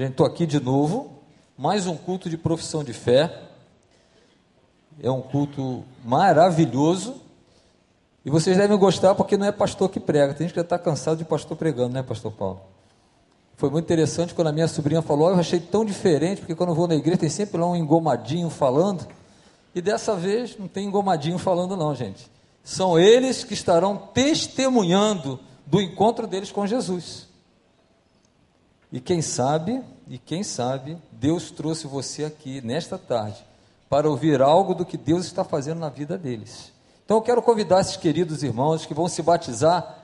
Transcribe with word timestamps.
Gente, 0.00 0.12
estou 0.12 0.24
aqui 0.24 0.46
de 0.46 0.58
novo, 0.58 1.10
mais 1.58 1.86
um 1.86 1.94
culto 1.94 2.30
de 2.30 2.38
profissão 2.38 2.82
de 2.82 2.94
fé. 2.94 3.38
É 5.02 5.10
um 5.10 5.20
culto 5.20 5.84
maravilhoso. 6.02 7.16
E 8.24 8.30
vocês 8.30 8.56
devem 8.56 8.78
gostar 8.78 9.14
porque 9.14 9.36
não 9.36 9.44
é 9.44 9.52
pastor 9.52 9.90
que 9.90 10.00
prega. 10.00 10.32
Tem 10.32 10.46
gente 10.46 10.54
que 10.54 10.58
já 10.58 10.64
está 10.64 10.78
cansado 10.78 11.18
de 11.18 11.24
pastor 11.26 11.54
pregando, 11.54 11.92
né, 11.92 12.02
pastor 12.02 12.32
Paulo? 12.32 12.62
Foi 13.58 13.68
muito 13.68 13.84
interessante 13.84 14.32
quando 14.32 14.46
a 14.46 14.52
minha 14.52 14.68
sobrinha 14.68 15.02
falou, 15.02 15.28
eu 15.28 15.38
achei 15.38 15.60
tão 15.60 15.84
diferente, 15.84 16.38
porque 16.38 16.54
quando 16.54 16.70
eu 16.70 16.74
vou 16.74 16.88
na 16.88 16.94
igreja 16.94 17.18
tem 17.18 17.28
sempre 17.28 17.60
lá 17.60 17.66
um 17.66 17.76
engomadinho 17.76 18.48
falando. 18.48 19.06
E 19.74 19.82
dessa 19.82 20.16
vez 20.16 20.56
não 20.58 20.66
tem 20.66 20.86
engomadinho 20.86 21.36
falando 21.36 21.76
não, 21.76 21.94
gente. 21.94 22.26
São 22.64 22.98
eles 22.98 23.44
que 23.44 23.52
estarão 23.52 23.98
testemunhando 24.14 25.38
do 25.66 25.78
encontro 25.78 26.26
deles 26.26 26.50
com 26.50 26.66
Jesus. 26.66 27.28
E 28.92 29.00
quem 29.00 29.22
sabe, 29.22 29.80
e 30.08 30.18
quem 30.18 30.42
sabe, 30.42 30.96
Deus 31.12 31.50
trouxe 31.50 31.86
você 31.86 32.24
aqui 32.24 32.60
nesta 32.60 32.98
tarde 32.98 33.44
para 33.88 34.08
ouvir 34.08 34.40
algo 34.40 34.74
do 34.74 34.84
que 34.84 34.96
Deus 34.96 35.26
está 35.26 35.44
fazendo 35.44 35.78
na 35.78 35.88
vida 35.88 36.18
deles. 36.18 36.72
Então 37.04 37.16
eu 37.16 37.22
quero 37.22 37.42
convidar 37.42 37.80
esses 37.80 37.96
queridos 37.96 38.42
irmãos 38.42 38.86
que 38.86 38.94
vão 38.94 39.08
se 39.08 39.22
batizar. 39.22 39.98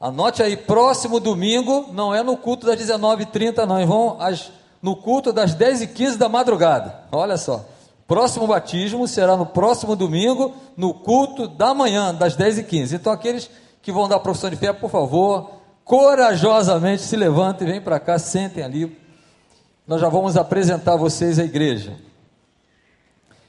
Anote 0.00 0.42
aí, 0.42 0.56
próximo 0.56 1.20
domingo, 1.20 1.88
não 1.92 2.14
é 2.14 2.22
no 2.22 2.36
culto 2.36 2.66
das 2.66 2.80
19h30, 2.80 3.64
não, 3.64 4.20
às, 4.20 4.50
no 4.82 4.96
culto 4.96 5.32
das 5.32 5.54
10h15 5.54 6.16
da 6.16 6.28
madrugada. 6.28 6.94
Olha 7.12 7.36
só. 7.36 7.64
Próximo 8.06 8.46
batismo 8.46 9.08
será 9.08 9.36
no 9.36 9.46
próximo 9.46 9.96
domingo, 9.96 10.54
no 10.76 10.94
culto 10.94 11.48
da 11.48 11.74
manhã, 11.74 12.14
das 12.14 12.36
10h15. 12.36 12.94
Então, 12.94 13.12
aqueles 13.12 13.50
que 13.82 13.90
vão 13.90 14.08
dar 14.08 14.20
profissão 14.20 14.48
de 14.48 14.56
fé, 14.56 14.72
por 14.72 14.90
favor, 14.90 15.55
corajosamente 15.86 17.02
se 17.02 17.16
levantem, 17.16 17.68
vem 17.68 17.80
para 17.80 18.00
cá, 18.00 18.18
sentem 18.18 18.64
ali. 18.64 19.00
Nós 19.86 20.00
já 20.00 20.08
vamos 20.08 20.36
apresentar 20.36 20.94
a 20.94 20.96
vocês 20.96 21.38
a 21.38 21.44
igreja. 21.44 21.96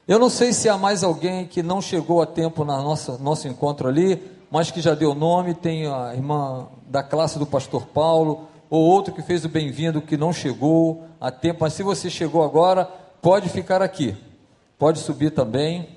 Eu 0.07 0.19
não 0.19 0.29
sei 0.29 0.53
se 0.53 0.69
há 0.69 0.77
mais 0.77 1.03
alguém 1.03 1.47
que 1.47 1.63
não 1.63 1.81
chegou 1.81 2.21
a 2.21 2.27
tempo 2.27 2.63
na 2.63 2.77
nossa 2.77 3.17
nosso 3.17 3.47
encontro 3.47 3.89
ali, 3.89 4.21
mas 4.51 4.69
que 4.69 4.79
já 4.79 4.93
deu 4.93 5.15
nome, 5.15 5.55
tem 5.55 5.87
a 5.87 6.13
irmã 6.13 6.67
da 6.87 7.01
classe 7.01 7.39
do 7.39 7.45
pastor 7.45 7.87
Paulo, 7.87 8.47
ou 8.69 8.85
outro 8.85 9.13
que 9.13 9.23
fez 9.23 9.43
o 9.43 9.49
bem-vindo 9.49 9.99
que 9.99 10.15
não 10.15 10.31
chegou 10.31 11.05
a 11.19 11.31
tempo, 11.31 11.61
mas 11.61 11.73
se 11.73 11.81
você 11.81 12.07
chegou 12.07 12.43
agora, 12.43 12.85
pode 13.19 13.49
ficar 13.49 13.81
aqui. 13.81 14.15
Pode 14.77 14.99
subir 14.99 15.31
também. 15.31 15.96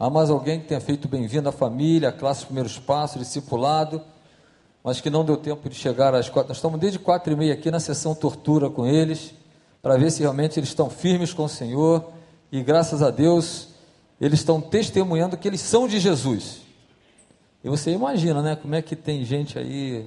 Há 0.00 0.08
mais 0.08 0.30
alguém 0.30 0.60
que 0.60 0.68
tenha 0.68 0.80
feito 0.80 1.08
bem-vindo 1.08 1.48
à 1.48 1.52
família, 1.52 2.10
à 2.10 2.12
classe 2.12 2.44
Primeiros 2.44 2.78
Passos, 2.78 3.20
discipulado, 3.20 4.00
mas 4.84 5.00
que 5.00 5.10
não 5.10 5.24
deu 5.24 5.36
tempo 5.36 5.68
de 5.68 5.74
chegar 5.74 6.14
às 6.14 6.28
quatro. 6.28 6.50
Nós 6.50 6.58
estamos 6.58 6.78
desde 6.78 7.00
quatro 7.00 7.32
e 7.32 7.36
meia 7.36 7.52
aqui 7.52 7.68
na 7.68 7.80
sessão 7.80 8.14
tortura 8.14 8.70
com 8.70 8.86
eles, 8.86 9.34
para 9.82 9.96
ver 9.96 10.12
se 10.12 10.20
realmente 10.20 10.56
eles 10.56 10.68
estão 10.68 10.88
firmes 10.88 11.32
com 11.34 11.46
o 11.46 11.48
Senhor 11.48 12.12
e 12.52 12.62
graças 12.62 13.02
a 13.02 13.10
Deus 13.10 13.70
eles 14.20 14.38
estão 14.38 14.60
testemunhando 14.60 15.36
que 15.36 15.48
eles 15.48 15.60
são 15.60 15.88
de 15.88 15.98
Jesus. 15.98 16.60
E 17.64 17.68
você 17.68 17.90
imagina, 17.90 18.40
né? 18.40 18.54
Como 18.54 18.76
é 18.76 18.80
que 18.80 18.94
tem 18.94 19.24
gente 19.24 19.58
aí 19.58 20.06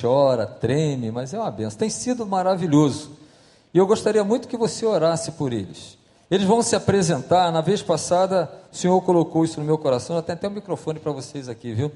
chora, 0.00 0.48
treme, 0.48 1.12
mas 1.12 1.32
é 1.32 1.38
uma 1.38 1.50
benção. 1.52 1.78
Tem 1.78 1.90
sido 1.90 2.26
maravilhoso. 2.26 3.12
E 3.72 3.78
eu 3.78 3.86
gostaria 3.86 4.24
muito 4.24 4.48
que 4.48 4.56
você 4.56 4.84
orasse 4.84 5.30
por 5.30 5.52
eles. 5.52 5.96
Eles 6.30 6.46
vão 6.46 6.62
se 6.62 6.74
apresentar. 6.74 7.52
Na 7.52 7.60
vez 7.60 7.82
passada, 7.82 8.50
o 8.72 8.76
Senhor 8.76 9.00
colocou 9.02 9.44
isso 9.44 9.60
no 9.60 9.66
meu 9.66 9.78
coração. 9.78 10.16
Eu 10.16 10.22
tenho 10.22 10.36
até 10.36 10.48
um 10.48 10.52
microfone 10.52 10.98
para 10.98 11.12
vocês 11.12 11.48
aqui, 11.48 11.72
viu? 11.72 11.92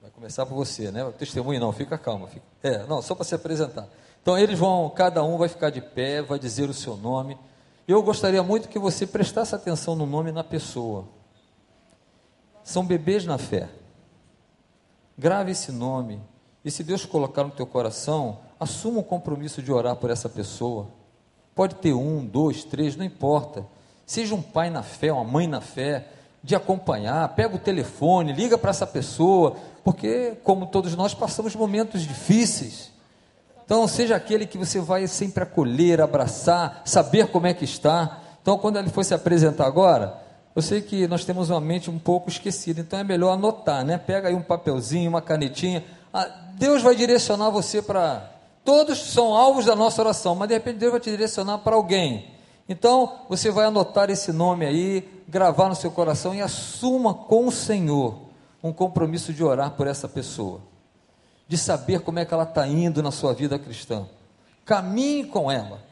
Vai 0.00 0.10
começar 0.10 0.44
por 0.44 0.54
você, 0.54 0.90
né? 0.90 1.10
Testemunho 1.18 1.60
não, 1.60 1.72
fica 1.72 1.96
calma. 1.96 2.26
Fica... 2.26 2.44
É, 2.62 2.84
não, 2.86 3.00
só 3.00 3.14
para 3.14 3.24
se 3.24 3.34
apresentar. 3.34 3.88
Então 4.20 4.38
eles 4.38 4.58
vão, 4.58 4.88
cada 4.90 5.24
um 5.24 5.36
vai 5.36 5.48
ficar 5.48 5.70
de 5.70 5.80
pé, 5.80 6.22
vai 6.22 6.38
dizer 6.38 6.68
o 6.68 6.74
seu 6.74 6.96
nome. 6.96 7.38
Eu 7.88 8.02
gostaria 8.02 8.42
muito 8.42 8.68
que 8.68 8.78
você 8.78 9.06
prestasse 9.06 9.54
atenção 9.54 9.96
no 9.96 10.06
nome 10.06 10.30
e 10.30 10.32
na 10.32 10.44
pessoa. 10.44 11.06
São 12.62 12.84
bebês 12.84 13.26
na 13.26 13.38
fé. 13.38 13.68
Grave 15.18 15.50
esse 15.50 15.72
nome. 15.72 16.20
E 16.64 16.70
se 16.70 16.84
Deus 16.84 17.04
colocar 17.04 17.42
no 17.42 17.50
teu 17.50 17.66
coração, 17.66 18.38
assuma 18.62 19.00
o 19.00 19.04
compromisso 19.04 19.62
de 19.62 19.72
orar 19.72 19.96
por 19.96 20.10
essa 20.10 20.28
pessoa. 20.28 20.88
Pode 21.54 21.74
ter 21.76 21.92
um, 21.92 22.24
dois, 22.24 22.64
três, 22.64 22.96
não 22.96 23.04
importa. 23.04 23.66
Seja 24.06 24.34
um 24.34 24.42
pai 24.42 24.70
na 24.70 24.82
fé, 24.82 25.12
uma 25.12 25.24
mãe 25.24 25.46
na 25.46 25.60
fé, 25.60 26.06
de 26.42 26.56
acompanhar, 26.56 27.28
pega 27.34 27.54
o 27.54 27.58
telefone, 27.58 28.32
liga 28.32 28.58
para 28.58 28.70
essa 28.70 28.86
pessoa, 28.86 29.56
porque, 29.84 30.36
como 30.42 30.66
todos 30.66 30.96
nós, 30.96 31.14
passamos 31.14 31.54
momentos 31.54 32.02
difíceis. 32.02 32.90
Então, 33.64 33.86
seja 33.86 34.16
aquele 34.16 34.46
que 34.46 34.58
você 34.58 34.80
vai 34.80 35.06
sempre 35.06 35.44
acolher, 35.44 36.00
abraçar, 36.00 36.82
saber 36.84 37.28
como 37.28 37.46
é 37.46 37.54
que 37.54 37.64
está. 37.64 38.20
Então, 38.40 38.58
quando 38.58 38.78
ele 38.78 38.90
for 38.90 39.04
se 39.04 39.14
apresentar 39.14 39.66
agora, 39.66 40.20
eu 40.54 40.60
sei 40.60 40.82
que 40.82 41.06
nós 41.06 41.24
temos 41.24 41.48
uma 41.48 41.60
mente 41.60 41.88
um 41.88 41.98
pouco 41.98 42.28
esquecida, 42.28 42.80
então 42.80 42.98
é 42.98 43.04
melhor 43.04 43.32
anotar, 43.32 43.84
né? 43.84 43.96
Pega 43.96 44.28
aí 44.28 44.34
um 44.34 44.42
papelzinho, 44.42 45.08
uma 45.08 45.22
canetinha. 45.22 45.84
Ah, 46.12 46.28
Deus 46.54 46.82
vai 46.82 46.94
direcionar 46.94 47.50
você 47.50 47.80
para 47.80 48.30
Todos 48.64 48.98
são 48.98 49.34
alvos 49.34 49.64
da 49.64 49.74
nossa 49.74 50.00
oração, 50.00 50.34
mas 50.34 50.48
de 50.48 50.54
repente 50.54 50.78
Deus 50.78 50.92
vai 50.92 51.00
te 51.00 51.10
direcionar 51.10 51.58
para 51.58 51.74
alguém. 51.74 52.32
Então, 52.68 53.20
você 53.28 53.50
vai 53.50 53.66
anotar 53.66 54.08
esse 54.08 54.32
nome 54.32 54.64
aí, 54.64 55.22
gravar 55.26 55.68
no 55.68 55.74
seu 55.74 55.90
coração 55.90 56.34
e 56.34 56.40
assuma 56.40 57.12
com 57.12 57.46
o 57.46 57.52
Senhor 57.52 58.20
um 58.62 58.72
compromisso 58.72 59.32
de 59.32 59.42
orar 59.42 59.72
por 59.72 59.86
essa 59.86 60.08
pessoa, 60.08 60.60
de 61.48 61.58
saber 61.58 62.00
como 62.00 62.20
é 62.20 62.24
que 62.24 62.32
ela 62.32 62.44
está 62.44 62.66
indo 62.66 63.02
na 63.02 63.10
sua 63.10 63.34
vida 63.34 63.58
cristã. 63.58 64.06
Caminhe 64.64 65.24
com 65.24 65.50
ela, 65.50 65.82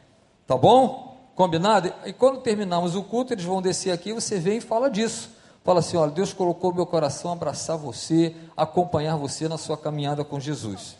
tá 0.47 0.55
bom? 0.55 1.17
Combinado? 1.35 1.93
E 2.05 2.13
quando 2.13 2.39
terminarmos 2.39 2.95
o 2.95 3.03
culto, 3.03 3.33
eles 3.33 3.43
vão 3.43 3.61
descer 3.61 3.91
aqui, 3.91 4.13
você 4.13 4.39
vem 4.39 4.57
e 4.57 4.61
fala 4.61 4.89
disso. 4.89 5.29
Fala 5.63 5.79
assim: 5.79 5.97
olha, 5.97 6.11
Deus 6.11 6.33
colocou 6.33 6.73
meu 6.73 6.85
coração 6.85 7.31
abraçar 7.31 7.77
você, 7.77 8.33
acompanhar 8.55 9.17
você 9.17 9.47
na 9.47 9.57
sua 9.57 9.77
caminhada 9.77 10.23
com 10.23 10.39
Jesus. 10.39 10.95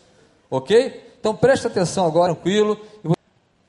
Ok? 0.50 1.11
Então 1.22 1.36
preste 1.36 1.68
atenção 1.68 2.04
agora, 2.04 2.34
tranquilo. 2.34 2.84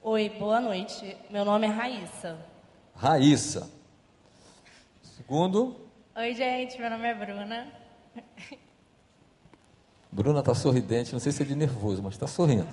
Oi, 0.02 0.28
boa 0.28 0.60
noite. 0.60 1.16
Meu 1.30 1.46
nome 1.46 1.68
é 1.68 1.70
Raíssa. 1.70 2.44
Raíssa. 2.96 3.70
Segundo. 5.04 5.76
Oi, 6.16 6.34
gente. 6.34 6.80
Meu 6.80 6.90
nome 6.90 7.08
é 7.08 7.14
Bruna. 7.14 7.72
Bruna 10.12 10.40
está 10.40 10.56
sorridente, 10.56 11.14
não 11.14 11.20
sei 11.20 11.32
se 11.32 11.44
é 11.44 11.46
de 11.46 11.56
nervoso, 11.56 12.02
mas 12.02 12.16
está 12.16 12.26
sorrindo. 12.26 12.68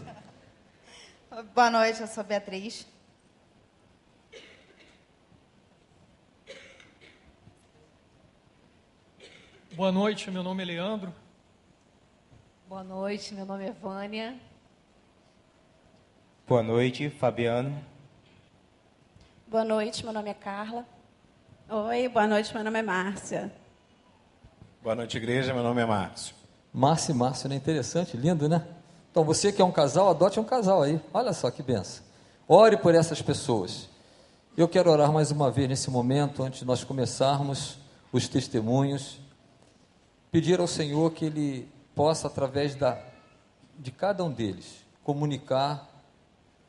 Boa 1.54 1.70
noite, 1.70 2.00
eu 2.00 2.06
sou 2.06 2.24
Beatriz. 2.24 2.86
Boa 9.74 9.92
noite, 9.92 10.30
meu 10.30 10.42
nome 10.42 10.62
é 10.62 10.66
Leandro. 10.66 11.12
Boa 12.66 12.82
noite, 12.82 13.34
meu 13.34 13.44
nome 13.44 13.66
é 13.66 13.72
Vânia. 13.72 14.40
Boa 16.50 16.64
noite, 16.64 17.08
Fabiano. 17.10 17.80
Boa 19.46 19.64
noite, 19.64 20.02
meu 20.02 20.12
nome 20.12 20.30
é 20.30 20.34
Carla. 20.34 20.84
Oi, 21.68 22.08
boa 22.08 22.26
noite, 22.26 22.52
meu 22.52 22.64
nome 22.64 22.80
é 22.80 22.82
Márcia. 22.82 23.52
Boa 24.82 24.96
noite, 24.96 25.16
igreja, 25.16 25.54
meu 25.54 25.62
nome 25.62 25.80
é 25.80 25.86
Márcio. 25.86 26.34
Márcio 26.74 27.12
e 27.12 27.14
Márcio, 27.14 27.48
não 27.48 27.54
é 27.54 27.56
interessante? 27.56 28.16
Lindo, 28.16 28.48
né? 28.48 28.66
Então, 29.12 29.22
você 29.22 29.52
que 29.52 29.62
é 29.62 29.64
um 29.64 29.70
casal, 29.70 30.08
adote 30.10 30.40
um 30.40 30.44
casal 30.44 30.82
aí. 30.82 31.00
Olha 31.14 31.32
só 31.32 31.52
que 31.52 31.62
benção. 31.62 32.02
Ore 32.48 32.76
por 32.76 32.96
essas 32.96 33.22
pessoas. 33.22 33.88
Eu 34.56 34.66
quero 34.66 34.90
orar 34.90 35.12
mais 35.12 35.30
uma 35.30 35.52
vez 35.52 35.68
nesse 35.68 35.88
momento, 35.88 36.42
antes 36.42 36.58
de 36.58 36.66
nós 36.66 36.82
começarmos 36.82 37.78
os 38.12 38.26
testemunhos. 38.26 39.20
Pedir 40.32 40.58
ao 40.58 40.66
Senhor 40.66 41.12
que 41.12 41.26
Ele 41.26 41.68
possa, 41.94 42.26
através 42.26 42.74
da, 42.74 43.00
de 43.78 43.92
cada 43.92 44.24
um 44.24 44.32
deles, 44.32 44.84
comunicar 45.04 45.89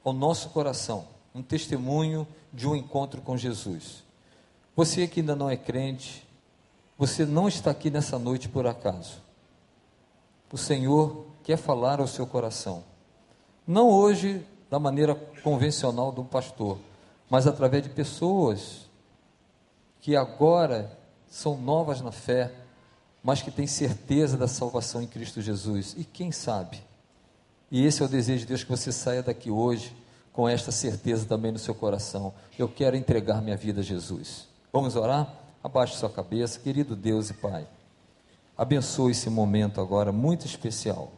ao 0.03 0.13
nosso 0.13 0.49
coração 0.49 1.07
um 1.33 1.41
testemunho 1.41 2.27
de 2.51 2.67
um 2.67 2.75
encontro 2.75 3.21
com 3.21 3.37
Jesus. 3.37 4.03
Você 4.75 5.07
que 5.07 5.21
ainda 5.21 5.35
não 5.35 5.49
é 5.49 5.55
crente, 5.55 6.27
você 6.97 7.25
não 7.25 7.47
está 7.47 7.71
aqui 7.71 7.89
nessa 7.89 8.19
noite 8.19 8.49
por 8.49 8.67
acaso. 8.67 9.21
O 10.51 10.57
Senhor 10.57 11.25
quer 11.43 11.57
falar 11.57 11.99
ao 11.99 12.07
seu 12.07 12.27
coração. 12.27 12.83
Não 13.65 13.89
hoje 13.89 14.45
da 14.69 14.79
maneira 14.79 15.15
convencional 15.43 16.11
de 16.11 16.19
um 16.19 16.25
pastor, 16.25 16.77
mas 17.29 17.47
através 17.47 17.83
de 17.83 17.89
pessoas 17.89 18.89
que 20.01 20.15
agora 20.15 20.97
são 21.29 21.57
novas 21.57 22.01
na 22.01 22.11
fé, 22.11 22.53
mas 23.23 23.41
que 23.41 23.51
têm 23.51 23.67
certeza 23.67 24.37
da 24.37 24.47
salvação 24.47 25.01
em 25.01 25.07
Cristo 25.07 25.41
Jesus. 25.41 25.95
E 25.97 26.03
quem 26.03 26.31
sabe 26.31 26.83
e 27.71 27.85
esse 27.85 28.01
é 28.01 28.05
o 28.05 28.09
desejo 28.09 28.41
de 28.41 28.47
Deus 28.47 28.63
que 28.63 28.69
você 28.69 28.91
saia 28.91 29.23
daqui 29.23 29.49
hoje 29.49 29.95
com 30.33 30.47
esta 30.47 30.71
certeza 30.71 31.25
também 31.25 31.51
no 31.51 31.59
seu 31.59 31.73
coração. 31.73 32.33
Eu 32.57 32.67
quero 32.67 32.95
entregar 32.95 33.41
minha 33.41 33.57
vida 33.57 33.79
a 33.79 33.83
Jesus. 33.83 34.47
Vamos 34.71 34.95
orar? 34.95 35.33
Abaixe 35.63 35.95
sua 35.95 36.09
cabeça, 36.09 36.59
querido 36.59 36.95
Deus 36.95 37.29
e 37.29 37.33
Pai. 37.33 37.67
abençoe 38.57 39.11
esse 39.11 39.29
momento 39.29 39.79
agora 39.79 40.11
muito 40.11 40.45
especial. 40.45 41.11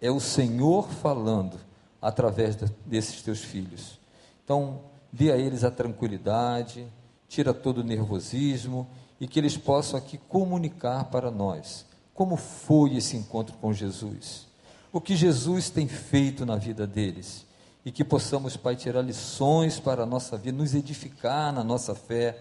É 0.00 0.10
o 0.10 0.20
Senhor 0.20 0.88
falando 0.88 1.58
através 2.00 2.56
de, 2.56 2.66
desses 2.84 3.22
teus 3.22 3.40
filhos. 3.40 3.98
Então, 4.44 4.80
dê 5.12 5.30
a 5.32 5.36
eles 5.36 5.64
a 5.64 5.70
tranquilidade, 5.70 6.86
tira 7.28 7.54
todo 7.54 7.78
o 7.78 7.84
nervosismo 7.84 8.86
e 9.20 9.28
que 9.28 9.38
eles 9.38 9.56
possam 9.56 9.98
aqui 9.98 10.18
comunicar 10.18 11.04
para 11.04 11.30
nós 11.30 11.86
como 12.14 12.36
foi 12.36 12.96
esse 12.96 13.16
encontro 13.16 13.56
com 13.56 13.72
Jesus, 13.72 14.46
o 14.94 15.00
que 15.00 15.16
Jesus 15.16 15.70
tem 15.70 15.88
feito 15.88 16.46
na 16.46 16.54
vida 16.54 16.86
deles 16.86 17.44
e 17.84 17.90
que 17.90 18.04
possamos, 18.04 18.56
Pai, 18.56 18.76
tirar 18.76 19.02
lições 19.02 19.80
para 19.80 20.04
a 20.04 20.06
nossa 20.06 20.38
vida, 20.38 20.56
nos 20.56 20.72
edificar 20.72 21.52
na 21.52 21.64
nossa 21.64 21.96
fé 21.96 22.38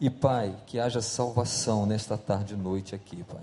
e, 0.00 0.08
Pai, 0.08 0.56
que 0.66 0.80
haja 0.80 1.02
salvação 1.02 1.84
nesta 1.84 2.16
tarde 2.16 2.54
e 2.54 2.56
noite 2.56 2.94
aqui, 2.94 3.22
Pai. 3.22 3.42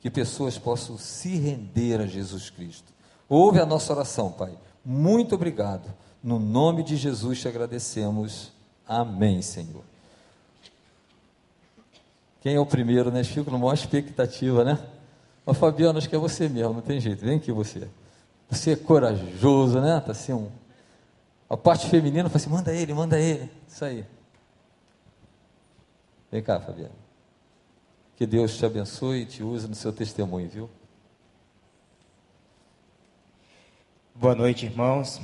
Que 0.00 0.08
pessoas 0.08 0.56
possam 0.56 0.96
se 0.96 1.36
render 1.36 2.00
a 2.00 2.06
Jesus 2.06 2.48
Cristo. 2.48 2.92
Ouve 3.28 3.58
a 3.58 3.66
nossa 3.66 3.92
oração, 3.92 4.30
Pai. 4.30 4.56
Muito 4.84 5.34
obrigado. 5.34 5.92
No 6.22 6.38
nome 6.38 6.84
de 6.84 6.96
Jesus 6.96 7.40
te 7.40 7.48
agradecemos. 7.48 8.52
Amém, 8.86 9.42
Senhor. 9.42 9.82
Quem 12.40 12.54
é 12.54 12.60
o 12.60 12.66
primeiro, 12.66 13.10
né? 13.10 13.24
Fico 13.24 13.50
numa 13.50 13.58
maior 13.58 13.74
expectativa, 13.74 14.62
né? 14.62 14.78
Ô 15.46 15.54
Fabiano, 15.54 15.96
acho 15.96 16.08
que 16.08 16.16
é 16.16 16.18
você 16.18 16.48
mesmo, 16.48 16.74
não 16.74 16.82
tem 16.82 16.98
jeito. 17.00 17.24
Vem 17.24 17.36
aqui 17.36 17.52
você. 17.52 17.88
Você 18.50 18.72
é 18.72 18.76
corajoso, 18.76 19.80
né? 19.80 20.02
Tá 20.04 20.10
assim 20.10 20.32
um. 20.32 20.50
A 21.48 21.56
parte 21.56 21.88
feminina 21.88 22.28
fala 22.28 22.36
assim: 22.36 22.50
manda 22.50 22.74
ele, 22.74 22.92
manda 22.92 23.16
ele. 23.16 23.48
Isso 23.68 23.84
aí. 23.84 24.04
Vem 26.32 26.42
cá, 26.42 26.58
Fabiano. 26.58 26.94
Que 28.16 28.26
Deus 28.26 28.56
te 28.58 28.66
abençoe 28.66 29.20
e 29.20 29.26
te 29.26 29.44
use 29.44 29.68
no 29.68 29.74
seu 29.76 29.92
testemunho, 29.92 30.48
viu? 30.48 30.70
Boa 34.14 34.34
noite, 34.34 34.66
irmãos. 34.66 35.20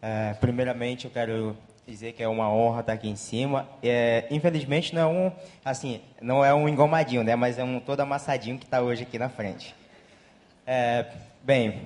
É, 0.00 0.34
primeiramente, 0.34 1.06
eu 1.06 1.10
quero 1.10 1.56
dizer 1.86 2.12
que 2.12 2.22
é 2.22 2.28
uma 2.28 2.50
honra 2.50 2.80
estar 2.80 2.92
aqui 2.94 3.08
em 3.08 3.16
cima. 3.16 3.68
É, 3.82 4.26
infelizmente 4.30 4.94
não 4.94 5.02
é 5.02 5.06
um, 5.06 5.32
assim, 5.64 6.00
não 6.20 6.44
é 6.44 6.54
um 6.54 6.68
engomadinho, 6.68 7.22
né? 7.22 7.36
Mas 7.36 7.58
é 7.58 7.64
um 7.64 7.78
todo 7.78 8.00
amassadinho 8.00 8.58
que 8.58 8.64
está 8.64 8.80
hoje 8.80 9.02
aqui 9.02 9.18
na 9.18 9.28
frente. 9.28 9.74
É, 10.66 11.06
bem, 11.42 11.82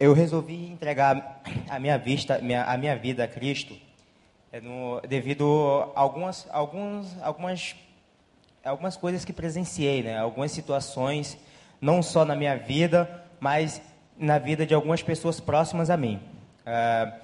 eu 0.00 0.12
resolvi 0.12 0.66
entregar 0.66 1.42
a 1.70 1.78
minha 1.78 1.96
vista, 1.96 2.38
minha, 2.38 2.64
a 2.64 2.76
minha 2.76 2.96
vida 2.96 3.24
a 3.24 3.28
Cristo, 3.28 3.76
é 4.52 4.60
no, 4.60 5.00
devido 5.00 5.92
a 5.94 6.00
algumas, 6.00 6.46
alguns, 6.50 7.16
algumas, 7.22 7.76
algumas 8.64 8.96
coisas 8.96 9.24
que 9.24 9.32
presenciei, 9.32 10.02
né? 10.02 10.18
Algumas 10.18 10.50
situações, 10.50 11.38
não 11.80 12.02
só 12.02 12.24
na 12.24 12.34
minha 12.34 12.56
vida, 12.56 13.24
mas 13.38 13.80
na 14.18 14.38
vida 14.38 14.66
de 14.66 14.74
algumas 14.74 15.02
pessoas 15.02 15.38
próximas 15.38 15.90
a 15.90 15.96
mim. 15.96 16.20
É, 16.66 17.23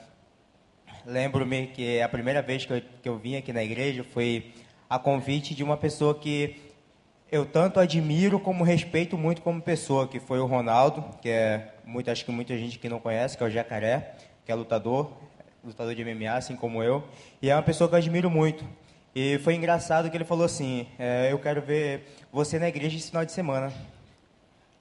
Lembro-me 1.06 1.68
que 1.68 2.00
a 2.00 2.08
primeira 2.08 2.42
vez 2.42 2.66
que 2.66 2.72
eu, 2.72 2.82
que 3.02 3.08
eu 3.08 3.18
vim 3.18 3.36
aqui 3.36 3.52
na 3.52 3.62
igreja 3.62 4.04
foi 4.04 4.52
a 4.88 4.98
convite 4.98 5.54
de 5.54 5.64
uma 5.64 5.76
pessoa 5.76 6.14
que 6.14 6.60
eu 7.30 7.46
tanto 7.46 7.78
admiro 7.78 8.40
como 8.40 8.64
respeito 8.64 9.16
muito 9.16 9.40
como 9.40 9.62
pessoa, 9.62 10.08
que 10.08 10.18
foi 10.18 10.40
o 10.40 10.46
Ronaldo, 10.46 11.04
que 11.22 11.28
é 11.28 11.74
muito, 11.84 12.10
acho 12.10 12.24
que 12.24 12.32
muita 12.32 12.56
gente 12.58 12.78
que 12.78 12.88
não 12.88 12.98
conhece, 12.98 13.36
que 13.36 13.42
é 13.42 13.46
o 13.46 13.50
Jacaré, 13.50 14.14
que 14.44 14.50
é 14.50 14.54
lutador, 14.54 15.12
lutador 15.64 15.94
de 15.94 16.04
MMA, 16.04 16.32
assim 16.32 16.56
como 16.56 16.82
eu, 16.82 17.04
e 17.40 17.48
é 17.48 17.54
uma 17.54 17.62
pessoa 17.62 17.88
que 17.88 17.94
eu 17.94 17.98
admiro 17.98 18.28
muito. 18.28 18.64
E 19.14 19.38
foi 19.38 19.54
engraçado 19.54 20.10
que 20.10 20.16
ele 20.16 20.24
falou 20.24 20.44
assim: 20.44 20.86
é, 20.98 21.32
Eu 21.32 21.38
quero 21.38 21.60
ver 21.60 22.16
você 22.32 22.58
na 22.58 22.68
igreja 22.68 22.96
esse 22.96 23.08
final 23.08 23.24
de 23.24 23.32
semana. 23.32 23.72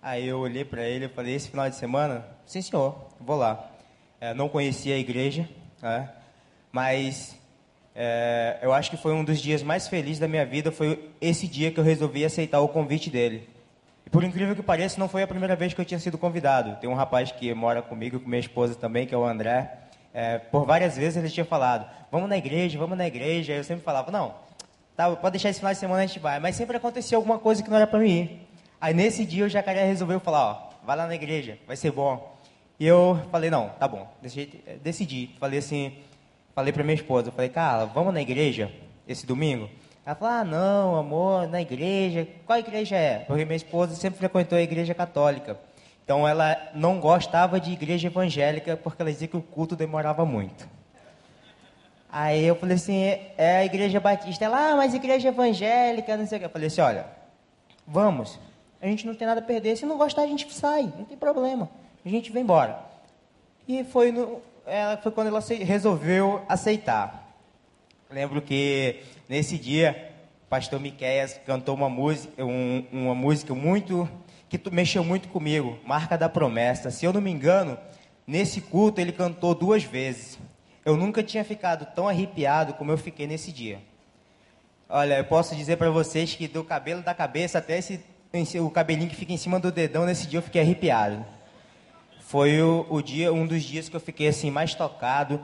Aí 0.01 0.27
eu 0.27 0.39
olhei 0.39 0.63
para 0.63 0.83
ele 0.83 1.05
e 1.05 1.09
falei: 1.09 1.33
Esse 1.33 1.49
final 1.49 1.69
de 1.69 1.75
semana? 1.75 2.25
Sim, 2.45 2.61
senhor, 2.61 3.07
vou 3.19 3.37
lá. 3.37 3.71
É, 4.21 4.33
não 4.33 4.49
conhecia 4.49 4.95
a 4.95 4.97
igreja, 4.97 5.47
né? 5.81 6.09
Mas 6.71 7.35
é, 7.95 8.59
eu 8.61 8.71
acho 8.73 8.89
que 8.89 8.97
foi 8.97 9.13
um 9.13 9.23
dos 9.23 9.41
dias 9.41 9.63
mais 9.63 9.87
felizes 9.87 10.19
da 10.19 10.27
minha 10.27 10.45
vida, 10.45 10.71
foi 10.71 11.09
esse 11.19 11.47
dia 11.47 11.71
que 11.71 11.79
eu 11.79 11.83
resolvi 11.83 12.23
aceitar 12.23 12.61
o 12.61 12.67
convite 12.67 13.09
dele. 13.09 13.49
E 14.05 14.09
por 14.09 14.23
incrível 14.23 14.55
que 14.55 14.63
pareça, 14.63 14.99
não 14.99 15.09
foi 15.09 15.23
a 15.23 15.27
primeira 15.27 15.55
vez 15.55 15.73
que 15.73 15.81
eu 15.81 15.85
tinha 15.85 15.99
sido 15.99 16.17
convidado. 16.17 16.79
Tem 16.79 16.89
um 16.89 16.93
rapaz 16.93 17.31
que 17.31 17.53
mora 17.53 17.81
comigo, 17.81 18.19
com 18.19 18.29
minha 18.29 18.39
esposa 18.39 18.75
também, 18.75 19.05
que 19.05 19.13
é 19.13 19.17
o 19.17 19.25
André. 19.25 19.71
É, 20.13 20.37
por 20.37 20.65
várias 20.65 20.97
vezes 20.97 21.17
ele 21.17 21.29
tinha 21.29 21.45
falado, 21.45 21.87
vamos 22.11 22.27
na 22.29 22.37
igreja, 22.37 22.79
vamos 22.79 22.97
na 22.97 23.05
igreja. 23.05 23.53
Eu 23.53 23.63
sempre 23.63 23.83
falava, 23.83 24.11
não, 24.11 24.33
tá, 24.95 25.15
pode 25.15 25.33
deixar 25.33 25.49
esse 25.49 25.59
final 25.59 25.73
de 25.73 25.79
semana 25.79 26.03
a 26.03 26.05
gente 26.05 26.19
vai. 26.19 26.39
Mas 26.39 26.55
sempre 26.55 26.77
acontecia 26.77 27.17
alguma 27.17 27.37
coisa 27.37 27.61
que 27.61 27.69
não 27.69 27.77
era 27.77 27.85
para 27.85 27.99
mim 27.99 28.09
ir. 28.09 28.47
Aí 28.81 28.93
nesse 28.93 29.25
dia 29.25 29.45
o 29.45 29.49
Jacaré 29.49 29.83
resolveu 29.85 30.19
falar, 30.19 30.51
ó, 30.51 30.69
vai 30.85 30.95
lá 30.95 31.05
na 31.05 31.15
igreja, 31.15 31.57
vai 31.67 31.75
ser 31.75 31.91
bom. 31.91 32.38
E 32.79 32.87
eu 32.87 33.19
falei, 33.29 33.49
não, 33.49 33.69
tá 33.77 33.89
bom, 33.89 34.07
decidi. 34.81 35.35
Falei 35.37 35.59
assim, 35.59 35.97
falei 36.55 36.71
para 36.71 36.81
minha 36.81 36.95
esposa, 36.95 37.29
falei, 37.29 37.49
cara, 37.49 37.83
vamos 37.83 38.13
na 38.13 38.21
igreja 38.21 38.71
esse 39.05 39.27
domingo? 39.27 39.69
Ela 40.05 40.15
falou, 40.15 40.33
ah, 40.33 40.43
não, 40.45 40.95
amor, 40.95 41.47
na 41.49 41.61
igreja. 41.61 42.25
Qual 42.45 42.57
igreja 42.57 42.95
é? 42.95 43.19
Porque 43.19 43.43
minha 43.43 43.57
esposa 43.57 43.95
sempre 43.95 44.17
frequentou 44.17 44.57
a 44.57 44.61
igreja 44.61 44.93
católica. 44.93 45.59
Então 46.05 46.25
ela 46.25 46.57
não 46.73 47.01
gostava 47.01 47.59
de 47.59 47.73
igreja 47.73 48.07
evangélica 48.07 48.77
porque 48.77 49.01
ela 49.01 49.11
dizia 49.11 49.27
que 49.27 49.35
o 49.37 49.41
culto 49.41 49.75
demorava 49.75 50.25
muito. 50.25 50.65
Aí 52.09 52.45
eu 52.45 52.55
falei 52.55 52.75
assim, 52.75 52.97
é 53.37 53.57
a 53.57 53.65
igreja 53.65 53.99
batista. 53.99 54.45
Ela, 54.45 54.71
ah, 54.71 54.75
mas 54.77 54.93
igreja 54.93 55.27
evangélica, 55.27 56.15
não 56.15 56.25
sei 56.25 56.37
o 56.37 56.39
que. 56.39 56.45
Eu 56.45 56.49
falei 56.49 56.67
assim, 56.67 56.79
olha, 56.79 57.05
vamos. 57.85 58.39
A 58.81 58.87
gente 58.87 59.05
não 59.05 59.13
tem 59.13 59.27
nada 59.27 59.41
a 59.41 59.43
perder. 59.43 59.75
Se 59.75 59.85
não 59.85 59.97
gostar, 59.97 60.21
a 60.21 60.27
gente 60.27 60.51
sai, 60.53 60.83
não 60.97 61.03
tem 61.03 61.17
problema 61.17 61.69
a 62.05 62.09
gente 62.09 62.31
vem 62.31 62.43
embora. 62.43 62.79
E 63.67 63.83
foi, 63.83 64.11
no, 64.11 64.41
ela, 64.65 64.97
foi 64.97 65.11
quando 65.11 65.27
ela 65.27 65.39
resolveu 65.39 66.43
aceitar. 66.47 67.27
Lembro 68.09 68.41
que 68.41 69.03
nesse 69.27 69.57
dia, 69.57 70.11
o 70.45 70.49
pastor 70.49 70.79
Miqueias 70.79 71.39
cantou 71.45 71.75
uma 71.75 71.89
música, 71.89 72.43
um, 72.43 72.85
uma 72.91 73.13
música 73.13 73.53
muito 73.53 74.09
que 74.47 74.59
mexeu 74.71 75.03
muito 75.03 75.27
comigo, 75.27 75.77
Marca 75.85 76.17
da 76.17 76.27
Promessa. 76.27 76.89
Se 76.89 77.05
eu 77.05 77.13
não 77.13 77.21
me 77.21 77.29
engano, 77.29 77.77
nesse 78.25 78.61
culto 78.61 78.99
ele 78.99 79.11
cantou 79.11 79.53
duas 79.53 79.83
vezes. 79.83 80.39
Eu 80.83 80.97
nunca 80.97 81.21
tinha 81.21 81.43
ficado 81.43 81.85
tão 81.93 82.07
arrepiado 82.07 82.73
como 82.73 82.91
eu 82.91 82.97
fiquei 82.97 83.27
nesse 83.27 83.51
dia. 83.51 83.79
Olha, 84.87 85.19
eu 85.19 85.25
posso 85.25 85.55
dizer 85.55 85.77
para 85.77 85.91
vocês 85.91 86.33
que 86.33 86.47
do 86.47 86.63
cabelo 86.63 87.03
da 87.03 87.13
cabeça 87.13 87.59
até 87.59 87.77
esse, 87.77 88.01
o 88.59 88.71
cabelinho 88.71 89.09
que 89.09 89.15
fica 89.15 89.33
em 89.33 89.37
cima 89.37 89.59
do 89.59 89.71
dedão, 89.71 90.05
nesse 90.05 90.25
dia 90.25 90.39
eu 90.39 90.43
fiquei 90.43 90.61
arrepiado 90.61 91.23
foi 92.29 92.61
o, 92.61 92.85
o, 92.91 93.01
dia, 93.01 93.33
um 93.33 93.47
dos 93.47 93.63
dias 93.63 93.89
que 93.89 93.95
eu 93.95 93.99
fiquei 93.99 94.27
assim 94.27 94.51
mais 94.51 94.75
tocado 94.75 95.41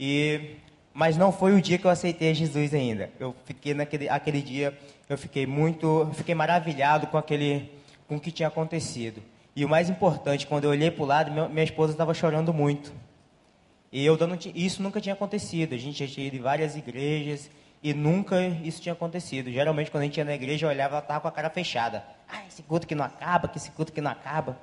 e 0.00 0.56
mas 0.94 1.14
não 1.14 1.30
foi 1.30 1.52
o 1.52 1.60
dia 1.60 1.76
que 1.76 1.84
eu 1.84 1.90
aceitei 1.90 2.34
Jesus 2.34 2.72
ainda. 2.72 3.10
Eu 3.20 3.36
fiquei 3.44 3.74
naquele 3.74 4.08
aquele 4.08 4.40
dia, 4.40 4.76
eu 5.10 5.18
fiquei 5.18 5.46
muito, 5.46 6.10
fiquei 6.14 6.34
maravilhado 6.34 7.06
com 7.08 7.18
aquele 7.18 7.70
com 8.08 8.16
o 8.16 8.20
que 8.20 8.30
tinha 8.30 8.48
acontecido. 8.48 9.22
E 9.54 9.62
o 9.62 9.68
mais 9.68 9.90
importante, 9.90 10.46
quando 10.46 10.64
eu 10.64 10.70
olhei 10.70 10.90
para 10.90 11.02
o 11.02 11.06
lado, 11.06 11.30
minha, 11.30 11.48
minha 11.50 11.64
esposa 11.64 11.92
estava 11.92 12.14
chorando 12.14 12.50
muito. 12.50 12.94
E 13.92 14.02
eu 14.02 14.16
dando, 14.16 14.38
isso 14.54 14.82
nunca 14.82 15.02
tinha 15.02 15.12
acontecido. 15.12 15.74
A 15.74 15.78
gente 15.78 16.08
tinha 16.08 16.26
ido 16.26 16.36
em 16.36 16.40
várias 16.40 16.76
igrejas 16.76 17.50
e 17.82 17.92
nunca 17.92 18.40
isso 18.64 18.80
tinha 18.80 18.94
acontecido. 18.94 19.50
Geralmente, 19.50 19.90
quando 19.90 20.04
a 20.04 20.06
gente 20.06 20.16
ia 20.16 20.24
na 20.24 20.34
igreja, 20.34 20.64
eu 20.64 20.70
olhava, 20.70 20.94
ela 20.94 21.02
estava 21.02 21.20
com 21.20 21.28
a 21.28 21.32
cara 21.32 21.50
fechada. 21.50 22.02
Ah, 22.26 22.40
esse 22.48 22.62
culto 22.62 22.86
que 22.86 22.94
não 22.94 23.04
acaba, 23.04 23.48
que 23.48 23.58
esse 23.58 23.70
culto 23.70 23.92
que 23.92 24.00
não 24.00 24.10
acaba. 24.10 24.56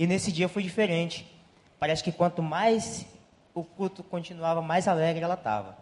E 0.00 0.06
nesse 0.06 0.32
dia 0.32 0.48
foi 0.48 0.62
diferente. 0.62 1.30
Parece 1.78 2.02
que 2.02 2.10
quanto 2.10 2.42
mais 2.42 3.04
o 3.52 3.62
culto 3.62 4.02
continuava, 4.02 4.62
mais 4.62 4.88
alegre 4.88 5.22
ela 5.22 5.34
estava. 5.34 5.76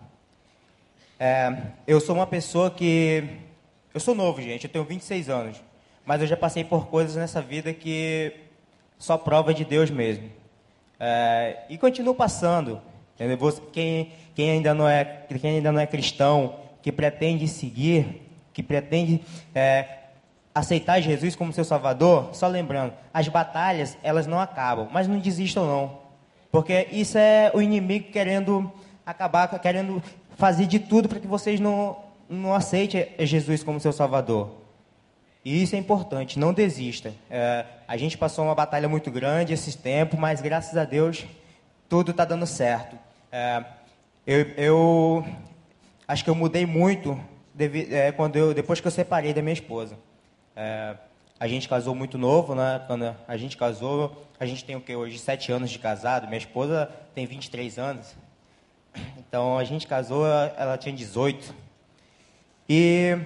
É, 1.20 1.56
eu 1.86 2.00
sou 2.00 2.16
uma 2.16 2.26
pessoa 2.26 2.68
que. 2.68 3.22
Eu 3.94 4.00
sou 4.00 4.16
novo, 4.16 4.42
gente, 4.42 4.64
eu 4.64 4.70
tenho 4.70 4.84
26 4.84 5.28
anos. 5.28 5.62
Mas 6.04 6.20
eu 6.20 6.26
já 6.26 6.36
passei 6.36 6.64
por 6.64 6.88
coisas 6.88 7.14
nessa 7.14 7.40
vida 7.40 7.72
que 7.72 8.32
só 8.98 9.16
prova 9.16 9.54
de 9.54 9.64
Deus 9.64 9.88
mesmo. 9.88 10.28
É, 10.98 11.58
e 11.68 11.78
continuo 11.78 12.12
passando. 12.12 12.82
Quem, 13.72 14.12
quem, 14.34 14.50
ainda 14.50 14.74
não 14.74 14.88
é, 14.88 15.04
quem 15.40 15.58
ainda 15.58 15.70
não 15.70 15.80
é 15.80 15.86
cristão, 15.86 16.58
que 16.82 16.90
pretende 16.90 17.46
seguir, 17.46 18.20
que 18.52 18.64
pretende 18.64 19.22
é, 19.54 19.97
aceitar 20.58 21.00
Jesus 21.00 21.34
como 21.34 21.52
seu 21.52 21.64
Salvador, 21.64 22.30
só 22.32 22.46
lembrando, 22.46 22.92
as 23.12 23.28
batalhas, 23.28 23.96
elas 24.02 24.26
não 24.26 24.40
acabam, 24.40 24.88
mas 24.92 25.08
não 25.08 25.18
desistam 25.18 25.66
não. 25.66 25.98
Porque 26.50 26.88
isso 26.90 27.18
é 27.18 27.50
o 27.54 27.60
inimigo 27.60 28.10
querendo 28.10 28.70
acabar, 29.04 29.46
querendo 29.58 30.02
fazer 30.36 30.66
de 30.66 30.78
tudo 30.78 31.08
para 31.08 31.20
que 31.20 31.26
vocês 31.26 31.60
não, 31.60 31.96
não 32.28 32.54
aceitem 32.54 33.06
Jesus 33.20 33.62
como 33.62 33.80
seu 33.80 33.92
Salvador. 33.92 34.50
E 35.44 35.62
isso 35.62 35.76
é 35.76 35.78
importante, 35.78 36.38
não 36.38 36.52
desista. 36.52 37.12
É, 37.30 37.64
a 37.86 37.96
gente 37.96 38.18
passou 38.18 38.44
uma 38.44 38.54
batalha 38.54 38.88
muito 38.88 39.10
grande 39.10 39.52
esses 39.52 39.74
tempos, 39.74 40.18
mas 40.18 40.40
graças 40.40 40.76
a 40.76 40.84
Deus 40.84 41.24
tudo 41.88 42.10
está 42.10 42.24
dando 42.24 42.46
certo. 42.46 42.98
É, 43.32 43.64
eu, 44.26 44.40
eu, 44.56 45.24
acho 46.06 46.22
que 46.22 46.28
eu 46.28 46.34
mudei 46.34 46.66
muito 46.66 47.18
devido, 47.54 47.92
é, 47.92 48.12
quando 48.12 48.36
eu, 48.36 48.52
depois 48.52 48.80
que 48.80 48.86
eu 48.86 48.90
separei 48.90 49.32
da 49.32 49.40
minha 49.40 49.54
esposa. 49.54 49.98
É, 50.60 50.96
a 51.38 51.46
gente 51.46 51.68
casou 51.68 51.94
muito 51.94 52.18
novo, 52.18 52.52
né? 52.52 52.82
Quando 52.88 53.14
a 53.28 53.36
gente 53.36 53.56
casou, 53.56 54.26
a 54.40 54.44
gente 54.44 54.64
tem 54.64 54.74
o 54.74 54.80
que 54.80 54.96
hoje? 54.96 55.16
Sete 55.16 55.52
anos 55.52 55.70
de 55.70 55.78
casado. 55.78 56.26
Minha 56.26 56.38
esposa 56.38 56.90
tem 57.14 57.24
23 57.26 57.78
anos. 57.78 58.16
Então 59.16 59.56
a 59.56 59.62
gente 59.62 59.86
casou, 59.86 60.26
ela 60.26 60.76
tinha 60.76 60.92
18. 60.92 61.54
E 62.68 63.16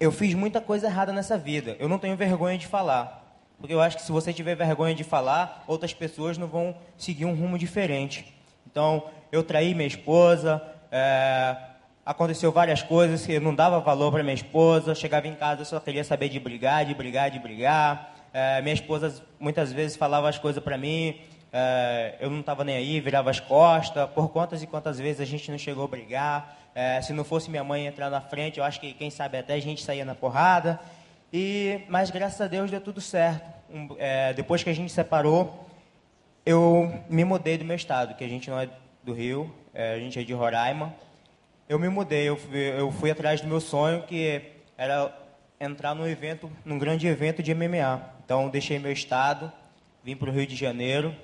eu 0.00 0.10
fiz 0.10 0.34
muita 0.34 0.60
coisa 0.60 0.88
errada 0.88 1.12
nessa 1.12 1.38
vida. 1.38 1.76
Eu 1.78 1.88
não 1.88 2.00
tenho 2.00 2.16
vergonha 2.16 2.58
de 2.58 2.66
falar. 2.66 3.38
Porque 3.60 3.72
eu 3.72 3.80
acho 3.80 3.96
que 3.96 4.02
se 4.02 4.10
você 4.10 4.32
tiver 4.32 4.56
vergonha 4.56 4.92
de 4.92 5.04
falar, 5.04 5.62
outras 5.68 5.94
pessoas 5.94 6.36
não 6.36 6.48
vão 6.48 6.76
seguir 6.98 7.26
um 7.26 7.34
rumo 7.36 7.56
diferente. 7.56 8.34
Então, 8.68 9.08
eu 9.30 9.44
traí 9.44 9.72
minha 9.72 9.86
esposa, 9.86 10.60
é, 10.90 11.56
aconteceu 12.04 12.50
várias 12.50 12.82
coisas 12.82 13.24
que 13.24 13.32
eu 13.32 13.40
não 13.40 13.54
dava 13.54 13.80
valor 13.80 14.12
para 14.12 14.22
minha 14.22 14.34
esposa. 14.34 14.94
Chegava 14.94 15.28
em 15.28 15.34
casa, 15.34 15.62
eu 15.62 15.64
só 15.64 15.80
queria 15.80 16.04
saber 16.04 16.28
de 16.28 16.38
brigar, 16.38 16.84
de 16.84 16.94
brigar, 16.94 17.30
de 17.30 17.38
brigar. 17.38 18.14
É, 18.32 18.60
minha 18.62 18.74
esposa 18.74 19.22
muitas 19.38 19.72
vezes 19.72 19.96
falava 19.96 20.28
as 20.28 20.38
coisas 20.38 20.62
para 20.62 20.78
mim, 20.78 21.20
é, 21.52 22.16
eu 22.18 22.30
não 22.30 22.40
estava 22.40 22.64
nem 22.64 22.76
aí, 22.76 23.00
virava 23.00 23.30
as 23.30 23.38
costas. 23.38 24.08
Por 24.10 24.30
quantas 24.30 24.62
e 24.62 24.66
quantas 24.66 24.98
vezes 24.98 25.20
a 25.20 25.24
gente 25.24 25.50
não 25.50 25.58
chegou 25.58 25.84
a 25.84 25.88
brigar. 25.88 26.56
É, 26.74 27.00
se 27.02 27.12
não 27.12 27.24
fosse 27.24 27.50
minha 27.50 27.62
mãe 27.62 27.86
entrar 27.86 28.08
na 28.08 28.20
frente, 28.20 28.58
eu 28.58 28.64
acho 28.64 28.80
que, 28.80 28.94
quem 28.94 29.10
sabe, 29.10 29.38
até 29.38 29.54
a 29.54 29.60
gente 29.60 29.82
saía 29.82 30.04
na 30.04 30.14
porrada. 30.14 30.80
E, 31.30 31.80
mas, 31.88 32.10
graças 32.10 32.40
a 32.40 32.46
Deus, 32.46 32.70
deu 32.70 32.80
tudo 32.80 33.00
certo. 33.00 33.46
Um, 33.72 33.88
é, 33.98 34.32
depois 34.32 34.62
que 34.62 34.70
a 34.70 34.74
gente 34.74 34.90
separou, 34.90 35.66
eu 36.44 36.92
me 37.08 37.24
mudei 37.24 37.58
do 37.58 37.64
meu 37.64 37.76
estado, 37.76 38.14
que 38.14 38.24
a 38.24 38.28
gente 38.28 38.50
não 38.50 38.58
é 38.58 38.68
do 39.02 39.12
Rio, 39.12 39.54
é, 39.74 39.94
a 39.94 39.98
gente 39.98 40.18
é 40.18 40.22
de 40.22 40.32
Roraima. 40.32 40.94
Eu 41.72 41.78
me 41.78 41.88
mudei, 41.88 42.28
eu 42.28 42.36
fui, 42.36 42.58
eu 42.58 42.92
fui 42.92 43.10
atrás 43.10 43.40
do 43.40 43.48
meu 43.48 43.58
sonho, 43.58 44.02
que 44.02 44.42
era 44.76 45.10
entrar 45.58 45.94
num 45.94 46.06
evento, 46.06 46.52
num 46.66 46.78
grande 46.78 47.06
evento 47.06 47.42
de 47.42 47.54
MMA. 47.54 48.10
Então, 48.22 48.50
deixei 48.50 48.78
meu 48.78 48.92
estado, 48.92 49.50
vim 50.04 50.14
para 50.14 50.28
o 50.28 50.32
Rio 50.34 50.46
de 50.46 50.54
Janeiro 50.54 51.16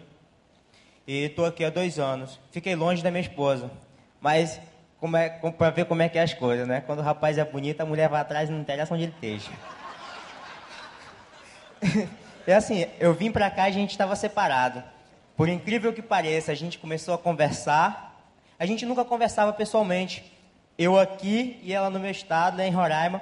e 1.06 1.24
estou 1.24 1.44
aqui 1.44 1.66
há 1.66 1.68
dois 1.68 1.98
anos. 1.98 2.40
Fiquei 2.50 2.74
longe 2.74 3.02
da 3.02 3.10
minha 3.10 3.20
esposa, 3.20 3.70
mas 4.22 4.58
é, 5.18 5.28
para 5.28 5.68
ver 5.68 5.84
como 5.84 6.00
é 6.00 6.08
que 6.08 6.16
é 6.16 6.22
as 6.22 6.32
coisas, 6.32 6.66
né? 6.66 6.80
Quando 6.80 7.00
o 7.00 7.02
rapaz 7.02 7.36
é 7.36 7.44
bonito, 7.44 7.82
a 7.82 7.84
mulher 7.84 8.08
vai 8.08 8.22
atrás 8.22 8.48
e 8.48 8.52
não 8.52 8.60
interessa 8.60 8.94
onde 8.94 9.02
ele 9.02 9.12
esteja. 9.12 9.50
é 12.46 12.54
assim, 12.56 12.86
eu 12.98 13.12
vim 13.12 13.30
para 13.30 13.50
cá 13.50 13.68
e 13.68 13.72
a 13.72 13.74
gente 13.74 13.90
estava 13.90 14.16
separado. 14.16 14.82
Por 15.36 15.46
incrível 15.46 15.92
que 15.92 16.00
pareça, 16.00 16.52
a 16.52 16.54
gente 16.54 16.78
começou 16.78 17.12
a 17.12 17.18
conversar. 17.18 18.16
A 18.58 18.64
gente 18.64 18.86
nunca 18.86 19.04
conversava 19.04 19.52
pessoalmente. 19.52 20.37
Eu 20.78 20.96
aqui 20.96 21.58
e 21.64 21.72
ela 21.72 21.90
no 21.90 21.98
meu 21.98 22.12
estado, 22.12 22.56
lá 22.56 22.64
em 22.64 22.70
Roraima. 22.70 23.20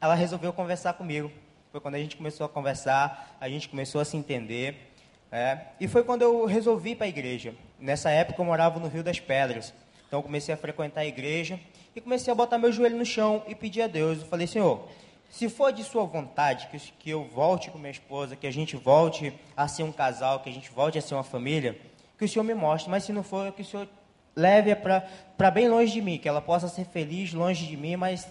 Ela 0.00 0.16
resolveu 0.16 0.52
conversar 0.52 0.94
comigo. 0.94 1.30
Foi 1.70 1.80
quando 1.80 1.94
a 1.94 1.98
gente 1.98 2.16
começou 2.16 2.44
a 2.44 2.48
conversar, 2.48 3.36
a 3.40 3.48
gente 3.48 3.68
começou 3.68 4.00
a 4.00 4.04
se 4.04 4.16
entender. 4.16 4.92
É, 5.30 5.58
e 5.78 5.86
foi 5.86 6.02
quando 6.02 6.22
eu 6.22 6.44
resolvi 6.46 6.90
ir 6.90 6.96
para 6.96 7.06
a 7.06 7.08
igreja. 7.08 7.54
Nessa 7.78 8.10
época 8.10 8.42
eu 8.42 8.44
morava 8.44 8.80
no 8.80 8.88
Rio 8.88 9.04
das 9.04 9.20
Pedras. 9.20 9.72
Então 10.08 10.18
eu 10.18 10.22
comecei 10.24 10.52
a 10.52 10.56
frequentar 10.56 11.02
a 11.02 11.06
igreja 11.06 11.60
e 11.94 12.00
comecei 12.00 12.32
a 12.32 12.34
botar 12.34 12.58
meu 12.58 12.72
joelho 12.72 12.96
no 12.96 13.06
chão 13.06 13.44
e 13.46 13.54
pedir 13.54 13.82
a 13.82 13.86
Deus. 13.86 14.22
Eu 14.22 14.26
falei, 14.26 14.48
Senhor, 14.48 14.88
se 15.30 15.48
for 15.48 15.72
de 15.72 15.84
sua 15.84 16.04
vontade 16.04 16.66
que, 16.72 16.78
que 16.98 17.10
eu 17.10 17.22
volte 17.22 17.70
com 17.70 17.78
minha 17.78 17.92
esposa, 17.92 18.34
que 18.34 18.48
a 18.48 18.52
gente 18.52 18.74
volte 18.74 19.32
a 19.56 19.68
ser 19.68 19.84
um 19.84 19.92
casal, 19.92 20.40
que 20.40 20.50
a 20.50 20.52
gente 20.52 20.68
volte 20.72 20.98
a 20.98 21.00
ser 21.00 21.14
uma 21.14 21.22
família, 21.22 21.78
que 22.18 22.24
o 22.24 22.28
Senhor 22.28 22.42
me 22.42 22.54
mostre. 22.54 22.90
Mas 22.90 23.04
se 23.04 23.12
não 23.12 23.22
for, 23.22 23.52
que 23.52 23.62
o 23.62 23.64
Senhor 23.64 23.86
leve 24.34 24.74
para 24.74 25.50
bem 25.50 25.68
longe 25.68 25.92
de 25.92 26.00
mim, 26.00 26.18
que 26.18 26.28
ela 26.28 26.40
possa 26.40 26.68
ser 26.68 26.84
feliz 26.84 27.32
longe 27.32 27.66
de 27.66 27.76
mim, 27.76 27.96
mas 27.96 28.28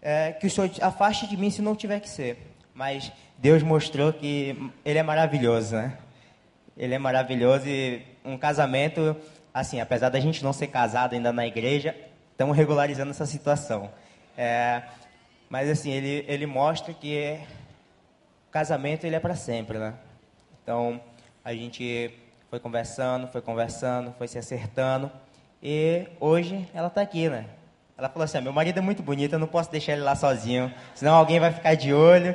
é, 0.00 0.32
que 0.32 0.46
o 0.46 0.50
Senhor 0.50 0.70
afaste 0.80 1.26
de 1.26 1.36
mim 1.36 1.50
se 1.50 1.62
não 1.62 1.74
tiver 1.74 2.00
que 2.00 2.08
ser. 2.08 2.38
Mas 2.74 3.12
Deus 3.38 3.62
mostrou 3.62 4.12
que 4.12 4.56
Ele 4.84 4.98
é 4.98 5.02
maravilhoso, 5.02 5.76
né? 5.76 5.98
Ele 6.76 6.94
é 6.94 6.98
maravilhoso 6.98 7.68
e 7.68 8.02
um 8.24 8.38
casamento 8.38 9.16
assim, 9.52 9.80
apesar 9.80 10.08
da 10.08 10.18
gente 10.18 10.42
não 10.42 10.52
ser 10.52 10.68
casado 10.68 11.14
ainda 11.14 11.32
na 11.32 11.46
igreja, 11.46 11.94
estamos 12.30 12.56
regularizando 12.56 13.10
essa 13.10 13.26
situação. 13.26 13.90
É, 14.36 14.82
mas 15.48 15.68
assim, 15.68 15.90
ele, 15.90 16.24
ele 16.26 16.46
mostra 16.46 16.94
que 16.94 17.38
o 18.48 18.50
casamento 18.50 19.04
ele 19.04 19.16
é 19.16 19.20
para 19.20 19.36
sempre, 19.36 19.78
né? 19.78 19.94
Então, 20.62 21.00
a 21.44 21.52
gente 21.52 22.10
foi 22.48 22.58
conversando, 22.58 23.26
foi 23.28 23.42
conversando, 23.42 24.14
foi 24.16 24.28
se 24.28 24.38
acertando. 24.38 25.10
E 25.62 26.06
hoje 26.18 26.68
ela 26.74 26.88
está 26.88 27.00
aqui, 27.00 27.28
né? 27.28 27.44
Ela 27.96 28.08
falou 28.08 28.24
assim: 28.24 28.38
ah, 28.38 28.40
meu 28.40 28.52
marido 28.52 28.78
é 28.78 28.82
muito 28.82 29.02
bonito, 29.02 29.34
eu 29.34 29.38
não 29.38 29.46
posso 29.46 29.70
deixar 29.70 29.92
ele 29.92 30.02
lá 30.02 30.14
sozinho, 30.14 30.72
senão 30.94 31.14
alguém 31.14 31.38
vai 31.38 31.52
ficar 31.52 31.74
de 31.74 31.94
olho. 31.94 32.34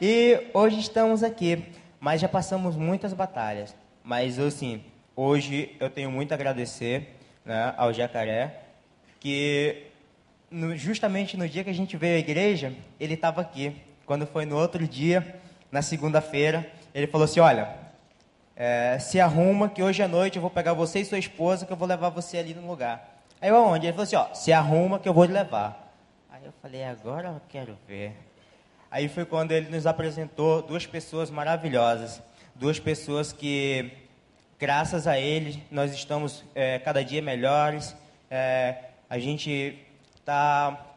E 0.00 0.48
hoje 0.52 0.80
estamos 0.80 1.22
aqui, 1.22 1.64
mas 2.00 2.20
já 2.20 2.28
passamos 2.28 2.76
muitas 2.76 3.12
batalhas. 3.12 3.74
Mas 4.02 4.38
assim, 4.38 4.82
Hoje 5.16 5.76
eu 5.78 5.88
tenho 5.88 6.10
muito 6.10 6.32
a 6.32 6.34
agradecer 6.34 7.14
né, 7.44 7.72
ao 7.76 7.92
Jacaré, 7.92 8.62
que 9.20 9.84
no, 10.50 10.76
justamente 10.76 11.36
no 11.36 11.48
dia 11.48 11.62
que 11.62 11.70
a 11.70 11.74
gente 11.74 11.96
veio 11.96 12.16
à 12.16 12.18
igreja, 12.18 12.72
ele 12.98 13.14
estava 13.14 13.40
aqui. 13.40 13.76
Quando 14.04 14.26
foi 14.26 14.44
no 14.44 14.58
outro 14.58 14.88
dia, 14.88 15.40
na 15.70 15.82
segunda-feira, 15.82 16.68
ele 16.92 17.06
falou 17.06 17.26
assim: 17.26 17.38
Olha, 17.38 17.76
é, 18.56 18.98
se 18.98 19.20
arruma 19.20 19.68
que 19.68 19.82
hoje 19.82 20.02
à 20.02 20.08
noite 20.08 20.36
eu 20.36 20.42
vou 20.42 20.50
pegar 20.50 20.72
você 20.72 21.00
e 21.00 21.04
sua 21.04 21.18
esposa, 21.18 21.66
que 21.66 21.72
eu 21.72 21.76
vou 21.76 21.88
levar 21.88 22.08
você 22.10 22.38
ali 22.38 22.54
no 22.54 22.66
lugar. 22.66 23.22
Aí 23.40 23.48
eu 23.48 23.56
aonde? 23.56 23.86
Ele 23.86 23.92
falou 23.92 24.04
assim: 24.04 24.16
Ó, 24.16 24.32
se 24.32 24.52
arruma 24.52 24.98
que 24.98 25.08
eu 25.08 25.14
vou 25.14 25.26
te 25.26 25.32
levar. 25.32 25.92
Aí 26.30 26.44
eu 26.44 26.52
falei: 26.62 26.84
Agora 26.84 27.28
eu 27.28 27.40
quero 27.48 27.76
ver. 27.86 28.16
Aí 28.90 29.08
foi 29.08 29.24
quando 29.24 29.52
ele 29.52 29.68
nos 29.70 29.86
apresentou 29.86 30.62
duas 30.62 30.86
pessoas 30.86 31.30
maravilhosas, 31.30 32.22
duas 32.54 32.78
pessoas 32.78 33.32
que 33.32 33.90
graças 34.58 35.06
a 35.06 35.18
ele, 35.18 35.62
nós 35.70 35.92
estamos 35.92 36.44
é, 36.54 36.78
cada 36.78 37.04
dia 37.04 37.20
melhores. 37.20 37.94
É, 38.30 38.76
a 39.10 39.18
gente 39.18 39.78
está, 40.14 40.94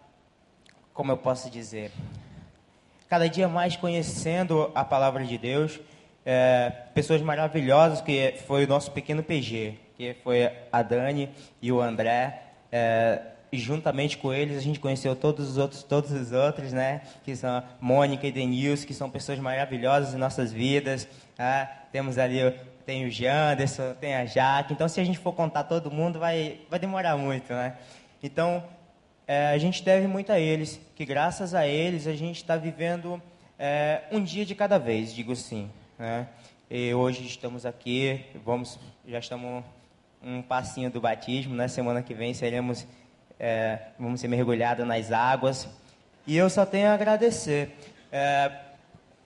como 0.93 1.11
eu 1.11 1.17
posso 1.17 1.49
dizer, 1.49 1.91
cada 3.09 3.27
dia 3.27 3.47
mais 3.47 3.75
conhecendo 3.75 4.71
a 4.73 4.85
palavra 4.85 5.25
de 5.25 5.37
Deus. 5.37 5.79
É, 6.29 6.73
pessoas 6.93 7.21
maravilhosas, 7.21 8.01
que 8.01 8.35
foi 8.45 8.65
o 8.65 8.67
nosso 8.67 8.91
pequeno 8.91 9.23
PG, 9.23 9.75
que 9.95 10.13
foi 10.25 10.51
a 10.69 10.81
Dani 10.81 11.29
e 11.61 11.71
o 11.71 11.79
André. 11.79 12.41
É, 12.69 13.21
e 13.49 13.57
juntamente 13.57 14.17
com 14.17 14.33
eles 14.33 14.57
a 14.57 14.59
gente 14.59 14.77
conheceu 14.77 15.15
todos 15.15 15.51
os 15.51 15.57
outros, 15.57 15.83
todos 15.83 16.11
os 16.11 16.33
outros, 16.33 16.73
né? 16.73 16.99
Que 17.23 17.33
são 17.33 17.49
a 17.49 17.63
Mônica 17.79 18.27
e 18.27 18.31
Denilson, 18.33 18.85
que 18.85 18.93
são 18.93 19.09
pessoas 19.09 19.39
maravilhosas 19.39 20.13
em 20.13 20.17
nossas 20.17 20.51
vidas. 20.51 21.07
Ah, 21.39 21.65
temos 21.93 22.17
ali 22.17 22.41
tem 22.85 23.05
o 23.05 23.09
Janderson, 23.09 23.93
tem 23.93 24.13
a 24.15 24.25
Jaque. 24.25 24.73
Então, 24.73 24.89
se 24.89 24.99
a 24.99 25.05
gente 25.05 25.19
for 25.19 25.31
contar 25.31 25.63
todo 25.63 25.89
mundo, 25.89 26.19
vai, 26.19 26.59
vai 26.69 26.77
demorar 26.77 27.15
muito, 27.15 27.53
né? 27.53 27.77
Então, 28.21 28.63
é, 29.25 29.47
a 29.47 29.57
gente 29.57 29.81
deve 29.81 30.07
muito 30.07 30.29
a 30.29 30.39
eles, 30.39 30.79
que 30.93 31.05
graças 31.05 31.53
a 31.53 31.65
eles 31.65 32.05
a 32.05 32.15
gente 32.15 32.37
está 32.37 32.57
vivendo 32.57 33.21
é, 33.57 34.03
um 34.11 34.21
dia 34.21 34.45
de 34.45 34.55
cada 34.55 34.77
vez, 34.77 35.13
digo 35.13 35.31
assim. 35.31 35.69
Né? 35.97 36.27
E 36.69 36.93
hoje 36.93 37.25
estamos 37.25 37.65
aqui, 37.65 38.23
vamos, 38.45 38.77
já 39.07 39.17
estamos 39.17 39.63
um 40.21 40.41
passinho 40.41 40.91
do 40.91 41.01
batismo, 41.01 41.55
né? 41.55 41.67
Semana 41.67 42.03
que 42.03 42.13
vem 42.13 42.33
seremos, 42.33 42.85
é, 43.39 43.79
vamos 43.97 44.19
ser 44.19 44.27
mergulhados 44.27 44.85
nas 44.85 45.11
águas. 45.11 45.67
E 46.27 46.37
eu 46.37 46.49
só 46.49 46.65
tenho 46.65 46.89
a 46.89 46.93
agradecer. 46.93 47.75
É, 48.11 48.51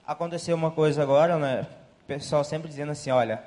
aconteceu 0.06 0.56
uma 0.56 0.70
coisa 0.70 1.02
agora, 1.02 1.36
né? 1.36 1.66
O 2.04 2.06
pessoal 2.06 2.42
sempre 2.42 2.68
dizendo 2.68 2.92
assim, 2.92 3.10
olha, 3.10 3.42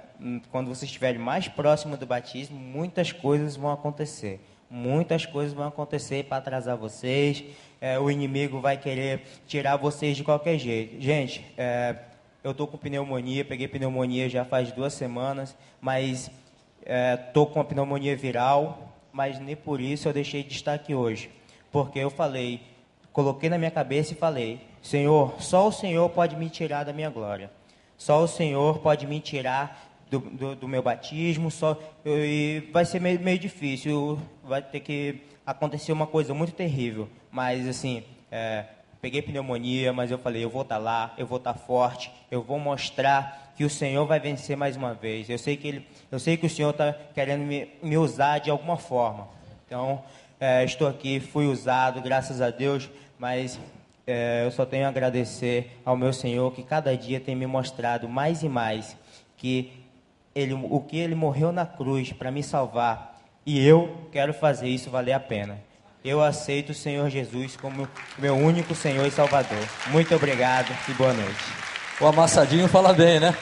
quando 0.51 0.67
você 0.67 0.86
estiver 0.86 1.17
mais 1.17 1.48
próximo 1.48 1.98
do 1.98 2.05
batismo, 2.05 2.60
muitas 2.60 3.12
coisas 3.12 3.55
vão 3.55 3.72
acontecer. 3.72 4.39
Muitas 4.70 5.25
coisas 5.25 5.53
vão 5.53 5.67
acontecer 5.67 6.25
para 6.25 6.38
atrasar 6.38 6.77
vocês. 6.77 7.44
É, 7.82 7.98
o 7.98 8.12
inimigo 8.12 8.60
vai 8.60 8.77
querer 8.77 9.24
tirar 9.48 9.77
vocês 9.77 10.17
de 10.17 10.24
qualquer 10.24 10.58
jeito. 10.58 11.01
Gente, 11.01 11.46
é, 11.58 11.96
eu 12.46 12.52
estou 12.52 12.68
com 12.68 12.78
pneumonia, 12.78 13.44
peguei 13.44 13.68
pneumonia 13.68 14.30
já 14.30 14.46
faz 14.46 14.72
duas 14.72 14.94
semanas, 14.94 15.58
mas 15.82 16.30
estou 16.80 17.48
é, 17.48 17.50
com 17.52 17.60
a 17.60 17.64
pneumonia 17.64 18.16
viral, 18.16 18.96
mas 19.12 19.40
nem 19.40 19.56
por 19.56 19.82
isso 19.82 20.08
eu 20.08 20.14
deixei 20.14 20.44
de 20.44 20.54
estar 20.54 20.75
aqui 20.75 20.94
hoje. 20.94 21.32
Porque 21.72 21.98
eu 21.98 22.12
falei, 22.12 22.62
coloquei 23.12 23.50
na 23.50 23.58
minha 23.58 23.72
cabeça 23.72 24.14
e 24.14 24.16
falei: 24.16 24.62
Senhor, 24.80 25.34
só 25.42 25.68
o 25.68 25.72
Senhor 25.72 26.08
pode 26.12 26.36
me 26.36 26.48
tirar 26.48 26.84
da 26.84 26.94
minha 26.94 27.10
glória. 27.10 27.50
Só 27.98 28.22
o 28.22 28.28
Senhor 28.28 28.78
pode 28.78 29.08
me 29.08 29.20
tirar 29.20 29.98
do, 30.12 30.20
do, 30.20 30.56
do 30.56 30.68
meu 30.68 30.84
batismo, 30.84 31.50
só 31.50 31.75
e 32.06 32.70
vai 32.72 32.86
ser 32.86 33.02
meio, 33.02 33.20
meio 33.20 33.40
difícil, 33.40 34.20
vai 34.44 34.62
ter 34.62 34.82
que 34.82 35.24
acontecer 35.44 35.92
uma 35.92 36.06
coisa 36.06 36.32
muito 36.32 36.54
terrível, 36.54 37.10
mas 37.32 37.68
assim, 37.68 38.04
é, 38.32 38.66
peguei 39.05 39.21
pneumonia, 39.21 39.93
mas 39.93 40.09
eu 40.09 40.17
falei, 40.17 40.43
eu 40.43 40.50
vou 40.50 40.63
estar 40.63 40.77
tá 40.77 40.81
lá, 40.81 41.13
eu 41.15 41.27
vou 41.27 41.38
estar 41.38 41.53
tá 41.53 41.59
forte, 41.59 42.12
eu 42.31 42.41
vou 42.41 42.57
mostrar 42.57 43.53
que 43.55 43.63
o 43.63 43.69
Senhor 43.69 44.03
vai 44.07 44.19
vencer 44.19 44.57
mais 44.57 44.75
uma 44.75 44.95
vez. 44.95 45.29
Eu 45.29 45.38
sei 45.38 45.55
que 45.55 45.67
ele, 45.67 45.88
eu 46.12 46.17
sei 46.17 46.35
que 46.38 46.47
o 46.47 46.50
Senhor 46.50 46.71
está 46.71 46.91
querendo 47.13 47.41
me, 47.41 47.69
me, 47.83 48.00
usar 48.00 48.39
de 48.39 48.50
alguma 48.50 48.77
forma. 48.77 49.27
Então, 49.63 50.03
é, 50.39 50.63
estou 50.63 50.88
aqui, 50.88 51.19
fui 51.19 51.45
usado, 51.45 52.01
graças 52.01 52.41
a 52.41 52.50
Deus, 52.50 52.89
mas 53.19 53.59
é, 54.07 54.41
eu 54.43 54.50
só 54.50 54.65
tenho 54.65 54.88
a 54.88 54.89
agradecer 54.89 55.79
ao 55.85 55.95
meu 55.95 56.12
Senhor 56.12 56.51
que 56.51 56.63
cada 56.63 56.97
dia 56.97 57.19
tem 57.19 57.35
me 57.35 57.45
mostrado 57.45 58.09
mais 58.09 58.41
e 58.41 58.50
mais 58.50 58.97
que 59.38 59.71
ele, 60.33 60.55
o 60.55 60.79
que 60.79 60.97
ele 60.97 61.13
morreu 61.13 61.51
na 61.51 61.67
cruz 61.67 62.12
para 62.12 62.31
me 62.31 62.41
salvar 62.41 63.21
e 63.45 63.63
eu 63.63 64.09
quero 64.12 64.33
fazer 64.33 64.67
isso 64.67 64.89
valer 64.89 65.13
a 65.13 65.19
pena. 65.19 65.59
Eu 66.05 66.21
aceito 66.21 66.69
o 66.69 66.75
Senhor 66.75 67.09
Jesus 67.09 67.57
como 67.57 67.89
meu 68.19 68.35
único 68.35 68.75
Senhor 68.75 69.07
e 69.07 69.09
Salvador. 69.09 69.57
Muito 69.88 70.13
obrigado 70.13 70.71
e 70.88 70.93
boa 70.93 71.12
noite. 71.12 71.43
O 72.00 72.05
amassadinho 72.05 72.67
fala 72.67 72.93
bem, 72.93 73.19
né? 73.19 73.35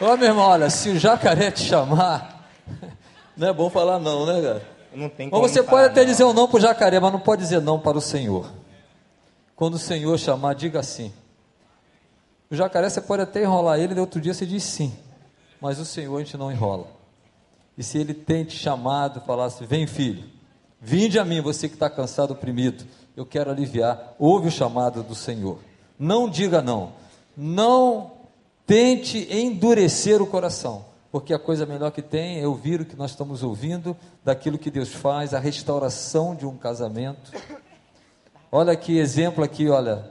Ô 0.00 0.16
meu 0.16 0.26
irmão, 0.26 0.44
olha, 0.44 0.68
se 0.70 0.88
o 0.88 0.98
jacaré 0.98 1.52
te 1.52 1.62
chamar, 1.62 2.50
não 3.36 3.46
é 3.46 3.52
bom 3.52 3.70
falar 3.70 4.00
não, 4.00 4.26
né, 4.26 4.42
cara? 4.42 4.68
Não 4.92 5.08
tem 5.08 5.30
como 5.30 5.40
Mas 5.40 5.52
você 5.52 5.62
pode 5.62 5.86
até 5.86 6.00
não. 6.00 6.06
dizer 6.08 6.24
um 6.24 6.32
não 6.32 6.48
para 6.48 6.56
o 6.56 6.60
jacaré, 6.60 6.98
mas 6.98 7.12
não 7.12 7.20
pode 7.20 7.42
dizer 7.42 7.60
não 7.60 7.78
para 7.78 7.96
o 7.96 8.00
Senhor. 8.00 8.52
Quando 9.54 9.74
o 9.74 9.78
Senhor 9.78 10.18
chamar, 10.18 10.56
diga 10.56 10.82
sim. 10.82 11.12
O 12.50 12.56
jacaré 12.56 12.90
você 12.90 13.00
pode 13.00 13.22
até 13.22 13.44
enrolar 13.44 13.78
ele, 13.78 13.94
e 13.94 14.00
outro 14.00 14.20
dia 14.20 14.34
você 14.34 14.44
diz 14.44 14.64
sim. 14.64 14.92
Mas 15.60 15.78
o 15.78 15.84
Senhor 15.84 16.16
a 16.16 16.24
gente 16.24 16.36
não 16.36 16.50
enrola. 16.50 16.88
E 17.78 17.84
se 17.84 17.98
ele 17.98 18.14
tem 18.14 18.42
te 18.42 18.58
chamado, 18.58 19.20
falasse, 19.20 19.64
vem 19.64 19.86
filho, 19.86 20.39
vinde 20.80 21.18
a 21.18 21.24
mim, 21.24 21.40
você 21.40 21.68
que 21.68 21.74
está 21.74 21.90
cansado, 21.90 22.32
oprimido, 22.32 22.84
eu 23.16 23.26
quero 23.26 23.50
aliviar, 23.50 24.14
ouve 24.18 24.48
o 24.48 24.50
chamado 24.50 25.02
do 25.02 25.14
Senhor. 25.14 25.58
Não 25.98 26.28
diga 26.28 26.62
não. 26.62 26.92
Não 27.36 28.12
tente 28.66 29.26
endurecer 29.30 30.22
o 30.22 30.26
coração, 30.26 30.84
porque 31.10 31.34
a 31.34 31.38
coisa 31.38 31.66
melhor 31.66 31.90
que 31.90 32.02
tem 32.02 32.40
é 32.40 32.46
ouvir 32.46 32.80
o 32.80 32.84
que 32.84 32.96
nós 32.96 33.10
estamos 33.10 33.42
ouvindo, 33.42 33.96
daquilo 34.24 34.58
que 34.58 34.70
Deus 34.70 34.90
faz, 34.90 35.34
a 35.34 35.38
restauração 35.38 36.34
de 36.34 36.46
um 36.46 36.56
casamento. 36.56 37.32
Olha 38.50 38.74
que 38.76 38.98
exemplo 38.98 39.44
aqui, 39.44 39.68
olha. 39.68 40.10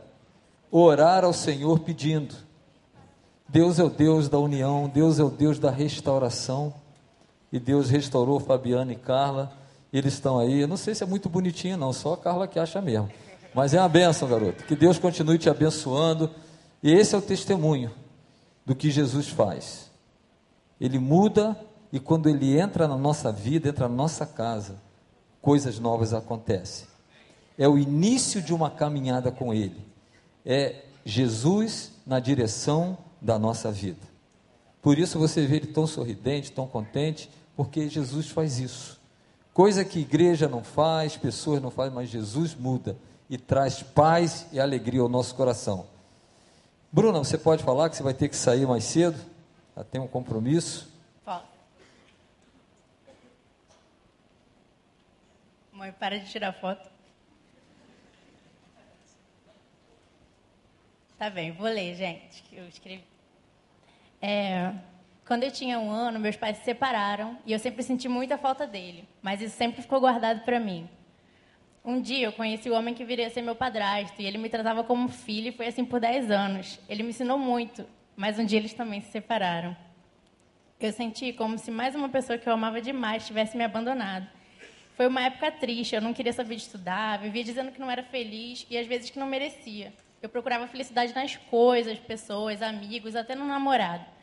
Orar 0.71 1.25
ao 1.25 1.33
Senhor 1.33 1.79
pedindo. 1.79 2.35
Deus 3.47 3.79
é 3.79 3.83
o 3.83 3.89
Deus 3.89 4.29
da 4.29 4.37
união, 4.37 4.87
Deus 4.87 5.19
é 5.19 5.23
o 5.23 5.29
Deus 5.29 5.57
da 5.57 5.71
restauração. 5.71 6.73
E 7.51 7.59
Deus 7.59 7.89
restaurou 7.89 8.39
Fabiana 8.39 8.93
e 8.93 8.95
Carla. 8.95 9.51
Eles 9.91 10.13
estão 10.13 10.39
aí. 10.39 10.61
Eu 10.61 10.67
não 10.67 10.77
sei 10.77 10.93
se 10.93 11.03
é 11.03 11.07
muito 11.07 11.29
bonitinho, 11.29 11.77
não, 11.77 11.91
só 11.91 12.13
a 12.13 12.17
Carla 12.17 12.47
que 12.47 12.59
acha 12.59 12.81
mesmo. 12.81 13.09
Mas 13.53 13.73
é 13.73 13.79
uma 13.79 13.89
bênção, 13.89 14.27
garoto. 14.27 14.63
Que 14.65 14.75
Deus 14.75 14.99
continue 14.99 15.37
te 15.37 15.49
abençoando. 15.49 16.29
E 16.81 16.91
esse 16.91 17.15
é 17.15 17.17
o 17.17 17.21
testemunho 17.21 17.91
do 18.65 18.75
que 18.75 18.91
Jesus 18.91 19.27
faz. 19.27 19.89
Ele 20.79 20.99
muda 20.99 21.59
e 21.91 21.99
quando 21.99 22.29
ele 22.29 22.59
entra 22.59 22.87
na 22.87 22.97
nossa 22.97 23.31
vida, 23.31 23.69
entra 23.69 23.89
na 23.89 23.95
nossa 23.95 24.25
casa, 24.25 24.81
coisas 25.41 25.79
novas 25.79 26.13
acontecem. 26.13 26.87
É 27.57 27.67
o 27.67 27.77
início 27.77 28.41
de 28.41 28.53
uma 28.53 28.69
caminhada 28.69 29.31
com 29.31 29.53
ele. 29.53 29.85
É 30.45 30.83
Jesus 31.03 31.91
na 32.05 32.19
direção 32.19 32.97
da 33.19 33.37
nossa 33.39 33.71
vida. 33.71 34.07
Por 34.81 34.97
isso 34.97 35.19
você 35.19 35.45
vê 35.45 35.57
ele 35.57 35.67
tão 35.67 35.85
sorridente, 35.85 36.51
tão 36.51 36.67
contente, 36.67 37.29
porque 37.55 37.89
Jesus 37.89 38.29
faz 38.29 38.59
isso. 38.59 38.98
Coisa 39.59 39.83
que 39.83 39.99
igreja 39.99 40.47
não 40.47 40.63
faz, 40.63 41.17
pessoas 41.17 41.61
não 41.61 41.69
fazem, 41.69 41.93
mas 41.93 42.07
Jesus 42.07 42.55
muda 42.55 42.95
e 43.29 43.37
traz 43.37 43.83
paz 43.83 44.47
e 44.53 44.57
alegria 44.57 45.01
ao 45.01 45.09
nosso 45.09 45.35
coração. 45.35 45.85
Bruna, 46.89 47.19
você 47.19 47.37
pode 47.37 47.61
falar 47.61 47.89
que 47.89 47.97
você 47.97 48.01
vai 48.01 48.13
ter 48.13 48.29
que 48.29 48.37
sair 48.37 48.65
mais 48.65 48.85
cedo? 48.85 49.19
Já 49.75 49.83
tem 49.83 49.99
um 49.99 50.07
compromisso? 50.07 50.89
Fala. 51.25 51.43
Mãe, 55.73 55.91
para 55.91 56.21
de 56.21 56.31
tirar 56.31 56.53
foto. 56.53 56.89
Tá 61.17 61.29
bem, 61.29 61.51
vou 61.51 61.67
ler, 61.67 61.95
gente. 61.95 62.45
Eu 62.53 62.65
escrevi. 62.65 63.03
É, 64.21 64.73
quando 65.29 65.43
eu 65.43 65.51
tinha 65.51 65.77
um 65.77 65.91
ano, 65.91 66.19
meus 66.19 66.35
pais 66.35 66.57
se 66.57 66.63
separaram 66.63 67.37
e 67.45 67.53
eu 67.53 67.59
sempre 67.59 67.83
senti 67.83 68.09
muita 68.09 68.35
falta 68.35 68.65
dele, 68.65 69.07
mas 69.21 69.39
isso 69.39 69.55
sempre 69.55 69.79
ficou 69.79 69.99
guardado 69.99 70.43
para 70.43 70.59
mim. 70.59 70.89
Um 71.85 72.01
dia 72.01 72.25
eu 72.25 72.31
conheci 72.31 72.67
o 72.67 72.73
homem 72.73 72.95
que 72.95 73.05
viria 73.05 73.27
a 73.27 73.29
ser 73.29 73.43
meu 73.43 73.55
padrasto 73.55 74.19
e 74.19 74.25
ele 74.25 74.39
me 74.39 74.49
tratava 74.49 74.83
como 74.83 75.07
filho 75.07 75.49
e 75.49 75.51
foi 75.51 75.67
assim 75.67 75.85
por 75.85 75.99
10 75.99 76.31
anos. 76.31 76.79
Ele 76.89 77.03
me 77.03 77.09
ensinou 77.09 77.37
muito, 77.37 77.85
mas 78.15 78.39
um 78.39 78.43
dia 78.43 78.57
eles 78.57 78.73
também 78.73 79.01
se 79.01 79.11
separaram. 79.11 79.77
Eu 80.79 80.91
senti 80.91 81.31
como 81.31 81.59
se 81.59 81.69
mais 81.69 81.93
uma 81.93 82.09
pessoa 82.09 82.39
que 82.39 82.49
eu 82.49 82.53
amava 82.53 82.81
demais 82.81 83.27
tivesse 83.27 83.55
me 83.55 83.63
abandonado. 83.63 84.27
Foi 84.95 85.05
uma 85.05 85.21
época 85.21 85.51
triste, 85.51 85.93
eu 85.93 86.01
não 86.01 86.11
queria 86.11 86.33
saber 86.33 86.55
de 86.55 86.63
estudar, 86.63 87.19
vivia 87.19 87.43
dizendo 87.43 87.71
que 87.71 87.79
não 87.79 87.91
era 87.91 88.01
feliz 88.01 88.65
e 88.67 88.75
às 88.75 88.87
vezes 88.87 89.11
que 89.11 89.19
não 89.19 89.27
merecia. 89.27 89.93
Eu 90.23 90.27
procurava 90.27 90.65
felicidade 90.65 91.13
nas 91.13 91.35
coisas, 91.35 91.99
pessoas, 91.99 92.63
amigos, 92.63 93.15
até 93.15 93.35
no 93.35 93.45
namorado. 93.45 94.17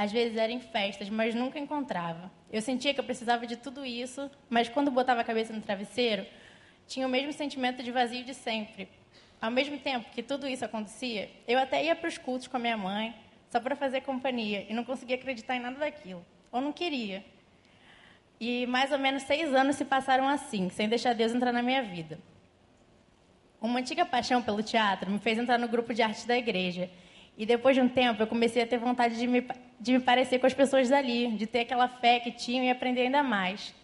Às 0.00 0.10
vezes 0.10 0.38
era 0.38 0.50
em 0.50 0.60
festas, 0.60 1.10
mas 1.10 1.34
nunca 1.34 1.58
encontrava. 1.58 2.32
Eu 2.50 2.62
sentia 2.62 2.94
que 2.94 2.98
eu 2.98 3.04
precisava 3.04 3.46
de 3.46 3.54
tudo 3.54 3.84
isso, 3.84 4.30
mas 4.48 4.66
quando 4.66 4.90
botava 4.90 5.20
a 5.20 5.24
cabeça 5.24 5.52
no 5.52 5.60
travesseiro, 5.60 6.24
tinha 6.86 7.06
o 7.06 7.10
mesmo 7.10 7.34
sentimento 7.34 7.82
de 7.82 7.92
vazio 7.92 8.24
de 8.24 8.32
sempre. 8.32 8.88
Ao 9.42 9.50
mesmo 9.50 9.78
tempo 9.78 10.08
que 10.10 10.22
tudo 10.22 10.48
isso 10.48 10.64
acontecia, 10.64 11.28
eu 11.46 11.58
até 11.58 11.84
ia 11.84 11.94
para 11.94 12.08
os 12.08 12.16
cultos 12.16 12.46
com 12.46 12.56
a 12.56 12.60
minha 12.60 12.78
mãe, 12.78 13.14
só 13.50 13.60
para 13.60 13.76
fazer 13.76 14.00
companhia, 14.00 14.64
e 14.70 14.72
não 14.72 14.84
conseguia 14.84 15.16
acreditar 15.16 15.54
em 15.56 15.60
nada 15.60 15.78
daquilo. 15.78 16.24
Ou 16.50 16.62
não 16.62 16.72
queria. 16.72 17.22
E 18.40 18.64
mais 18.68 18.92
ou 18.92 18.98
menos 18.98 19.24
seis 19.24 19.54
anos 19.54 19.76
se 19.76 19.84
passaram 19.84 20.26
assim, 20.26 20.70
sem 20.70 20.88
deixar 20.88 21.12
Deus 21.12 21.34
entrar 21.34 21.52
na 21.52 21.62
minha 21.62 21.82
vida. 21.82 22.18
Uma 23.60 23.80
antiga 23.80 24.06
paixão 24.06 24.40
pelo 24.40 24.62
teatro 24.62 25.10
me 25.10 25.18
fez 25.18 25.36
entrar 25.38 25.58
no 25.58 25.68
grupo 25.68 25.92
de 25.92 26.00
arte 26.00 26.26
da 26.26 26.38
igreja. 26.38 26.88
E 27.36 27.46
depois 27.46 27.74
de 27.74 27.80
um 27.80 27.88
tempo, 27.88 28.22
eu 28.22 28.26
comecei 28.26 28.62
a 28.62 28.66
ter 28.66 28.78
vontade 28.78 29.18
de 29.18 29.26
me, 29.26 29.46
de 29.78 29.92
me 29.92 30.00
parecer 30.00 30.38
com 30.38 30.46
as 30.46 30.54
pessoas 30.54 30.88
dali, 30.88 31.28
de 31.32 31.46
ter 31.46 31.60
aquela 31.60 31.88
fé 31.88 32.20
que 32.20 32.30
tinham 32.30 32.64
e 32.64 32.70
aprender 32.70 33.02
ainda 33.02 33.22
mais. 33.22 33.74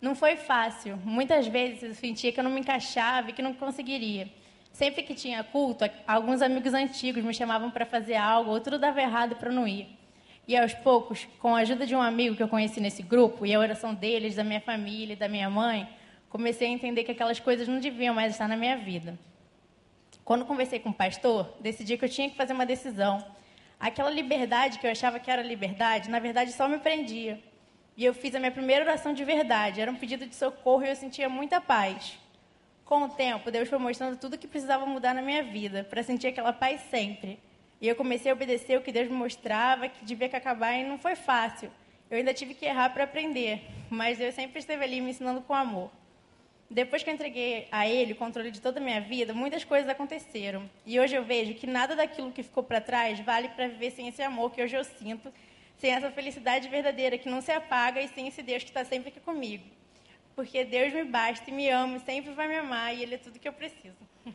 Não 0.00 0.14
foi 0.14 0.36
fácil. 0.36 0.96
Muitas 1.04 1.46
vezes 1.46 1.82
eu 1.82 1.94
sentia 1.94 2.32
que 2.32 2.38
eu 2.38 2.44
não 2.44 2.50
me 2.50 2.60
encaixava 2.60 3.30
e 3.30 3.32
que 3.32 3.42
não 3.42 3.52
conseguiria. 3.52 4.28
Sempre 4.72 5.02
que 5.02 5.14
tinha 5.14 5.42
culto, 5.42 5.84
alguns 6.06 6.40
amigos 6.40 6.72
antigos 6.72 7.24
me 7.24 7.34
chamavam 7.34 7.70
para 7.70 7.84
fazer 7.84 8.14
algo, 8.14 8.50
ou 8.50 8.60
tudo 8.60 8.78
dava 8.78 9.00
errado 9.00 9.36
para 9.36 9.50
não 9.50 9.66
ir. 9.66 9.88
E 10.46 10.56
aos 10.56 10.72
poucos, 10.72 11.26
com 11.40 11.54
a 11.54 11.60
ajuda 11.60 11.84
de 11.84 11.94
um 11.94 12.00
amigo 12.00 12.36
que 12.36 12.42
eu 12.42 12.48
conheci 12.48 12.80
nesse 12.80 13.02
grupo 13.02 13.44
e 13.44 13.54
a 13.54 13.58
oração 13.58 13.92
deles, 13.92 14.36
da 14.36 14.44
minha 14.44 14.60
família 14.60 15.16
da 15.16 15.28
minha 15.28 15.50
mãe, 15.50 15.88
comecei 16.28 16.68
a 16.68 16.70
entender 16.70 17.04
que 17.04 17.10
aquelas 17.10 17.40
coisas 17.40 17.66
não 17.66 17.80
deviam 17.80 18.14
mais 18.14 18.32
estar 18.32 18.48
na 18.48 18.56
minha 18.56 18.76
vida. 18.76 19.18
Quando 20.28 20.44
conversei 20.44 20.78
com 20.78 20.90
o 20.90 20.92
pastor, 20.92 21.54
decidi 21.58 21.96
que 21.96 22.04
eu 22.04 22.08
tinha 22.10 22.28
que 22.28 22.36
fazer 22.36 22.52
uma 22.52 22.66
decisão. 22.66 23.24
Aquela 23.80 24.10
liberdade 24.10 24.78
que 24.78 24.86
eu 24.86 24.90
achava 24.90 25.18
que 25.18 25.30
era 25.30 25.40
liberdade, 25.40 26.10
na 26.10 26.18
verdade 26.18 26.52
só 26.52 26.68
me 26.68 26.76
prendia. 26.76 27.42
E 27.96 28.04
eu 28.04 28.12
fiz 28.12 28.34
a 28.34 28.38
minha 28.38 28.50
primeira 28.50 28.84
oração 28.84 29.14
de 29.14 29.24
verdade. 29.24 29.80
Era 29.80 29.90
um 29.90 29.94
pedido 29.96 30.26
de 30.26 30.34
socorro 30.34 30.84
e 30.84 30.90
eu 30.90 30.96
sentia 30.96 31.30
muita 31.30 31.62
paz. 31.62 32.18
Com 32.84 33.04
o 33.04 33.08
tempo, 33.08 33.50
Deus 33.50 33.70
foi 33.70 33.78
mostrando 33.78 34.18
tudo 34.18 34.34
o 34.34 34.38
que 34.38 34.46
precisava 34.46 34.84
mudar 34.84 35.14
na 35.14 35.22
minha 35.22 35.42
vida, 35.42 35.82
para 35.82 36.02
sentir 36.02 36.26
aquela 36.26 36.52
paz 36.52 36.82
sempre. 36.90 37.38
E 37.80 37.88
eu 37.88 37.96
comecei 37.96 38.30
a 38.30 38.34
obedecer 38.34 38.76
o 38.76 38.82
que 38.82 38.92
Deus 38.92 39.08
me 39.08 39.16
mostrava, 39.16 39.88
que 39.88 40.04
devia 40.04 40.28
que 40.28 40.36
acabar, 40.36 40.74
e 40.74 40.84
não 40.84 40.98
foi 40.98 41.16
fácil. 41.16 41.70
Eu 42.10 42.18
ainda 42.18 42.34
tive 42.34 42.52
que 42.52 42.66
errar 42.66 42.90
para 42.90 43.04
aprender, 43.04 43.62
mas 43.88 44.18
Deus 44.18 44.34
sempre 44.34 44.58
esteve 44.58 44.84
ali 44.84 45.00
me 45.00 45.08
ensinando 45.08 45.40
com 45.40 45.54
amor. 45.54 45.90
Depois 46.70 47.02
que 47.02 47.08
eu 47.08 47.14
entreguei 47.14 47.66
a 47.72 47.88
ele 47.88 48.12
o 48.12 48.16
controle 48.16 48.50
de 48.50 48.60
toda 48.60 48.78
a 48.78 48.82
minha 48.82 49.00
vida, 49.00 49.32
muitas 49.32 49.64
coisas 49.64 49.88
aconteceram. 49.88 50.68
E 50.84 51.00
hoje 51.00 51.14
eu 51.14 51.24
vejo 51.24 51.54
que 51.54 51.66
nada 51.66 51.96
daquilo 51.96 52.30
que 52.30 52.42
ficou 52.42 52.62
para 52.62 52.80
trás 52.80 53.18
vale 53.20 53.48
para 53.48 53.68
viver 53.68 53.90
sem 53.90 54.08
esse 54.08 54.22
amor 54.22 54.50
que 54.50 54.62
hoje 54.62 54.76
eu 54.76 54.84
sinto, 54.84 55.32
sem 55.78 55.90
essa 55.92 56.10
felicidade 56.10 56.68
verdadeira 56.68 57.16
que 57.16 57.28
não 57.28 57.40
se 57.40 57.50
apaga 57.50 58.02
e 58.02 58.08
sem 58.08 58.28
esse 58.28 58.42
Deus 58.42 58.62
que 58.62 58.68
está 58.68 58.84
sempre 58.84 59.08
aqui 59.08 59.20
comigo. 59.20 59.64
Porque 60.36 60.62
Deus 60.62 60.92
me 60.92 61.04
basta 61.04 61.48
e 61.50 61.52
me 61.52 61.70
ama 61.70 61.96
e 61.96 62.00
sempre 62.00 62.32
vai 62.32 62.46
me 62.46 62.56
amar 62.56 62.94
e 62.94 63.02
Ele 63.02 63.14
é 63.14 63.18
tudo 63.18 63.38
que 63.38 63.48
eu 63.48 63.52
preciso. 63.52 63.96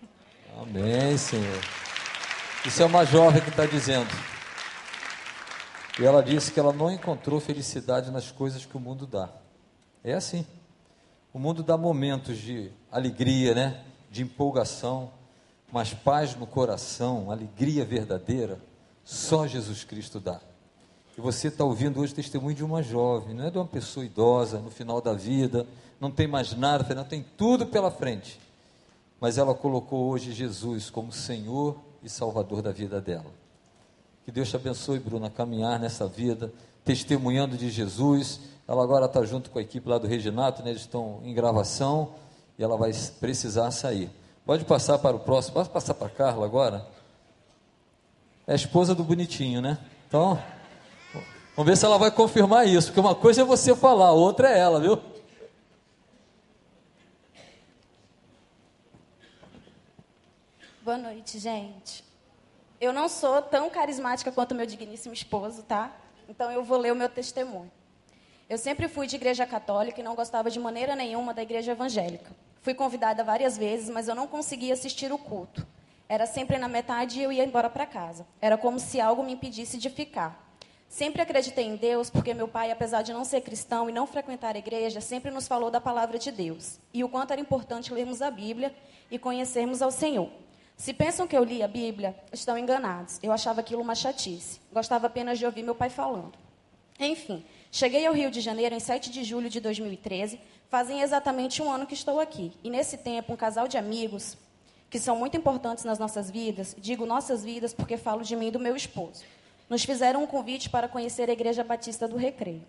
Amém, 0.60 1.16
Senhor. 1.18 1.62
Isso 2.66 2.82
é 2.82 2.86
uma 2.86 3.06
jovem 3.06 3.42
que 3.42 3.50
está 3.50 3.66
dizendo. 3.66 4.10
E 6.00 6.04
ela 6.04 6.24
disse 6.24 6.52
que 6.52 6.60
ela 6.60 6.74
não 6.74 6.92
encontrou 6.92 7.40
felicidade 7.40 8.10
nas 8.10 8.32
coisas 8.32 8.66
que 8.66 8.76
o 8.76 8.80
mundo 8.80 9.06
dá. 9.06 9.30
É 10.04 10.14
assim. 10.14 10.48
O 11.34 11.40
mundo 11.40 11.64
dá 11.64 11.76
momentos 11.76 12.38
de 12.38 12.70
alegria, 12.92 13.56
né? 13.56 13.84
De 14.12 14.22
empolgação, 14.22 15.12
mas 15.72 15.92
paz 15.92 16.36
no 16.36 16.46
coração, 16.46 17.32
alegria 17.32 17.84
verdadeira, 17.84 18.60
só 19.04 19.48
Jesus 19.48 19.84
Cristo 19.84 20.20
dá. 20.20 20.40
E 21.18 21.22
você 21.22 21.48
está 21.48 21.64
ouvindo 21.64 22.00
hoje 22.00 22.14
o 22.14 22.16
testemunho 22.16 22.56
de 22.56 22.64
uma 22.64 22.84
jovem, 22.84 23.34
não 23.34 23.46
é 23.46 23.50
de 23.50 23.58
uma 23.58 23.66
pessoa 23.66 24.06
idosa, 24.06 24.60
no 24.60 24.70
final 24.70 25.02
da 25.02 25.14
vida, 25.14 25.66
não 26.00 26.12
tem 26.12 26.28
mais 26.28 26.56
nada, 26.56 26.94
não 26.94 27.04
tem 27.04 27.26
tudo 27.36 27.66
pela 27.66 27.90
frente. 27.90 28.40
Mas 29.20 29.40
ela 29.40 29.56
colocou 29.56 30.10
hoje 30.10 30.32
Jesus 30.32 30.92
como 30.92 31.12
Senhor 31.12 31.80
e 32.04 32.10
Salvador 32.10 32.62
da 32.62 32.72
vida 32.72 33.02
dela. 33.02 33.32
Que 34.26 34.32
Deus 34.32 34.50
te 34.50 34.56
abençoe, 34.56 35.00
Bruna, 35.00 35.28
a 35.28 35.32
caminhar 35.32 35.80
nessa 35.80 36.08
vida, 36.08 36.54
testemunhando 36.86 37.58
de 37.58 37.72
Jesus 37.72 38.40
ela 38.68 38.84
agora 38.84 39.06
está 39.06 39.24
junto 39.26 39.50
com 39.50 39.60
a 39.60 39.62
equipe 39.62 39.88
lá 39.88 39.98
do 39.98 40.08
Reginato, 40.08 40.64
né? 40.64 40.70
eles 40.70 40.82
estão 40.82 41.20
em 41.24 41.34
gravação 41.34 42.16
e 42.58 42.64
ela 42.64 42.78
vai 42.78 42.92
precisar 43.20 43.70
sair. 43.72 44.10
Pode 44.46 44.66
passar 44.66 45.00
para 45.00 45.16
o 45.16 45.20
próximo. 45.20 45.56
Pode 45.56 45.70
passar 45.70 45.94
para 45.94 46.08
a 46.08 46.10
Carla 46.10 46.46
agora? 46.46 46.86
É 48.46 48.54
a 48.54 48.56
esposa 48.56 48.94
do 48.94 49.04
bonitinho, 49.04 49.62
né? 49.62 49.78
Então, 50.08 50.42
vamos 51.56 51.70
ver 51.70 51.78
se 51.78 51.86
ela 51.86 51.98
vai 51.98 52.12
confirmar 52.12 52.68
isso, 52.68 52.88
porque 52.88 53.00
uma 53.00 53.16
coisa 53.16 53.42
é 53.42 53.46
você 53.46 53.76
falar, 53.76 54.12
outra 54.12 54.50
é 54.50 54.60
ela, 54.60 54.80
viu? 54.82 55.02
Boa 60.82 60.98
noite, 60.98 61.40
gente. 61.40 62.04
Eu 62.82 62.92
não 62.92 63.08
sou 63.08 63.42
tão 63.42 63.70
carismática 63.70 64.30
quanto 64.30 64.54
meu 64.54 64.66
digníssimo 64.66 65.14
esposo, 65.14 65.64
tá? 65.64 65.96
Então 66.28 66.52
eu 66.52 66.66
vou 66.66 66.78
ler 66.78 66.92
o 66.92 66.96
meu 66.96 67.08
testemunho. 67.08 67.72
Eu 68.50 68.58
sempre 68.58 68.88
fui 68.88 69.08
de 69.08 69.16
igreja 69.16 69.46
católica 69.46 70.02
e 70.02 70.04
não 70.04 70.16
gostava 70.16 70.50
de 70.50 70.60
maneira 70.60 70.96
nenhuma 70.96 71.34
da 71.34 71.42
igreja 71.42 71.72
evangélica. 71.72 72.32
Fui 72.62 72.74
convidada 72.74 73.24
várias 73.24 73.58
vezes, 73.58 73.90
mas 73.90 74.08
eu 74.08 74.16
não 74.16 74.28
conseguia 74.28 74.74
assistir 74.74 75.12
o 75.12 75.18
culto. 75.18 75.66
Era 76.08 76.26
sempre 76.26 76.58
na 76.58 76.68
metade 76.68 77.20
e 77.20 77.24
eu 77.24 77.32
ia 77.32 77.44
embora 77.44 77.70
para 77.70 77.86
casa. 77.86 78.26
Era 78.42 78.58
como 78.58 78.80
se 78.80 79.00
algo 79.00 79.24
me 79.24 79.34
impedisse 79.34 79.78
de 79.78 79.90
ficar. 79.90 80.44
Sempre 80.88 81.24
acreditei 81.24 81.66
em 81.66 81.76
Deus, 81.76 82.10
porque 82.12 82.36
meu 82.36 82.48
pai, 82.48 82.70
apesar 82.70 83.02
de 83.02 83.12
não 83.12 83.26
ser 83.26 83.42
cristão 83.42 83.90
e 83.90 83.94
não 83.94 84.06
frequentar 84.06 84.56
a 84.56 84.60
igreja, 84.60 85.02
sempre 85.02 85.32
nos 85.32 85.48
falou 85.48 85.72
da 85.72 85.82
palavra 85.82 86.20
de 86.20 86.32
Deus 86.32 86.78
e 86.94 87.04
o 87.04 87.10
quanto 87.10 87.32
era 87.32 87.42
importante 87.42 87.92
lermos 87.92 88.22
a 88.22 88.30
Bíblia 88.30 88.76
e 89.10 89.18
conhecermos 89.18 89.82
ao 89.82 89.90
Senhor. 89.90 90.30
Se 90.78 90.94
pensam 90.94 91.28
que 91.28 91.36
eu 91.36 91.44
li 91.44 91.64
a 91.64 91.68
Bíblia, 91.68 92.16
estão 92.32 92.58
enganados. 92.58 93.20
Eu 93.24 93.32
achava 93.32 93.62
aquilo 93.62 93.82
uma 93.82 93.96
chatice. 93.96 94.60
Gostava 94.72 95.08
apenas 95.08 95.40
de 95.40 95.46
ouvir 95.46 95.64
meu 95.64 95.74
pai 95.74 95.90
falando. 95.90 96.34
Enfim, 97.00 97.44
cheguei 97.74 98.06
ao 98.06 98.14
Rio 98.14 98.30
de 98.30 98.40
Janeiro 98.40 98.76
em 98.76 98.80
7 98.80 99.10
de 99.10 99.24
julho 99.24 99.50
de 99.50 99.60
2013. 99.60 100.40
Fazem 100.70 101.02
exatamente 101.02 101.60
um 101.60 101.72
ano 101.72 101.88
que 101.88 101.96
estou 101.96 102.20
aqui. 102.20 102.52
E 102.64 102.70
nesse 102.70 102.98
tempo, 102.98 103.34
um 103.34 103.36
casal 103.36 103.68
de 103.68 103.78
amigos, 103.78 104.38
que 104.92 105.00
são 105.00 105.16
muito 105.16 105.36
importantes 105.36 105.84
nas 105.84 105.98
nossas 105.98 106.30
vidas, 106.30 106.76
digo 106.78 107.04
nossas 107.04 107.44
vidas 107.44 107.74
porque 107.74 107.98
falo 107.98 108.22
de 108.22 108.36
mim 108.36 108.50
e 108.50 108.52
do 108.52 108.60
meu 108.60 108.76
esposo, 108.76 109.24
nos 109.68 109.84
fizeram 109.84 110.22
um 110.22 110.28
convite 110.28 110.70
para 110.70 110.88
conhecer 110.88 111.32
a 111.32 111.34
Igreja 111.34 111.64
Batista 111.64 112.08
do 112.08 112.16
Recreio. 112.16 112.62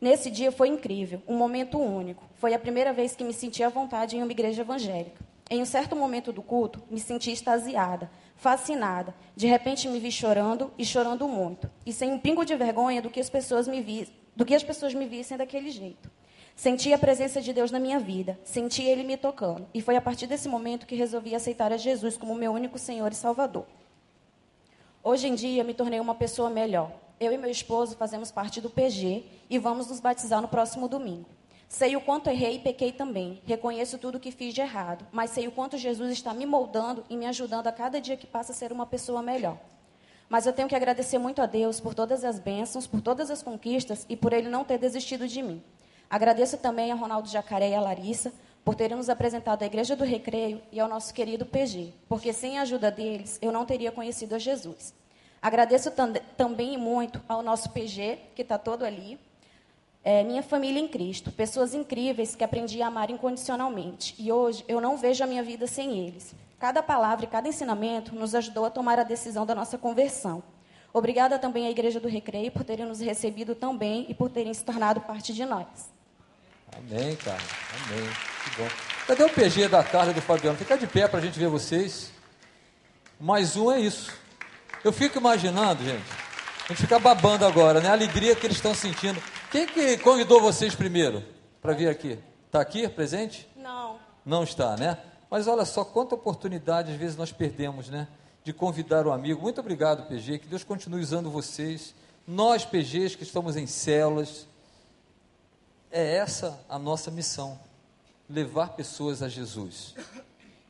Nesse 0.00 0.32
dia 0.32 0.50
foi 0.50 0.66
incrível, 0.66 1.22
um 1.28 1.36
momento 1.36 1.78
único. 1.78 2.24
Foi 2.34 2.52
a 2.54 2.58
primeira 2.58 2.92
vez 2.92 3.14
que 3.14 3.22
me 3.22 3.32
senti 3.32 3.62
à 3.62 3.68
vontade 3.68 4.16
em 4.16 4.22
uma 4.22 4.32
igreja 4.32 4.62
evangélica. 4.62 5.24
Em 5.48 5.62
um 5.62 5.64
certo 5.64 5.94
momento 5.94 6.32
do 6.32 6.42
culto, 6.42 6.82
me 6.90 6.98
senti 6.98 7.30
extasiada, 7.30 8.10
fascinada. 8.34 9.14
De 9.36 9.46
repente 9.46 9.88
me 9.88 10.00
vi 10.00 10.10
chorando 10.10 10.72
e 10.76 10.84
chorando 10.84 11.28
muito, 11.28 11.70
e 11.86 11.92
sem 11.92 12.12
um 12.12 12.18
pingo 12.18 12.44
de 12.44 12.56
vergonha 12.56 13.00
do 13.00 13.10
que 13.10 13.20
as 13.20 13.30
pessoas 13.30 13.68
me 13.68 13.80
vi, 13.80 14.08
do 14.36 14.44
que 14.44 14.54
as 14.54 14.62
pessoas 14.62 14.94
me 14.94 15.06
vissem 15.06 15.36
daquele 15.36 15.70
jeito. 15.70 16.10
Senti 16.56 16.92
a 16.92 16.98
presença 16.98 17.40
de 17.40 17.52
Deus 17.52 17.70
na 17.70 17.80
minha 17.80 17.98
vida, 17.98 18.38
senti 18.44 18.82
ele 18.82 19.02
me 19.02 19.16
tocando, 19.16 19.66
e 19.74 19.80
foi 19.80 19.96
a 19.96 20.00
partir 20.00 20.26
desse 20.26 20.48
momento 20.48 20.86
que 20.86 20.94
resolvi 20.94 21.34
aceitar 21.34 21.72
a 21.72 21.76
Jesus 21.76 22.16
como 22.16 22.34
meu 22.34 22.52
único 22.52 22.78
Senhor 22.78 23.10
e 23.10 23.14
Salvador. 23.16 23.66
Hoje 25.02 25.26
em 25.26 25.34
dia 25.34 25.64
me 25.64 25.74
tornei 25.74 26.00
uma 26.00 26.14
pessoa 26.14 26.48
melhor. 26.48 26.92
Eu 27.20 27.32
e 27.32 27.38
meu 27.38 27.50
esposo 27.50 27.96
fazemos 27.96 28.30
parte 28.30 28.60
do 28.60 28.70
PG 28.70 29.24
e 29.50 29.58
vamos 29.58 29.88
nos 29.88 30.00
batizar 30.00 30.40
no 30.40 30.48
próximo 30.48 30.88
domingo. 30.88 31.28
Sei 31.68 31.96
o 31.96 32.00
quanto 32.00 32.30
errei 32.30 32.56
e 32.56 32.58
pequei 32.60 32.92
também. 32.92 33.42
Reconheço 33.44 33.98
tudo 33.98 34.20
que 34.20 34.30
fiz 34.30 34.54
de 34.54 34.60
errado, 34.60 35.04
mas 35.10 35.30
sei 35.30 35.48
o 35.48 35.52
quanto 35.52 35.76
Jesus 35.76 36.12
está 36.12 36.32
me 36.32 36.46
moldando 36.46 37.04
e 37.10 37.16
me 37.16 37.26
ajudando 37.26 37.66
a 37.66 37.72
cada 37.72 38.00
dia 38.00 38.16
que 38.16 38.26
passa 38.26 38.52
a 38.52 38.54
ser 38.54 38.72
uma 38.72 38.86
pessoa 38.86 39.22
melhor. 39.22 39.58
Mas 40.28 40.46
eu 40.46 40.52
tenho 40.52 40.68
que 40.68 40.74
agradecer 40.74 41.18
muito 41.18 41.42
a 41.42 41.46
Deus 41.46 41.80
por 41.80 41.94
todas 41.94 42.24
as 42.24 42.38
bênçãos, 42.38 42.86
por 42.86 43.00
todas 43.00 43.30
as 43.30 43.42
conquistas 43.42 44.06
e 44.08 44.16
por 44.16 44.32
ele 44.32 44.48
não 44.48 44.64
ter 44.64 44.78
desistido 44.78 45.28
de 45.28 45.42
mim. 45.42 45.62
Agradeço 46.08 46.56
também 46.58 46.92
a 46.92 46.94
Ronaldo 46.94 47.28
Jacaré 47.28 47.70
e 47.70 47.74
a 47.74 47.80
Larissa 47.80 48.32
por 48.64 48.74
terem 48.74 48.96
nos 48.96 49.08
apresentado 49.08 49.62
à 49.62 49.66
Igreja 49.66 49.94
do 49.94 50.04
Recreio 50.04 50.60
e 50.72 50.80
ao 50.80 50.88
nosso 50.88 51.12
querido 51.12 51.44
PG, 51.44 51.92
porque 52.08 52.32
sem 52.32 52.58
a 52.58 52.62
ajuda 52.62 52.90
deles 52.90 53.38
eu 53.42 53.52
não 53.52 53.66
teria 53.66 53.92
conhecido 53.92 54.34
a 54.34 54.38
Jesus. 54.38 54.94
Agradeço 55.42 55.90
tam 55.90 56.12
também 56.36 56.78
muito 56.78 57.20
ao 57.28 57.42
nosso 57.42 57.68
PG, 57.70 58.18
que 58.34 58.40
está 58.40 58.56
todo 58.56 58.82
ali, 58.82 59.18
é, 60.02 60.22
minha 60.22 60.42
família 60.42 60.80
em 60.80 60.86
Cristo, 60.86 61.32
pessoas 61.32 61.74
incríveis 61.74 62.34
que 62.36 62.44
aprendi 62.44 62.80
a 62.82 62.86
amar 62.86 63.10
incondicionalmente. 63.10 64.14
E 64.18 64.30
hoje 64.30 64.64
eu 64.68 64.80
não 64.80 64.96
vejo 64.96 65.24
a 65.24 65.26
minha 65.26 65.42
vida 65.42 65.66
sem 65.66 66.06
eles. 66.06 66.34
Cada 66.64 66.82
palavra 66.82 67.26
e 67.26 67.28
cada 67.28 67.46
ensinamento 67.46 68.14
nos 68.14 68.34
ajudou 68.34 68.64
a 68.64 68.70
tomar 68.70 68.98
a 68.98 69.02
decisão 69.02 69.44
da 69.44 69.54
nossa 69.54 69.76
conversão. 69.76 70.42
Obrigada 70.94 71.38
também 71.38 71.66
à 71.66 71.70
Igreja 71.70 72.00
do 72.00 72.08
Recreio 72.08 72.50
por 72.50 72.64
terem 72.64 72.86
nos 72.86 73.00
recebido 73.00 73.54
tão 73.54 73.76
bem 73.76 74.06
e 74.08 74.14
por 74.14 74.30
terem 74.30 74.54
se 74.54 74.64
tornado 74.64 75.02
parte 75.02 75.34
de 75.34 75.44
nós. 75.44 75.66
Amém, 76.74 77.16
cara. 77.16 77.42
Amém. 77.84 78.08
Que 78.44 78.62
bom. 78.62 78.68
Cadê 79.06 79.24
o 79.24 79.28
PG 79.28 79.68
da 79.68 79.84
Carla 79.84 80.12
e 80.12 80.14
do 80.14 80.22
Fabiano? 80.22 80.56
Fica 80.56 80.78
de 80.78 80.86
pé 80.86 81.06
para 81.06 81.18
a 81.18 81.22
gente 81.22 81.38
ver 81.38 81.48
vocês. 81.48 82.10
Mais 83.20 83.58
um 83.58 83.70
é 83.70 83.78
isso. 83.78 84.10
Eu 84.82 84.90
fico 84.90 85.18
imaginando, 85.18 85.84
gente, 85.84 86.10
a 86.64 86.68
gente 86.68 86.80
fica 86.80 86.98
babando 86.98 87.44
agora, 87.44 87.78
né? 87.78 87.90
A 87.90 87.92
alegria 87.92 88.34
que 88.34 88.46
eles 88.46 88.56
estão 88.56 88.74
sentindo. 88.74 89.22
Quem 89.50 89.66
que 89.66 89.98
convidou 89.98 90.40
vocês 90.40 90.74
primeiro 90.74 91.22
para 91.60 91.74
vir 91.74 91.90
aqui? 91.90 92.18
Está 92.46 92.62
aqui, 92.62 92.88
presente? 92.88 93.46
Não. 93.54 93.98
Não 94.24 94.42
está, 94.42 94.78
né? 94.78 94.96
Mas 95.34 95.48
olha 95.48 95.64
só 95.64 95.84
quanta 95.84 96.14
oportunidade 96.14 96.92
às 96.92 96.96
vezes 96.96 97.16
nós 97.16 97.32
perdemos, 97.32 97.88
né? 97.88 98.06
De 98.44 98.52
convidar 98.52 99.04
um 99.04 99.12
amigo. 99.12 99.42
Muito 99.42 99.60
obrigado, 99.60 100.06
PG. 100.06 100.38
Que 100.38 100.46
Deus 100.46 100.62
continue 100.62 101.00
usando 101.00 101.28
vocês. 101.28 101.92
Nós, 102.24 102.64
PGs, 102.64 103.16
que 103.16 103.24
estamos 103.24 103.56
em 103.56 103.66
células, 103.66 104.46
é 105.90 106.18
essa 106.18 106.56
a 106.68 106.78
nossa 106.78 107.10
missão: 107.10 107.58
levar 108.30 108.76
pessoas 108.76 109.24
a 109.24 109.28
Jesus. 109.28 109.96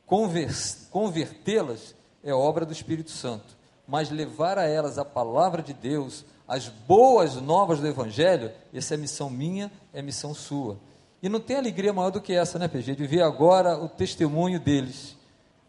Convertê-las 0.06 1.94
é 2.22 2.32
obra 2.32 2.64
do 2.64 2.72
Espírito 2.72 3.10
Santo, 3.10 3.58
mas 3.86 4.08
levar 4.08 4.56
a 4.56 4.64
elas 4.64 4.96
a 4.96 5.04
palavra 5.04 5.62
de 5.62 5.74
Deus, 5.74 6.24
as 6.48 6.70
boas 6.70 7.34
novas 7.34 7.80
do 7.80 7.86
Evangelho, 7.86 8.50
essa 8.72 8.94
é 8.94 8.96
missão 8.96 9.28
minha, 9.28 9.70
é 9.92 10.00
missão 10.00 10.32
sua. 10.32 10.78
E 11.24 11.28
não 11.30 11.40
tem 11.40 11.56
alegria 11.56 11.92
maior 11.92 12.10
do 12.10 12.20
que 12.20 12.34
essa, 12.34 12.58
né, 12.58 12.68
PG? 12.68 12.96
De 12.96 13.06
ver 13.06 13.22
agora 13.22 13.78
o 13.78 13.88
testemunho 13.88 14.60
deles. 14.60 15.16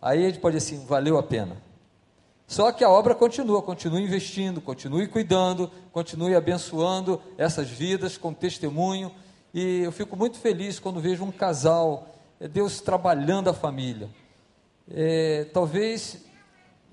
Aí 0.01 0.25
a 0.25 0.27
gente 0.27 0.39
pode 0.39 0.57
dizer 0.57 0.75
assim, 0.75 0.85
valeu 0.85 1.17
a 1.17 1.23
pena. 1.23 1.55
Só 2.45 2.71
que 2.71 2.83
a 2.83 2.89
obra 2.89 3.15
continua, 3.15 3.61
continue 3.61 4.03
investindo, 4.03 4.59
continue 4.59 5.07
cuidando, 5.07 5.71
continue 5.93 6.35
abençoando 6.35 7.21
essas 7.37 7.69
vidas 7.69 8.17
com 8.17 8.33
testemunho. 8.33 9.09
E 9.53 9.79
eu 9.79 9.91
fico 9.93 10.17
muito 10.17 10.37
feliz 10.37 10.77
quando 10.77 10.99
vejo 10.99 11.23
um 11.23 11.31
casal, 11.31 12.09
é 12.39 12.47
Deus 12.47 12.81
trabalhando 12.81 13.49
a 13.49 13.53
família. 13.53 14.09
É, 14.91 15.45
talvez 15.53 16.25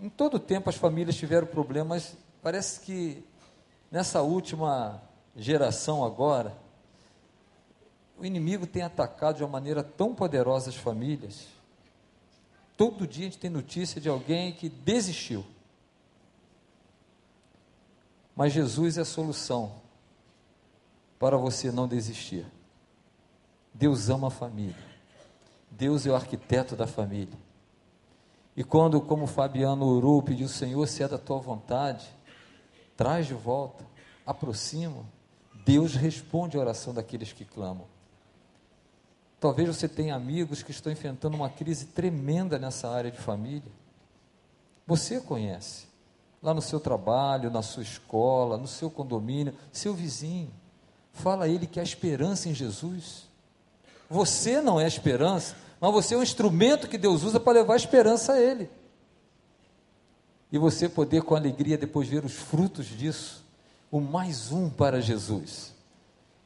em 0.01 0.09
todo 0.09 0.35
o 0.35 0.41
tempo 0.41 0.71
as 0.71 0.77
famílias 0.77 1.17
tiveram 1.17 1.49
problemas, 1.49 2.17
parece 2.41 2.79
que 2.81 3.25
Nessa 3.93 4.23
última 4.23 5.03
geração 5.37 6.03
agora, 6.03 6.55
o 8.23 8.27
inimigo 8.27 8.69
tem 8.69 8.83
atacado 8.83 9.39
de 9.39 9.43
uma 9.43 9.51
maneira 9.51 9.83
tão 9.83 10.15
poderosa 10.15 10.71
as 10.71 10.77
famílias. 10.77 11.49
Todo 12.77 13.05
dia 13.05 13.27
a 13.27 13.31
gente 13.31 13.39
tem 13.39 13.51
notícia 13.51 14.01
de 14.01 14.09
alguém 14.09 14.53
que 14.53 14.69
desistiu. 14.69 15.45
Mas 18.37 18.53
Jesus 18.53 18.97
é 18.97 19.01
a 19.01 19.05
solução 19.05 19.73
para 21.19 21.37
você 21.37 21.73
não 21.73 21.89
desistir. 21.89 22.47
Deus 23.75 24.09
ama 24.09 24.29
a 24.29 24.31
família. 24.31 24.93
Deus 25.69 26.07
é 26.07 26.11
o 26.11 26.15
arquiteto 26.15 26.77
da 26.77 26.87
família. 26.87 27.37
E 28.57 28.63
quando, 28.63 29.01
como 29.01 29.27
Fabiano 29.27 29.85
orou, 29.85 30.23
pediu, 30.23 30.49
Senhor, 30.49 30.87
se 30.87 31.03
é 31.03 31.09
da 31.09 31.19
tua 31.19 31.41
vontade, 31.41 32.09
traz 32.97 33.27
de 33.27 33.35
volta, 33.35 33.85
aproxima, 34.25 35.05
Deus 35.65 35.97
responde 35.97 36.57
a 36.57 36.61
oração 36.61 36.95
daqueles 36.95 37.33
que 37.33 37.45
clamam. 37.45 37.92
Talvez 39.43 39.67
você 39.67 39.89
tenha 39.89 40.15
amigos 40.15 40.63
que 40.63 40.71
estão 40.71 40.93
enfrentando 40.93 41.37
uma 41.37 41.51
crise 41.51 41.87
tremenda 41.87 42.61
nessa 42.61 42.89
área 42.89 43.11
de 43.11 43.19
família. 43.19 43.73
Você 44.87 45.19
conhece, 45.19 45.89
lá 46.41 46.55
no 46.55 46.63
seu 46.63 46.79
trabalho, 46.79 47.51
na 47.51 47.61
sua 47.61 47.83
escola, 47.83 48.57
no 48.57 48.69
seu 48.69 48.89
condomínio, 48.89 49.53
seu 49.73 49.95
vizinho. 49.95 50.53
Fala 51.13 51.47
a 51.47 51.49
ele 51.49 51.67
que 51.67 51.81
há 51.81 51.83
esperança 51.83 52.49
em 52.49 52.55
Jesus. 52.55 53.29
Você 54.09 54.61
não 54.61 54.79
é 54.79 54.87
esperança, 54.87 55.57
mas 55.81 55.93
você 55.93 56.15
é 56.15 56.19
um 56.19 56.23
instrumento 56.23 56.87
que 56.87 56.97
Deus 56.97 57.25
usa 57.25 57.41
para 57.41 57.55
levar 57.55 57.75
esperança 57.75 58.35
a 58.35 58.41
ele 58.41 58.71
e 60.53 60.59
você 60.59 60.89
poder 60.89 61.23
com 61.23 61.35
alegria 61.35 61.77
depois 61.77 62.07
ver 62.07 62.25
os 62.25 62.35
frutos 62.35 62.87
disso, 62.87 63.43
o 63.91 64.01
mais 64.01 64.53
um 64.53 64.71
para 64.71 65.01
Jesus. 65.01 65.73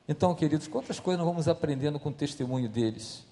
Então, 0.08 0.34
queridos, 0.34 0.68
quantas 0.68 1.00
coisas 1.00 1.18
nós 1.18 1.28
vamos 1.28 1.48
aprendendo 1.48 1.98
com 1.98 2.10
o 2.10 2.14
testemunho 2.14 2.68
deles? 2.68 3.24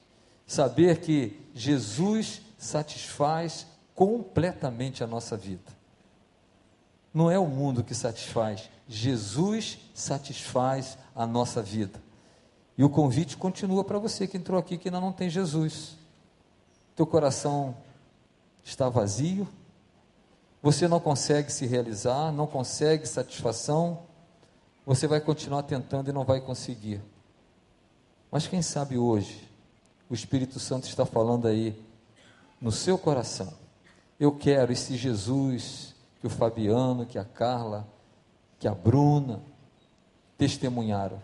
Saber 0.47 1.01
que 1.01 1.41
Jesus 1.55 2.43
satisfaz 2.59 3.67
completamente 3.95 5.05
a 5.05 5.07
nossa 5.07 5.37
vida. 5.37 5.73
Não 7.13 7.31
é 7.31 7.39
o 7.39 7.47
mundo 7.47 7.85
que 7.85 7.95
satisfaz, 7.95 8.69
Jesus 8.89 9.79
satisfaz 9.95 10.99
a 11.15 11.27
nossa 11.27 11.63
vida. 11.63 12.03
E 12.77 12.83
o 12.83 12.91
convite 12.91 13.37
continua 13.37 13.85
para 13.85 13.99
você 13.99 14.27
que 14.27 14.37
entrou 14.37 14.59
aqui 14.59 14.77
que 14.77 14.89
ainda 14.89 15.01
não 15.01 15.13
tem 15.13 15.31
Jesus. 15.31 15.97
teu 16.97 17.07
coração 17.07 17.77
está 18.65 18.89
vazio, 18.89 19.47
você 20.61 20.89
não 20.89 20.99
consegue 20.99 21.53
se 21.53 21.67
realizar, 21.67 22.33
não 22.33 22.47
consegue 22.47 23.07
satisfação, 23.07 24.03
você 24.85 25.07
vai 25.07 25.21
continuar 25.21 25.63
tentando 25.63 26.11
e 26.11 26.13
não 26.13 26.25
vai 26.25 26.41
conseguir. 26.41 27.01
Mas 28.31 28.47
quem 28.47 28.63
sabe 28.63 28.99
hoje 28.99 29.49
o 30.09 30.15
Espírito 30.15 30.61
Santo 30.61 30.87
está 30.87 31.07
falando 31.07 31.49
aí 31.49 31.81
no 32.61 32.71
seu 32.71 32.99
coração. 32.99 33.53
Eu 34.19 34.33
quero 34.33 34.73
esse 34.73 34.97
Jesus 34.97 35.95
que 36.21 36.27
o 36.27 36.31
Fabiano, 36.31 37.07
que 37.07 37.19
a 37.19 37.25
Carla, 37.25 37.87
que 38.59 38.69
a 38.69 38.75
Bruna 38.75 39.43
testemunharam. 40.39 41.21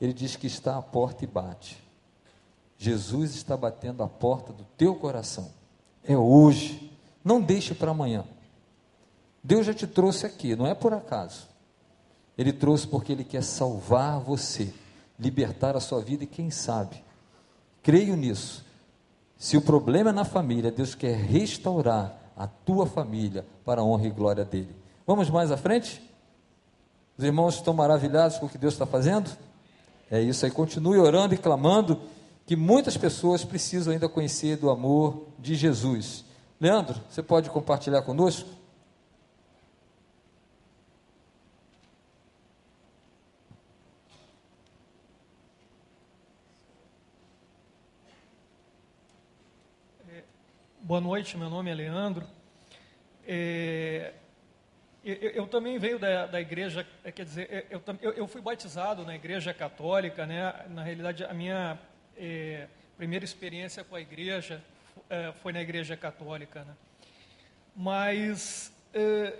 Ele 0.00 0.12
diz 0.12 0.36
que 0.36 0.46
está 0.46 0.78
à 0.78 0.82
porta 0.82 1.24
e 1.24 1.26
bate. 1.26 1.82
Jesus 2.78 3.34
está 3.34 3.56
batendo 3.56 4.02
a 4.02 4.08
porta 4.08 4.52
do 4.52 4.64
teu 4.76 4.94
coração. 4.94 5.52
É 6.02 6.16
hoje. 6.16 6.90
Não 7.22 7.40
deixe 7.40 7.74
para 7.74 7.90
amanhã. 7.90 8.24
Deus 9.42 9.66
já 9.66 9.74
te 9.74 9.86
trouxe 9.86 10.26
aqui, 10.26 10.54
não 10.54 10.66
é 10.66 10.74
por 10.74 10.92
acaso. 10.92 11.48
Ele 12.36 12.52
trouxe 12.52 12.86
porque 12.86 13.12
Ele 13.12 13.24
quer 13.24 13.42
salvar 13.42 14.18
você, 14.20 14.72
libertar 15.18 15.76
a 15.76 15.80
sua 15.80 16.00
vida 16.00 16.24
e 16.24 16.26
quem 16.26 16.50
sabe, 16.50 17.02
creio 17.82 18.16
nisso. 18.16 18.64
Se 19.38 19.56
o 19.56 19.62
problema 19.62 20.10
é 20.10 20.12
na 20.12 20.24
família, 20.24 20.70
Deus 20.70 20.94
quer 20.94 21.16
restaurar 21.16 22.14
a 22.36 22.46
tua 22.46 22.86
família 22.86 23.44
para 23.64 23.80
a 23.80 23.84
honra 23.84 24.06
e 24.06 24.10
glória 24.10 24.44
dele. 24.44 24.74
Vamos 25.06 25.30
mais 25.30 25.50
à 25.50 25.56
frente? 25.56 26.02
Os 27.16 27.24
irmãos 27.24 27.56
estão 27.56 27.74
maravilhados 27.74 28.38
com 28.38 28.46
o 28.46 28.48
que 28.48 28.58
Deus 28.58 28.74
está 28.74 28.86
fazendo? 28.86 29.30
É 30.10 30.20
isso 30.20 30.44
aí, 30.44 30.50
continue 30.50 30.98
orando 30.98 31.34
e 31.34 31.38
clamando 31.38 32.00
que 32.46 32.56
muitas 32.56 32.96
pessoas 32.96 33.44
precisam 33.44 33.92
ainda 33.92 34.08
conhecer 34.08 34.56
do 34.56 34.70
amor 34.70 35.26
de 35.38 35.54
Jesus. 35.54 36.24
Leandro, 36.60 37.00
você 37.08 37.22
pode 37.22 37.48
compartilhar 37.48 38.02
conosco? 38.02 38.48
Boa 50.90 51.00
noite, 51.00 51.36
meu 51.36 51.48
nome 51.48 51.70
é 51.70 51.74
Leandro. 51.74 52.26
É, 53.24 54.12
eu, 55.04 55.14
eu, 55.14 55.46
também 55.46 55.78
venho 55.78 56.00
da, 56.00 56.26
da 56.26 56.40
igreja, 56.40 56.84
é, 57.04 57.12
quer 57.12 57.24
dizer, 57.24 57.64
eu, 57.70 57.80
eu, 58.02 58.12
eu, 58.14 58.26
fui 58.26 58.40
batizado 58.40 59.04
na 59.04 59.14
igreja 59.14 59.54
católica, 59.54 60.26
né? 60.26 60.52
Na 60.70 60.82
realidade, 60.82 61.24
a 61.24 61.32
minha 61.32 61.78
é, 62.16 62.66
primeira 62.96 63.24
experiência 63.24 63.84
com 63.84 63.94
a 63.94 64.00
igreja 64.00 64.60
é, 65.08 65.30
foi 65.30 65.52
na 65.52 65.62
igreja 65.62 65.96
católica, 65.96 66.64
né? 66.64 66.74
Mas 67.76 68.72
é, 68.92 69.32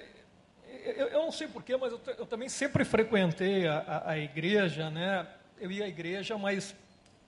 eu, 0.99 1.11
não 1.15 1.33
sei 1.33 1.49
porquê, 1.49 1.77
mas 1.77 1.93
eu, 2.17 2.27
também 2.27 2.49
sempre 2.49 2.85
frequentei 2.85 3.67
a, 3.67 3.79
a, 3.79 4.11
a, 4.13 4.19
igreja, 4.21 4.89
né? 4.89 5.27
Eu 5.61 5.73
ia 5.73 5.87
à 5.87 5.89
igreja, 5.89 6.39
mas 6.39 6.77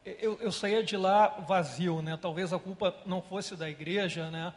eu, 0.04 0.38
eu 0.40 0.52
saía 0.52 0.82
de 0.82 0.96
lá 0.96 1.28
vazio, 1.28 2.02
né? 2.02 2.18
Talvez 2.20 2.52
a 2.52 2.58
culpa 2.58 2.94
não 3.06 3.22
fosse 3.22 3.54
da 3.56 3.68
igreja, 3.68 4.30
né? 4.30 4.52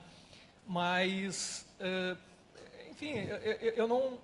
Mas, 0.68 1.68
é, 1.80 2.16
enfim, 2.90 3.14
eu, 3.76 3.88
não 3.88 4.18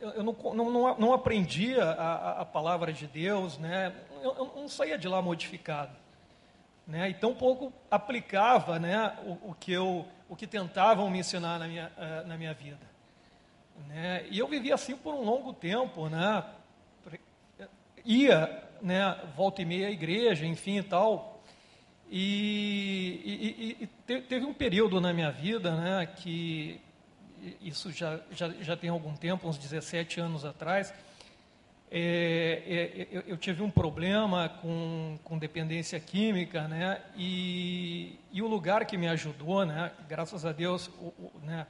eu 0.00 0.22
não, 0.22 0.32
não, 0.54 0.98
não 0.98 1.12
aprendia 1.12 1.84
a, 1.84 2.40
a, 2.40 2.44
palavra 2.44 2.92
de 2.92 3.06
Deus, 3.06 3.56
né? 3.58 3.94
eu, 4.22 4.34
eu 4.36 4.52
não 4.56 4.68
saía 4.68 4.98
de 4.98 5.06
lá 5.06 5.22
modificado. 5.22 5.92
Né? 6.86 7.10
E 7.10 7.14
tão 7.14 7.34
pouco 7.34 7.72
aplicava 7.90 8.78
né, 8.78 9.16
o, 9.24 9.50
o, 9.50 9.56
que 9.58 9.70
eu, 9.72 10.06
o 10.28 10.34
que 10.34 10.46
tentavam 10.46 11.08
me 11.08 11.20
ensinar 11.20 11.58
na 11.58 11.68
minha, 11.68 11.92
uh, 11.96 12.26
na 12.26 12.36
minha 12.36 12.52
vida. 12.52 12.80
Né? 13.86 14.26
E 14.30 14.38
eu 14.38 14.48
vivia 14.48 14.74
assim 14.74 14.96
por 14.96 15.14
um 15.14 15.22
longo 15.22 15.52
tempo, 15.52 16.08
né? 16.08 16.44
ia, 18.04 18.68
né, 18.82 19.16
volta 19.36 19.62
e 19.62 19.64
meia 19.64 19.88
à 19.88 19.90
igreja, 19.90 20.44
enfim 20.44 20.78
e 20.78 20.82
tal. 20.82 21.42
E, 22.10 23.20
e, 23.24 23.84
e, 23.84 23.86
teve 24.22 24.44
um 24.44 24.52
período 24.52 25.00
na 25.00 25.12
minha 25.14 25.30
vida 25.30 25.74
né, 25.74 26.06
que, 26.16 26.78
isso 27.60 27.90
já, 27.90 28.20
já, 28.30 28.48
já 28.60 28.76
tem 28.76 28.90
algum 28.90 29.14
tempo, 29.14 29.48
uns 29.48 29.56
17 29.56 30.20
anos 30.20 30.44
atrás, 30.44 30.92
é, 31.94 32.62
é, 32.66 33.08
eu, 33.10 33.22
eu, 33.26 33.36
tive 33.36 33.62
um 33.62 33.70
problema 33.70 34.48
com, 34.48 35.18
com 35.22 35.36
dependência 35.36 36.00
química, 36.00 36.66
né? 36.66 37.02
E, 37.14 38.18
e 38.32 38.40
o 38.40 38.46
lugar 38.46 38.86
que 38.86 38.96
me 38.96 39.06
ajudou, 39.08 39.66
né? 39.66 39.92
Graças 40.08 40.46
a 40.46 40.52
Deus, 40.52 40.88
o, 40.98 41.08
o, 41.18 41.32
né? 41.42 41.66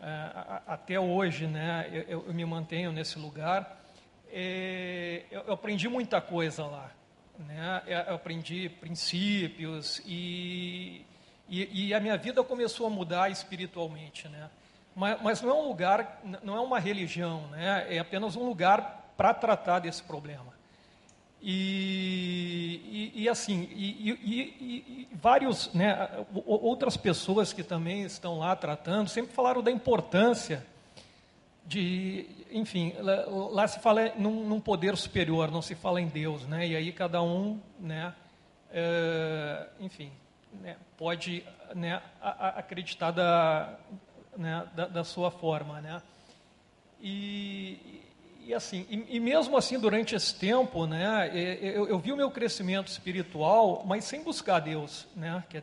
É, 0.00 0.62
até 0.66 0.98
hoje, 0.98 1.46
né? 1.46 1.88
Eu, 2.08 2.24
eu, 2.26 2.34
me 2.34 2.44
mantenho 2.44 2.90
nesse 2.90 3.20
lugar. 3.20 3.85
É, 4.32 5.22
eu, 5.30 5.42
eu, 5.42 5.52
aprendi 5.54 5.88
muita 5.88 6.20
coisa 6.20 6.64
lá, 6.66 6.90
né? 7.38 7.82
Eu 8.08 8.14
aprendi 8.14 8.68
princípios 8.68 10.02
e, 10.04 11.04
e, 11.48 11.88
e 11.88 11.94
a 11.94 12.00
minha 12.00 12.16
vida 12.16 12.42
começou 12.42 12.86
a 12.86 12.90
mudar 12.90 13.30
espiritualmente, 13.30 14.28
né? 14.28 14.50
Mas, 14.94 15.22
mas 15.22 15.42
não 15.42 15.50
é 15.50 15.54
um 15.54 15.68
lugar, 15.68 16.20
não 16.42 16.56
é 16.56 16.60
uma 16.60 16.78
religião, 16.78 17.46
né? 17.48 17.86
É 17.88 17.98
apenas 17.98 18.36
um 18.36 18.44
lugar 18.44 19.12
para 19.16 19.32
tratar 19.32 19.78
desse 19.78 20.02
problema. 20.02 20.56
E, 21.40 23.12
e, 23.14 23.22
e 23.22 23.28
assim, 23.28 23.68
e, 23.72 24.10
e, 24.10 25.08
vários, 25.12 25.72
né, 25.72 26.08
outras 26.44 26.96
pessoas 26.96 27.52
que 27.52 27.62
também 27.62 28.02
estão 28.02 28.38
lá 28.38 28.56
tratando 28.56 29.08
sempre 29.08 29.32
falaram 29.32 29.62
da 29.62 29.70
importância 29.70 30.66
de, 31.66 32.26
enfim, 32.50 32.94
lá, 33.00 33.66
se 33.66 33.80
fala 33.80 34.12
num, 34.16 34.48
num, 34.48 34.60
poder 34.60 34.96
superior, 34.96 35.50
não 35.50 35.60
se 35.60 35.74
fala 35.74 36.00
em 36.00 36.06
Deus, 36.06 36.46
né? 36.46 36.66
E 36.66 36.76
aí 36.76 36.92
cada 36.92 37.20
um, 37.22 37.60
né, 37.80 38.14
é, 38.70 39.66
enfim, 39.80 40.12
né, 40.60 40.76
pode 40.96 41.44
né, 41.74 42.00
acreditar 42.20 43.10
da, 43.10 43.76
né, 44.36 44.66
da, 44.74 44.86
da, 44.86 45.04
sua 45.04 45.30
forma, 45.30 45.80
né? 45.80 46.00
E, 47.00 48.02
e 48.44 48.54
assim, 48.54 48.86
e, 48.88 49.16
e, 49.16 49.20
mesmo 49.20 49.56
assim, 49.56 49.78
durante 49.78 50.14
esse 50.14 50.34
tempo, 50.34 50.86
né, 50.86 51.30
eu, 51.34 51.88
eu, 51.88 51.98
vi 51.98 52.12
o 52.12 52.16
meu 52.16 52.30
crescimento 52.30 52.88
espiritual, 52.88 53.82
mas 53.84 54.04
sem 54.04 54.22
buscar 54.22 54.60
Deus, 54.60 55.08
né, 55.16 55.42
que, 55.50 55.60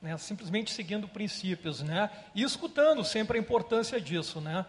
né, 0.00 0.16
simplesmente 0.16 0.72
seguindo 0.72 1.06
princípios, 1.06 1.82
né, 1.82 2.10
e 2.34 2.42
escutando 2.42 3.04
sempre 3.04 3.36
a 3.36 3.40
importância 3.40 4.00
disso, 4.00 4.40
né. 4.40 4.64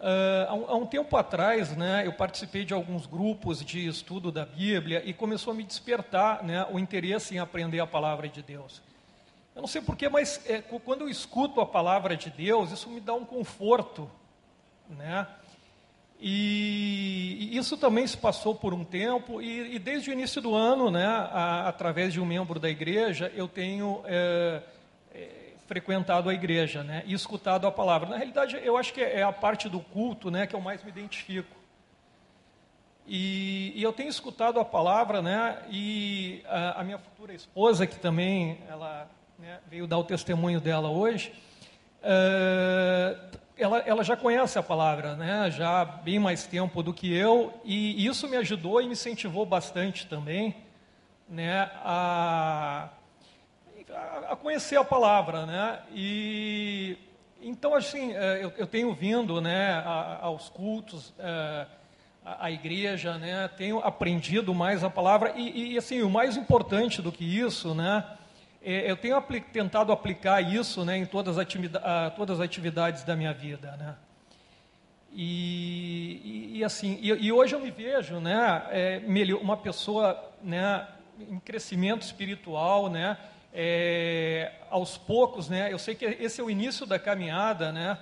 Uh, 0.00 0.66
há, 0.66 0.76
um, 0.76 0.86
tempo 0.86 1.14
atrás, 1.14 1.76
né, 1.76 2.06
eu 2.06 2.12
participei 2.14 2.64
de 2.64 2.72
alguns 2.72 3.04
grupos 3.04 3.62
de 3.62 3.86
estudo 3.86 4.32
da 4.32 4.46
Bíblia 4.46 5.02
e 5.04 5.12
começou 5.12 5.52
a 5.52 5.54
me 5.54 5.62
despertar, 5.62 6.42
né, 6.42 6.66
o 6.70 6.78
interesse 6.78 7.34
em 7.34 7.38
aprender 7.38 7.80
a 7.80 7.86
palavra 7.86 8.26
de 8.26 8.42
Deus. 8.42 8.80
Eu 9.54 9.60
não 9.60 9.68
sei 9.68 9.82
porquê, 9.82 10.08
mas 10.08 10.40
é, 10.48 10.62
quando 10.62 11.02
eu 11.02 11.08
escuto 11.10 11.60
a 11.60 11.66
palavra 11.66 12.16
de 12.16 12.30
Deus, 12.30 12.72
isso 12.72 12.88
me 12.88 12.98
dá 12.98 13.12
um 13.12 13.26
conforto, 13.26 14.10
né? 14.88 15.26
E, 16.18 17.50
isso 17.54 17.76
também 17.76 18.06
se 18.06 18.16
passou 18.16 18.54
por 18.54 18.72
um 18.72 18.84
tempo, 18.84 19.42
e, 19.42 19.74
e 19.74 19.78
desde 19.78 20.08
o 20.08 20.12
início 20.14 20.40
do 20.40 20.54
ano, 20.54 20.90
né, 20.90 21.06
a, 21.06 21.68
através 21.68 22.10
de 22.10 22.20
um 22.20 22.24
membro 22.24 22.58
da 22.58 22.70
igreja, 22.70 23.30
eu 23.34 23.46
tenho 23.46 24.00
é, 24.06 24.62
frequentado 25.70 26.28
a 26.28 26.34
igreja 26.34 26.82
né, 26.82 27.04
e 27.06 27.14
escutado 27.14 27.64
a 27.64 27.70
palavra. 27.70 28.08
Na 28.08 28.16
realidade, 28.16 28.58
eu 28.60 28.76
acho 28.76 28.92
que 28.92 29.00
é 29.00 29.22
a 29.22 29.30
parte 29.30 29.68
do 29.68 29.78
culto 29.78 30.28
né, 30.28 30.44
que 30.44 30.56
eu 30.56 30.60
mais 30.60 30.82
me 30.82 30.90
identifico. 30.90 31.56
E, 33.06 33.72
e 33.76 33.80
eu 33.80 33.92
tenho 33.92 34.08
escutado 34.08 34.58
a 34.58 34.64
palavra, 34.64 35.22
né, 35.22 35.62
e 35.70 36.42
a, 36.48 36.80
a 36.80 36.82
minha 36.82 36.98
futura 36.98 37.32
esposa, 37.32 37.86
que 37.86 38.00
também 38.00 38.58
ela 38.68 39.08
né, 39.38 39.60
veio 39.70 39.86
dar 39.86 39.98
o 39.98 40.02
testemunho 40.02 40.60
dela 40.60 40.90
hoje, 40.90 41.32
é, 42.02 43.16
ela, 43.56 43.78
ela 43.78 44.02
já 44.02 44.16
conhece 44.16 44.58
a 44.58 44.64
palavra, 44.64 45.14
né? 45.14 45.52
já 45.52 45.82
há 45.82 45.84
bem 45.84 46.18
mais 46.18 46.48
tempo 46.48 46.82
do 46.82 46.92
que 46.92 47.14
eu, 47.14 47.54
e 47.64 48.04
isso 48.04 48.26
me 48.26 48.36
ajudou 48.38 48.80
e 48.82 48.86
me 48.86 48.92
incentivou 48.92 49.46
bastante 49.46 50.08
também 50.08 50.56
né? 51.28 51.70
a, 51.84 52.88
a 54.28 54.36
conhecer 54.36 54.76
a 54.76 54.84
palavra. 54.84 55.46
Né? 55.46 55.78
E, 55.92 56.96
então, 57.42 57.74
assim, 57.74 58.12
é, 58.12 58.44
eu, 58.44 58.52
eu 58.56 58.66
tenho 58.66 58.92
vindo 58.94 59.40
né, 59.40 59.82
aos 60.20 60.48
cultos, 60.48 61.14
é, 61.18 61.66
a 62.24 62.50
igreja, 62.50 63.18
né, 63.18 63.48
tenho 63.56 63.78
aprendido 63.78 64.54
mais 64.54 64.84
a 64.84 64.90
palavra, 64.90 65.32
e, 65.36 65.72
e 65.72 65.78
assim, 65.78 66.02
o 66.02 66.10
mais 66.10 66.36
importante 66.36 67.00
do 67.00 67.10
que 67.10 67.24
isso, 67.24 67.74
né, 67.74 68.04
é, 68.62 68.90
eu 68.90 68.96
tenho 68.96 69.20
tentado 69.52 69.90
aplicar 69.90 70.42
isso 70.42 70.84
né, 70.84 70.96
em 70.98 71.06
todas 71.06 71.38
as, 71.38 71.46
todas 72.14 72.38
as 72.38 72.44
atividades 72.44 73.04
da 73.04 73.16
minha 73.16 73.32
vida. 73.32 73.74
Né? 73.78 73.94
E, 75.12 76.20
e, 76.52 76.58
e 76.58 76.64
assim, 76.64 76.98
e, 77.00 77.08
e, 77.08 77.32
hoje 77.32 77.54
eu 77.54 77.60
me 77.60 77.70
vejo 77.70 78.20
né, 78.20 78.62
é, 78.70 79.02
uma 79.40 79.56
pessoa 79.56 80.30
né, 80.42 80.86
em 81.18 81.38
crescimento 81.40 82.02
espiritual, 82.02 82.88
né? 82.88 83.16
É, 83.52 84.52
aos 84.70 84.96
poucos, 84.96 85.48
né? 85.48 85.72
Eu 85.72 85.78
sei 85.78 85.94
que 85.94 86.04
esse 86.04 86.40
é 86.40 86.44
o 86.44 86.50
início 86.50 86.86
da 86.86 86.98
caminhada, 86.98 87.72
né? 87.72 87.98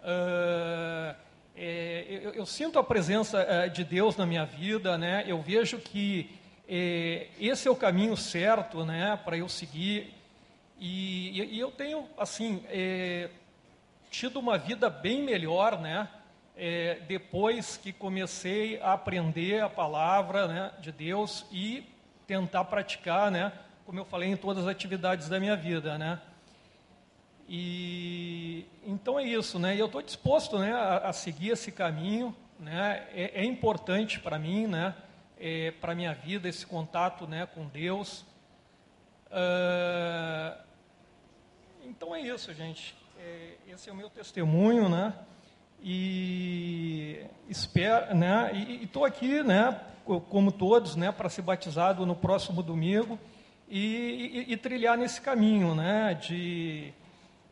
Uh, 0.00 1.14
é, 1.56 2.20
eu, 2.22 2.34
eu, 2.34 2.46
sinto 2.46 2.78
a 2.78 2.84
presença 2.84 3.44
uh, 3.44 3.68
de 3.68 3.82
Deus 3.82 4.16
na 4.16 4.24
minha 4.24 4.44
vida, 4.44 4.96
né? 4.96 5.24
Eu 5.26 5.42
vejo 5.42 5.78
que 5.78 6.30
é, 6.68 7.26
esse 7.40 7.66
é 7.66 7.70
o 7.70 7.74
caminho 7.74 8.16
certo, 8.16 8.84
né? 8.84 9.18
Para 9.24 9.36
eu 9.36 9.48
seguir 9.48 10.14
e, 10.78 11.56
e, 11.56 11.58
eu 11.58 11.72
tenho 11.72 12.08
assim 12.16 12.62
é, 12.68 13.28
tido 14.08 14.38
uma 14.38 14.56
vida 14.56 14.88
bem 14.88 15.22
melhor, 15.22 15.80
né? 15.80 16.08
Depois 17.06 17.76
que 17.76 17.92
comecei 17.92 18.80
a 18.80 18.92
aprender 18.92 19.62
a 19.62 19.68
palavra 19.68 20.48
né, 20.48 20.72
de 20.80 20.90
Deus 20.90 21.46
e 21.52 21.84
tentar 22.26 22.64
praticar, 22.64 23.30
né? 23.30 23.52
Como 23.88 23.98
eu 23.98 24.04
falei 24.04 24.28
em 24.28 24.36
todas 24.36 24.64
as 24.64 24.68
atividades 24.68 25.30
da 25.30 25.40
minha 25.40 25.56
vida, 25.56 25.96
né? 25.96 26.20
E 27.48 28.66
então 28.86 29.18
é 29.18 29.22
isso, 29.22 29.58
né? 29.58 29.74
E 29.74 29.78
eu 29.78 29.86
estou 29.86 30.02
disposto, 30.02 30.58
né, 30.58 30.74
a, 30.74 31.08
a, 31.08 31.12
seguir 31.14 31.52
esse 31.52 31.72
caminho, 31.72 32.36
né? 32.60 33.06
É, 33.14 33.40
é 33.40 33.44
importante 33.46 34.20
para 34.20 34.38
mim, 34.38 34.66
né? 34.66 34.94
É, 35.40 35.70
para 35.70 35.94
minha 35.94 36.12
vida 36.12 36.46
esse 36.46 36.66
contato, 36.66 37.26
né, 37.26 37.46
com 37.46 37.66
Deus. 37.66 38.26
Uh, 39.30 40.60
então 41.86 42.14
é 42.14 42.20
isso, 42.20 42.52
gente. 42.52 42.94
É, 43.18 43.54
esse 43.68 43.88
é 43.88 43.92
o 43.94 43.96
meu 43.96 44.10
testemunho, 44.10 44.90
né? 44.90 45.14
E 45.82 47.24
espero, 47.48 48.14
né? 48.14 48.50
E 48.52 48.84
estou 48.84 49.06
aqui, 49.06 49.42
né? 49.42 49.80
Como 50.04 50.52
todos, 50.52 50.94
né? 50.94 51.10
Para 51.10 51.30
ser 51.30 51.40
batizado 51.40 52.04
no 52.04 52.14
próximo 52.14 52.62
domingo 52.62 53.18
e, 53.68 54.44
e, 54.48 54.52
e 54.52 54.56
trilhar 54.56 54.96
nesse 54.96 55.20
caminho, 55.20 55.74
né? 55.74 56.14
De 56.14 56.92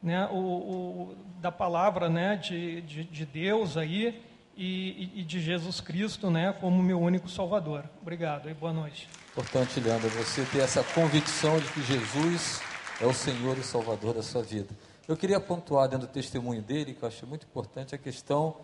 né, 0.03 0.29
o, 0.31 0.37
o, 0.37 1.17
da 1.41 1.51
palavra 1.51 2.09
né, 2.09 2.37
de, 2.37 2.81
de, 2.83 3.05
de 3.05 3.27
Deus 3.27 3.77
aí 3.77 4.23
e, 4.57 5.11
e, 5.17 5.25
de 5.25 5.41
Jesus 5.41 5.81
Cristo 5.81 6.31
né, 6.31 6.55
como 6.61 6.83
meu 6.83 7.01
único 7.01 7.29
Salvador. 7.29 7.85
Obrigado 8.01 8.49
e 8.49 8.55
boa 8.55 8.73
noite. 8.73 9.09
Importante, 9.33 9.81
Leandro, 9.81 10.09
você 10.11 10.45
ter 10.45 10.61
essa 10.61 10.83
convicção 10.83 11.59
de 11.59 11.67
que 11.73 11.83
Jesus 11.83 12.61
é 13.01 13.05
o 13.05 13.13
Senhor 13.13 13.59
e 13.59 13.63
Salvador 13.63 14.15
da 14.15 14.23
sua 14.23 14.43
vida. 14.43 14.75
Eu 15.07 15.17
queria 15.17 15.39
pontuar 15.39 15.89
dentro 15.89 16.07
do 16.07 16.13
testemunho 16.13 16.63
dele, 16.63 16.95
que 16.95 17.03
eu 17.03 17.09
achei 17.09 17.29
muito 17.29 17.45
importante, 17.45 17.95
a 17.95 17.99
questão 17.99 18.57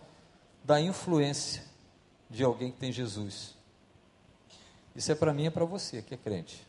da 0.63 0.79
influência 0.79 1.63
de 2.29 2.43
alguém 2.43 2.71
que 2.71 2.77
tem 2.77 2.91
Jesus. 2.91 3.53
Isso 4.95 5.11
é 5.11 5.15
para 5.15 5.33
mim 5.33 5.45
e 5.45 5.51
para 5.51 5.65
você 5.65 6.01
que 6.01 6.13
é 6.13 6.17
crente. 6.17 6.65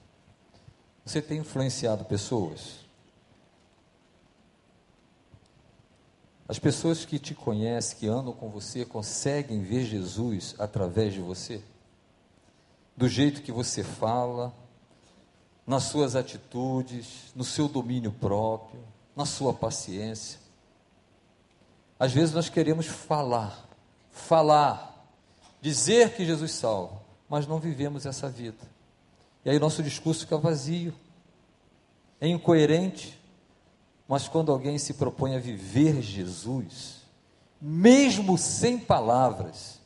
Você 1.05 1.21
tem 1.21 1.38
influenciado 1.38 2.05
pessoas? 2.05 2.85
As 6.49 6.59
pessoas 6.59 7.05
que 7.05 7.19
te 7.19 7.35
conhecem, 7.35 7.99
que 7.99 8.07
andam 8.07 8.33
com 8.33 8.49
você, 8.49 8.85
conseguem 8.85 9.62
ver 9.62 9.85
Jesus 9.85 10.55
através 10.59 11.12
de 11.12 11.21
você? 11.21 11.62
Do 12.97 13.09
jeito 13.09 13.43
que 13.43 13.51
você 13.51 13.83
fala, 13.83 14.55
nas 15.67 15.85
suas 15.85 16.14
atitudes, 16.14 17.33
no 17.35 17.45
seu 17.45 17.69
domínio 17.69 18.12
próprio, 18.12 18.81
na 19.17 19.25
sua 19.25 19.53
paciência. 19.53 20.38
Às 21.99 22.12
vezes 22.12 22.35
nós 22.35 22.49
queremos 22.49 22.87
falar, 22.87 23.67
falar, 24.11 25.09
dizer 25.61 26.14
que 26.14 26.27
Jesus 26.27 26.53
salva, 26.53 27.01
mas 27.29 27.47
não 27.47 27.59
vivemos 27.59 28.05
essa 28.05 28.29
vida. 28.29 28.73
E 29.44 29.50
aí 29.50 29.59
nosso 29.59 29.83
discurso 29.83 30.20
fica 30.20 30.38
vazio, 30.38 30.94
é 32.20 32.28
incoerente, 32.28 33.20
mas 34.09 34.28
quando 34.28 34.50
alguém 34.50 34.78
se 34.78 34.94
propõe 34.94 35.35
a 35.37 35.38
viver 35.38 36.00
Jesus, 36.00 37.02
mesmo 37.61 38.37
sem 38.38 38.78
palavras, 38.78 39.80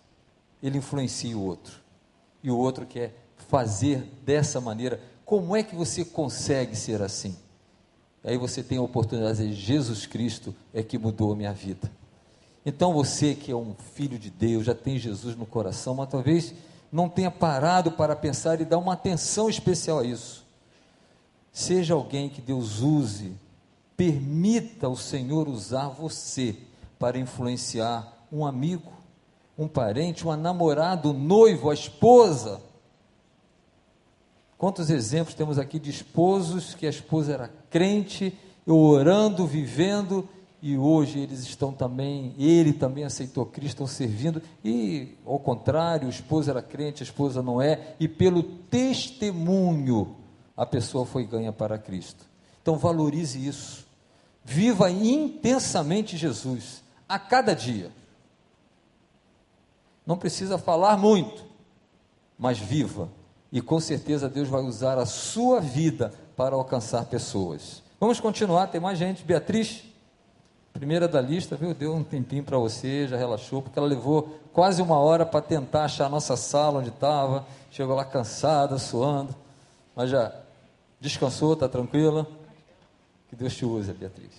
ele 0.63 0.79
influencia 0.79 1.37
o 1.37 1.45
outro. 1.45 1.81
E 2.43 2.51
o 2.51 2.57
outro 2.57 2.87
quer 2.87 3.15
fazer 3.49 4.03
dessa 4.25 4.61
maneira. 4.61 5.01
Como 5.25 5.57
é 5.57 5.63
que 5.63 5.75
você 5.75 6.05
consegue 6.05 6.77
ser 6.77 7.03
assim? 7.03 7.37
Aí 8.25 8.37
você 8.37 8.63
tem 8.63 8.79
a 8.79 8.83
oportunidade 8.83 9.39
de 9.39 9.49
dizer: 9.49 9.55
Jesus 9.55 10.07
Cristo 10.07 10.55
é 10.73 10.83
que 10.83 10.99
mudou 10.99 11.33
a 11.33 11.37
minha 11.37 11.53
vida. 11.53 11.91
Então 12.65 12.93
você 12.93 13.35
que 13.35 13.51
é 13.51 13.57
um 13.57 13.75
filho 13.95 14.19
de 14.19 14.31
Deus, 14.31 14.67
já 14.67 14.75
tem 14.75 14.99
Jesus 14.99 15.37
no 15.37 15.47
coração, 15.47 15.95
mas 15.95 16.09
talvez 16.09 16.55
não 16.91 17.09
tenha 17.09 17.31
parado 17.31 17.93
para 17.93 18.17
pensar 18.17 18.61
e 18.61 18.65
dar 18.65 18.79
uma 18.79 18.95
atenção 18.95 19.49
especial 19.49 20.01
a 20.01 20.05
isso. 20.05 20.47
Seja 21.53 21.95
alguém 21.95 22.29
que 22.29 22.41
Deus 22.41 22.81
use 22.81 23.37
Permita 23.99 24.89
o 24.89 24.97
Senhor 24.97 25.49
usar 25.49 25.89
você 25.89 26.55
para 27.01 27.19
influenciar 27.19 28.25
um 28.31 28.47
amigo, 28.47 28.93
um 29.59 29.67
parente, 29.67 30.25
um 30.25 30.37
namorado, 30.37 31.11
um 31.11 31.19
noivo, 31.19 31.69
a 31.69 31.75
esposa. 31.75 32.63
Quantos 34.57 34.89
exemplos 34.89 35.35
temos 35.35 35.59
aqui 35.59 35.81
de 35.81 35.91
esposos 35.91 36.75
que 36.75 36.87
a 36.87 36.91
esposa 36.91 37.33
era 37.33 37.51
crente, 37.69 38.39
orando, 38.65 39.49
vivendo, 39.49 40.29
e 40.61 40.77
hoje 40.77 41.21
eles 41.21 41.41
estão 41.41 41.73
também, 41.73 42.35
ele 42.39 42.73
também 42.73 43.05
aceitou 43.05 43.47
Cristo, 43.47 43.69
estão 43.69 43.87
servindo, 43.87 44.43
e 44.65 45.17
ao 45.25 45.39
contrário, 45.39 46.09
o 46.09 46.11
esposo 46.11 46.51
era 46.51 46.61
crente, 46.61 47.03
a 47.03 47.07
esposa 47.07 47.43
não 47.43 47.63
é, 47.63 47.95
e 48.01 48.09
pelo 48.09 48.43
testemunho 48.43 50.17
a 50.57 50.67
pessoa 50.67 51.07
foi 51.07 51.25
ganha 51.25 51.53
para 51.53 51.79
Cristo. 51.79 52.27
Então 52.61 52.77
valorize 52.77 53.47
isso. 53.47 53.87
Viva 54.45 54.91
intensamente 54.91 56.17
Jesus, 56.17 56.83
a 57.09 57.19
cada 57.19 57.55
dia. 57.55 57.93
Não 60.05 60.17
precisa 60.17 60.59
falar 60.59 60.97
muito, 60.97 61.45
mas 62.39 62.59
viva. 62.59 63.09
E 63.53 63.61
com 63.61 63.79
certeza 63.79 64.29
Deus 64.29 64.49
vai 64.49 64.63
usar 64.63 64.99
a 64.99 65.07
sua 65.07 65.61
vida 65.61 66.13
para 66.37 66.55
alcançar 66.55 67.05
pessoas. 67.05 67.83
Vamos 68.01 68.21
continuar, 68.21 68.69
tem 68.69 68.81
mais 68.81 68.99
gente. 68.99 69.25
Beatriz, 69.25 69.85
primeira 70.79 71.09
da 71.09 71.21
lista, 71.21 71.57
viu? 71.57 71.75
Deu 71.75 71.93
um 71.93 72.05
tempinho 72.05 72.45
para 72.45 72.57
você, 72.57 73.09
já 73.09 73.17
relaxou, 73.17 73.61
porque 73.61 73.77
ela 73.77 73.89
levou 73.89 74.39
quase 74.53 74.81
uma 74.81 74.97
hora 74.97 75.27
para 75.27 75.41
tentar 75.41 75.85
achar 75.85 76.07
a 76.07 76.09
nossa 76.09 76.37
sala 76.37 76.79
onde 76.79 76.91
estava. 76.91 77.45
Chegou 77.73 77.97
lá 77.97 78.05
cansada, 78.05 78.79
suando, 78.79 79.35
mas 79.97 80.09
já 80.09 80.33
descansou, 81.01 81.55
está 81.55 81.69
tranquila? 81.69 82.25
Que 83.29 83.35
Deus 83.35 83.57
te 83.57 83.65
use, 83.65 83.93
Beatriz. 83.93 84.33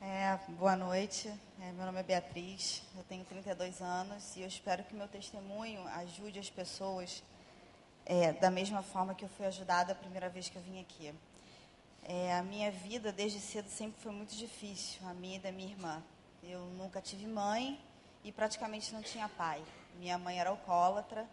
É, 0.00 0.38
boa 0.50 0.76
noite. 0.76 1.28
É, 1.60 1.72
meu 1.72 1.84
nome 1.84 1.98
é 1.98 2.02
Beatriz, 2.04 2.84
eu 2.96 3.02
tenho 3.08 3.24
32 3.24 3.80
anos 3.80 4.36
e 4.36 4.42
eu 4.42 4.46
espero 4.46 4.84
que 4.84 4.94
meu 4.94 5.08
testemunho 5.08 5.80
ajude 5.88 6.38
as 6.38 6.48
pessoas 6.48 7.22
é, 8.06 8.32
da 8.32 8.50
mesma 8.50 8.82
forma 8.82 9.12
que 9.12 9.24
eu 9.24 9.28
fui 9.28 9.46
ajudada 9.46 9.92
a 9.92 9.94
primeira 9.96 10.28
vez 10.28 10.48
que 10.48 10.56
eu 10.56 10.62
vim 10.62 10.80
aqui. 10.80 11.12
É, 12.04 12.34
a 12.34 12.42
minha 12.42 12.70
vida 12.70 13.12
desde 13.12 13.38
cedo 13.38 13.68
sempre 13.68 14.00
foi 14.00 14.10
muito 14.10 14.34
difícil, 14.34 15.06
a 15.06 15.14
minha 15.14 15.36
e 15.36 15.38
da 15.38 15.52
minha 15.52 15.70
irmã. 15.70 16.02
Eu 16.42 16.60
nunca 16.76 17.00
tive 17.00 17.28
mãe 17.28 17.80
e 18.24 18.32
praticamente 18.32 18.92
não 18.92 19.02
tinha 19.02 19.28
pai. 19.28 19.62
Minha 19.98 20.18
mãe 20.18 20.40
era 20.40 20.50
alcoólatra 20.50 21.24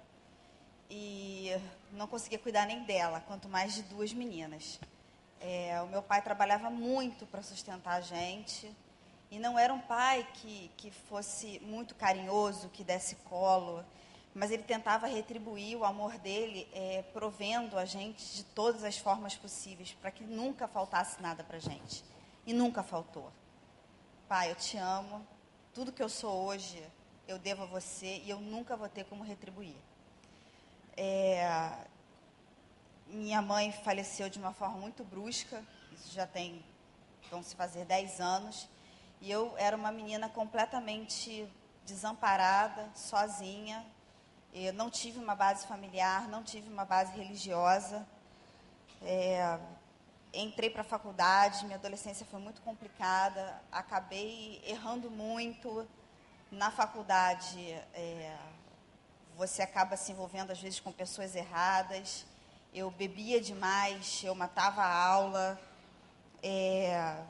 e 0.87 1.49
não 1.91 2.07
conseguia 2.07 2.37
cuidar 2.37 2.67
nem 2.67 2.83
dela, 2.83 3.19
quanto 3.21 3.49
mais 3.49 3.73
de 3.73 3.81
duas 3.83 4.13
meninas. 4.13 4.79
É, 5.41 5.81
o 5.81 5.87
meu 5.87 6.03
pai 6.03 6.21
trabalhava 6.21 6.69
muito 6.69 7.25
para 7.25 7.41
sustentar 7.41 7.95
a 7.95 8.01
gente 8.01 8.71
e 9.31 9.39
não 9.39 9.57
era 9.57 9.73
um 9.73 9.79
pai 9.79 10.27
que, 10.35 10.69
que 10.77 10.91
fosse 10.91 11.59
muito 11.61 11.95
carinhoso, 11.95 12.69
que 12.69 12.83
desse 12.83 13.15
colo, 13.15 13.83
mas 14.33 14.51
ele 14.51 14.63
tentava 14.63 15.07
retribuir 15.07 15.77
o 15.77 15.83
amor 15.83 16.17
dele, 16.17 16.67
é, 16.73 17.03
provendo 17.13 17.77
a 17.77 17.85
gente 17.85 18.23
de 18.35 18.43
todas 18.43 18.83
as 18.83 18.97
formas 18.97 19.35
possíveis, 19.35 19.93
para 19.99 20.11
que 20.11 20.23
nunca 20.23 20.67
faltasse 20.67 21.21
nada 21.21 21.43
para 21.43 21.57
a 21.57 21.61
gente. 21.61 22.03
E 22.45 22.53
nunca 22.53 22.83
faltou. 22.83 23.31
Pai, 24.27 24.51
eu 24.51 24.55
te 24.55 24.77
amo, 24.77 25.25
tudo 25.73 25.91
que 25.91 26.01
eu 26.01 26.09
sou 26.09 26.45
hoje 26.45 26.83
eu 27.29 27.37
devo 27.37 27.61
a 27.61 27.65
você 27.67 28.23
e 28.25 28.29
eu 28.31 28.39
nunca 28.39 28.75
vou 28.75 28.89
ter 28.89 29.05
como 29.05 29.23
retribuir. 29.23 29.75
É, 30.97 31.47
minha 33.05 33.39
mãe 33.39 33.71
faleceu 33.71 34.27
de 34.29 34.39
uma 34.39 34.51
forma 34.51 34.77
muito 34.77 35.03
brusca, 35.03 35.63
isso 35.91 36.11
já 36.11 36.25
tem, 36.25 36.65
vão 37.29 37.43
se 37.43 37.55
fazer 37.55 37.85
10 37.85 38.19
anos, 38.19 38.67
e 39.21 39.29
eu 39.29 39.53
era 39.57 39.77
uma 39.77 39.91
menina 39.91 40.27
completamente 40.27 41.47
desamparada, 41.85 42.89
sozinha. 42.95 43.85
Eu 44.53 44.73
não 44.73 44.89
tive 44.89 45.19
uma 45.19 45.35
base 45.35 45.67
familiar, 45.67 46.27
não 46.27 46.43
tive 46.43 46.67
uma 46.69 46.83
base 46.83 47.15
religiosa. 47.15 48.05
É, 49.03 49.59
entrei 50.33 50.71
para 50.71 50.81
a 50.81 50.85
faculdade, 50.85 51.65
minha 51.65 51.77
adolescência 51.77 52.25
foi 52.25 52.39
muito 52.39 52.59
complicada, 52.61 53.61
acabei 53.71 54.59
errando 54.65 55.11
muito. 55.11 55.87
Na 56.51 56.71
faculdade, 56.71 57.59
é, 57.93 58.35
você 59.37 59.61
acaba 59.61 59.95
se 59.95 60.11
envolvendo 60.11 60.51
às 60.51 60.59
vezes 60.59 60.79
com 60.79 60.91
pessoas 60.91 61.35
erradas. 61.35 62.25
Eu 62.73 62.89
bebia 62.89 63.39
demais, 63.39 64.23
eu 64.23 64.33
matava 64.33 64.81
a 64.81 65.05
aula. 65.05 65.61
É, 66.41 67.21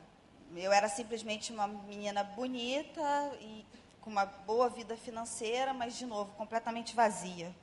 eu 0.55 0.71
era 0.71 0.87
simplesmente 0.87 1.51
uma 1.51 1.67
menina 1.67 2.23
bonita 2.23 3.01
e 3.41 3.65
com 4.09 4.11
uma 4.11 4.25
boa 4.25 4.67
vida 4.69 4.97
financeira, 4.97 5.71
mas 5.71 5.95
de 5.95 6.03
novo 6.03 6.31
completamente 6.33 6.95
vazia. 6.95 7.55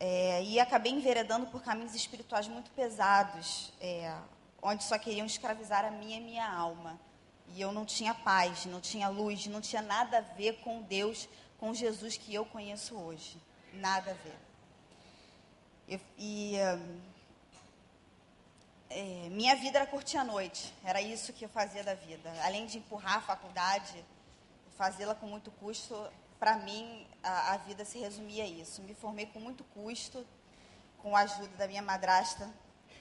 É, 0.00 0.42
e 0.42 0.58
acabei 0.58 0.90
enveredando 0.90 1.46
por 1.48 1.62
caminhos 1.62 1.94
espirituais 1.94 2.48
muito 2.48 2.70
pesados, 2.70 3.70
é, 3.78 4.16
onde 4.62 4.82
só 4.82 4.98
queriam 4.98 5.26
escravizar 5.26 5.84
a 5.84 5.90
minha 5.90 6.16
e 6.16 6.20
minha 6.20 6.50
alma. 6.50 6.98
E 7.48 7.60
eu 7.60 7.70
não 7.70 7.84
tinha 7.84 8.14
paz, 8.14 8.64
não 8.64 8.80
tinha 8.80 9.10
luz, 9.10 9.46
não 9.46 9.60
tinha 9.60 9.82
nada 9.82 10.18
a 10.18 10.20
ver 10.22 10.54
com 10.60 10.80
Deus, 10.80 11.28
com 11.58 11.74
Jesus 11.74 12.16
que 12.16 12.32
eu 12.34 12.46
conheço 12.46 12.96
hoje. 12.96 13.36
Nada 13.74 14.12
a 14.12 14.14
ver. 14.14 14.38
Eu, 15.86 16.00
e 16.16 16.56
é, 18.88 19.28
minha 19.28 19.54
vida 19.56 19.80
era 19.80 19.86
curtir 19.86 20.16
a 20.16 20.24
noite, 20.24 20.72
era 20.82 21.02
isso 21.02 21.30
que 21.34 21.44
eu 21.44 21.48
fazia 21.50 21.84
da 21.84 21.94
vida. 21.94 22.32
Além 22.42 22.64
de 22.64 22.78
empurrar 22.78 23.18
a 23.18 23.20
faculdade, 23.20 24.02
fazê-la 24.76 25.14
com 25.14 25.26
muito 25.26 25.50
custo, 25.52 25.94
para 26.38 26.56
mim 26.56 27.06
a, 27.22 27.54
a, 27.54 27.56
vida 27.58 27.84
se 27.84 27.98
resumia 27.98 28.44
a 28.44 28.46
isso. 28.46 28.82
Me 28.82 28.94
formei 28.94 29.26
com 29.26 29.38
muito 29.38 29.62
custo, 29.64 30.26
com 30.98 31.16
a 31.16 31.20
ajuda 31.20 31.56
da 31.56 31.66
minha 31.66 31.82
madrasta. 31.82 32.50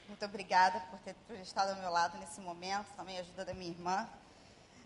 Muito 0.07 0.23
obrigada 0.25 0.79
por 0.91 0.99
ter, 0.99 1.15
por 1.27 1.35
estado 1.37 1.71
ao 1.71 1.77
meu 1.77 1.89
lado 1.89 2.17
nesse 2.17 2.39
momento, 2.41 2.87
também 2.95 3.17
a 3.17 3.21
ajuda 3.21 3.45
da 3.45 3.53
minha 3.53 3.71
irmã. 3.71 4.07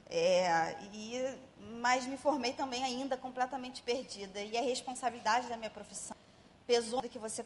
É, 0.08 0.78
e, 0.94 1.38
mas 1.82 2.06
me 2.06 2.16
formei 2.16 2.54
também 2.54 2.84
ainda 2.84 3.18
completamente 3.18 3.82
perdida. 3.82 4.40
E 4.40 4.58
a 4.58 4.62
responsabilidade 4.62 5.48
da 5.48 5.58
minha 5.58 5.70
profissão 5.70 6.16
pesou 6.66 7.02
que 7.02 7.20
você 7.20 7.44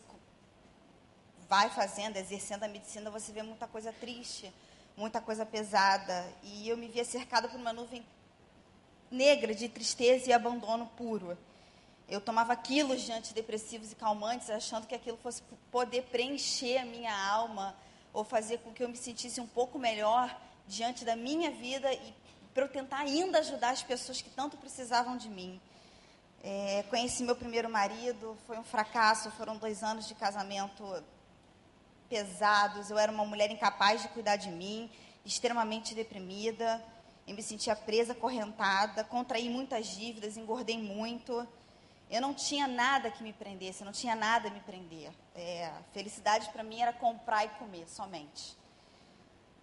vai 1.47 1.69
fazendo, 1.69 2.17
exercendo 2.17 2.63
a 2.63 2.67
medicina, 2.67 3.09
você 3.09 3.31
vê 3.31 3.41
muita 3.41 3.67
coisa 3.67 3.91
triste, 3.91 4.53
muita 4.95 5.19
coisa 5.19 5.45
pesada. 5.45 6.31
E 6.43 6.69
eu 6.69 6.77
me 6.77 6.87
via 6.87 7.03
cercada 7.03 7.47
por 7.47 7.59
uma 7.59 7.73
nuvem 7.73 8.05
negra 9.11 9.53
de 9.53 9.67
tristeza 9.67 10.29
e 10.29 10.33
abandono 10.33 10.87
puro. 10.97 11.37
Eu 12.07 12.19
tomava 12.19 12.55
quilos 12.55 13.01
de 13.01 13.11
antidepressivos 13.11 13.91
e 13.91 13.95
calmantes, 13.95 14.49
achando 14.49 14.87
que 14.87 14.95
aquilo 14.95 15.17
fosse 15.17 15.43
poder 15.71 16.03
preencher 16.03 16.77
a 16.77 16.85
minha 16.85 17.15
alma 17.15 17.75
ou 18.11 18.23
fazer 18.23 18.57
com 18.59 18.73
que 18.73 18.83
eu 18.83 18.89
me 18.89 18.97
sentisse 18.97 19.39
um 19.39 19.47
pouco 19.47 19.77
melhor 19.77 20.35
diante 20.67 21.05
da 21.05 21.15
minha 21.15 21.51
vida 21.51 21.91
e 21.93 22.13
para 22.53 22.63
eu 22.63 22.69
tentar 22.69 22.97
ainda 22.97 23.39
ajudar 23.39 23.69
as 23.69 23.83
pessoas 23.83 24.21
que 24.21 24.29
tanto 24.29 24.57
precisavam 24.57 25.17
de 25.17 25.29
mim. 25.29 25.61
É, 26.43 26.83
conheci 26.89 27.21
meu 27.23 27.35
primeiro 27.35 27.69
marido, 27.69 28.37
foi 28.47 28.57
um 28.57 28.63
fracasso, 28.63 29.29
foram 29.31 29.57
dois 29.57 29.83
anos 29.83 30.07
de 30.07 30.15
casamento 30.15 31.03
pesados. 32.09 32.89
Eu 32.89 32.97
era 32.97 33.11
uma 33.11 33.25
mulher 33.25 33.51
incapaz 33.51 34.01
de 34.01 34.07
cuidar 34.09 34.37
de 34.37 34.49
mim, 34.49 34.89
extremamente 35.23 35.93
deprimida. 35.93 36.83
Eu 37.29 37.35
me 37.35 37.43
sentia 37.43 37.75
presa, 37.75 38.15
correntada, 38.15 39.03
contraí 39.03 39.51
muitas 39.51 39.85
dívidas, 39.85 40.35
engordei 40.35 40.79
muito. 40.79 41.47
Eu 42.09 42.21
não 42.21 42.33
tinha 42.33 42.67
nada 42.67 43.11
que 43.11 43.21
me 43.21 43.31
prendesse, 43.31 43.83
não 43.83 43.91
tinha 43.91 44.15
nada 44.15 44.47
a 44.47 44.51
me 44.51 44.59
prender. 44.61 45.11
É, 45.35 45.71
felicidade 45.93 46.49
para 46.49 46.63
mim 46.63 46.81
era 46.81 46.91
comprar 46.91 47.45
e 47.45 47.49
comer 47.49 47.87
somente. 47.87 48.57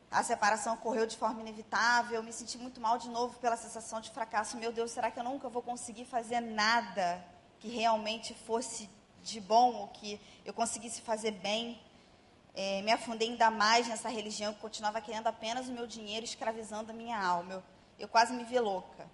A 0.09 0.23
separação 0.23 0.75
ocorreu 0.75 1.09
de 1.09 1.17
forma 1.17 1.41
inevitável, 1.41 2.15
eu 2.15 2.23
me 2.23 2.33
senti 2.33 2.57
muito 2.57 2.81
mal 2.81 2.99
de 2.99 3.09
novo 3.09 3.37
pela 3.41 3.57
sensação 3.57 4.01
de 4.01 4.11
fracasso. 4.11 4.57
Meu 4.57 4.71
Deus, 4.71 4.93
será 4.93 5.11
que 5.11 5.19
eu 5.19 5.25
nunca 5.25 5.49
vou 5.49 5.61
conseguir 5.61 6.05
fazer 6.05 6.39
nada 6.39 7.21
que 7.59 7.67
realmente 7.67 8.33
fosse 8.33 8.89
de 9.25 9.41
bom, 9.41 9.75
ou 9.75 9.89
que 9.89 10.21
eu 10.45 10.55
conseguisse 10.55 11.01
fazer 11.01 11.33
bem? 11.33 11.81
É, 12.59 12.81
me 12.81 12.91
afundei 12.91 13.29
ainda 13.29 13.51
mais 13.51 13.87
nessa 13.87 14.09
religião 14.09 14.55
que 14.55 14.61
continuava 14.61 14.99
querendo 15.03 15.27
apenas 15.27 15.69
o 15.69 15.73
meu 15.73 15.87
dinheiro, 15.87 16.25
escravizando 16.25 16.91
a 16.91 16.95
minha 16.95 17.23
alma. 17.23 17.53
Eu, 17.53 17.63
eu 17.99 18.09
quase 18.09 18.33
me 18.33 18.45
vi 18.45 18.59
louca. 18.59 19.07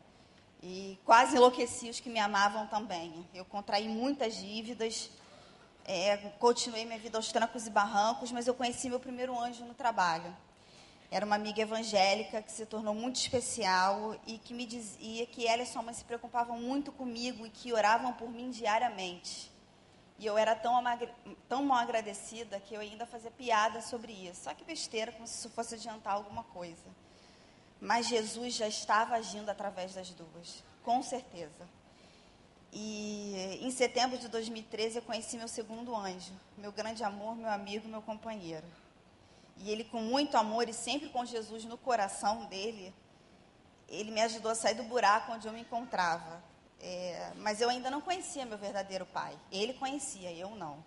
E 0.62 0.96
quase 1.04 1.34
enlouqueci 1.34 1.90
os 1.90 1.98
que 1.98 2.08
me 2.08 2.20
amavam 2.20 2.68
também. 2.68 3.28
Eu 3.34 3.44
contraí 3.44 3.88
muitas 3.88 4.36
dívidas, 4.36 5.10
é, 5.84 6.16
continuei 6.38 6.84
minha 6.84 7.00
vida 7.00 7.18
aos 7.18 7.32
trancos 7.32 7.66
e 7.66 7.70
barrancos, 7.70 8.30
mas 8.30 8.46
eu 8.46 8.54
conheci 8.54 8.88
meu 8.88 9.00
primeiro 9.00 9.36
anjo 9.36 9.64
no 9.64 9.74
trabalho. 9.74 10.34
Era 11.10 11.26
uma 11.26 11.34
amiga 11.34 11.60
evangélica 11.60 12.40
que 12.40 12.50
se 12.50 12.64
tornou 12.64 12.94
muito 12.94 13.16
especial 13.16 14.16
e 14.26 14.38
que 14.38 14.54
me 14.54 14.64
dizia 14.64 15.26
que 15.26 15.46
ela 15.46 15.62
e 15.62 15.66
sua 15.66 15.82
mãe 15.82 15.92
se 15.92 16.04
preocupavam 16.04 16.58
muito 16.58 16.90
comigo 16.90 17.44
e 17.46 17.50
que 17.50 17.70
oravam 17.70 18.14
por 18.14 18.30
mim 18.30 18.50
diariamente. 18.50 19.51
E 20.22 20.26
eu 20.26 20.38
era 20.38 20.54
tão, 20.54 20.80
tão 21.48 21.64
mal 21.64 21.78
agradecida 21.78 22.60
que 22.60 22.74
eu 22.74 22.80
ainda 22.80 23.04
fazia 23.04 23.32
piada 23.32 23.80
sobre 23.80 24.12
isso. 24.12 24.44
Só 24.44 24.54
que 24.54 24.62
besteira, 24.62 25.10
como 25.10 25.26
se 25.26 25.36
isso 25.36 25.50
fosse 25.50 25.74
adiantar 25.74 26.14
alguma 26.14 26.44
coisa. 26.44 26.84
Mas 27.80 28.06
Jesus 28.06 28.54
já 28.54 28.68
estava 28.68 29.16
agindo 29.16 29.48
através 29.48 29.94
das 29.94 30.10
duas, 30.10 30.62
com 30.84 31.02
certeza. 31.02 31.68
E 32.72 33.58
em 33.62 33.70
setembro 33.72 34.16
de 34.16 34.28
2013 34.28 34.98
eu 34.98 35.02
conheci 35.02 35.36
meu 35.36 35.48
segundo 35.48 35.92
anjo, 35.96 36.32
meu 36.56 36.70
grande 36.70 37.02
amor, 37.02 37.34
meu 37.34 37.50
amigo, 37.50 37.88
meu 37.88 38.00
companheiro. 38.00 38.66
E 39.56 39.72
ele, 39.72 39.82
com 39.82 40.00
muito 40.00 40.36
amor 40.36 40.68
e 40.68 40.72
sempre 40.72 41.08
com 41.08 41.24
Jesus 41.24 41.64
no 41.64 41.76
coração 41.76 42.44
dele, 42.44 42.94
ele 43.88 44.12
me 44.12 44.20
ajudou 44.20 44.52
a 44.52 44.54
sair 44.54 44.74
do 44.74 44.84
buraco 44.84 45.32
onde 45.32 45.48
eu 45.48 45.52
me 45.52 45.62
encontrava. 45.62 46.51
É, 46.82 47.32
mas 47.36 47.60
eu 47.60 47.70
ainda 47.70 47.90
não 47.90 48.00
conhecia 48.00 48.44
meu 48.44 48.58
verdadeiro 48.58 49.06
pai. 49.06 49.38
Ele 49.50 49.72
conhecia, 49.74 50.32
eu 50.32 50.50
não. 50.56 50.84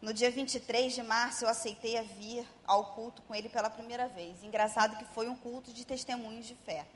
No 0.00 0.12
dia 0.12 0.30
23 0.30 0.94
de 0.94 1.02
março, 1.02 1.44
eu 1.44 1.48
aceitei 1.48 1.96
a 1.96 2.02
vir 2.02 2.46
ao 2.66 2.92
culto 2.92 3.22
com 3.22 3.34
ele 3.34 3.48
pela 3.48 3.70
primeira 3.70 4.06
vez. 4.08 4.44
Engraçado 4.44 4.98
que 4.98 5.04
foi 5.06 5.28
um 5.28 5.34
culto 5.34 5.72
de 5.72 5.86
testemunhos 5.86 6.46
de 6.46 6.54
fé. 6.54 6.86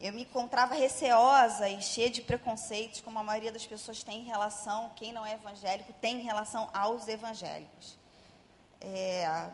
Eu 0.00 0.12
me 0.12 0.22
encontrava 0.22 0.74
receosa 0.74 1.68
e 1.68 1.82
cheia 1.82 2.10
de 2.10 2.22
preconceitos, 2.22 3.00
como 3.00 3.18
a 3.18 3.22
maioria 3.22 3.52
das 3.52 3.66
pessoas 3.66 4.02
tem 4.02 4.20
em 4.20 4.24
relação, 4.24 4.90
quem 4.96 5.12
não 5.12 5.26
é 5.26 5.34
evangélico, 5.34 5.92
tem 5.94 6.20
em 6.20 6.24
relação 6.24 6.68
aos 6.72 7.06
evangélicos. 7.08 7.98
É, 8.80 9.50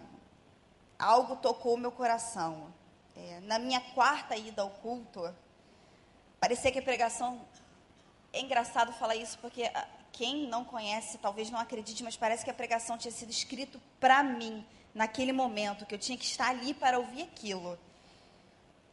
algo 0.99 1.37
tocou 1.37 1.77
meu 1.77 1.93
coração. 1.93 2.73
É, 3.17 3.41
na 3.41 3.59
minha 3.59 3.81
quarta 3.95 4.37
ida 4.37 4.63
ao 4.63 4.71
culto, 4.71 5.35
Parecia 6.41 6.71
que 6.71 6.79
a 6.79 6.83
pregação. 6.83 7.41
É 8.33 8.41
engraçado 8.41 8.93
falar 8.93 9.17
isso 9.17 9.39
porque 9.39 9.65
ah, 9.75 9.89
quem 10.13 10.47
não 10.49 10.65
conhece 10.65 11.19
talvez 11.19 11.51
não 11.51 11.59
acredite, 11.59 12.03
mas 12.03 12.17
parece 12.17 12.45
que 12.45 12.51
a 12.51 12.55
pregação 12.55 12.99
tinha 12.99 13.11
sido 13.11 13.31
escrito 13.31 13.81
para 13.99 14.23
mim 14.23 14.65
naquele 14.95 15.33
momento, 15.33 15.87
que 15.87 15.95
eu 15.95 15.99
tinha 15.99 16.17
que 16.19 16.25
estar 16.25 16.49
ali 16.49 16.75
para 16.75 16.99
ouvir 16.99 17.23
aquilo. 17.23 17.79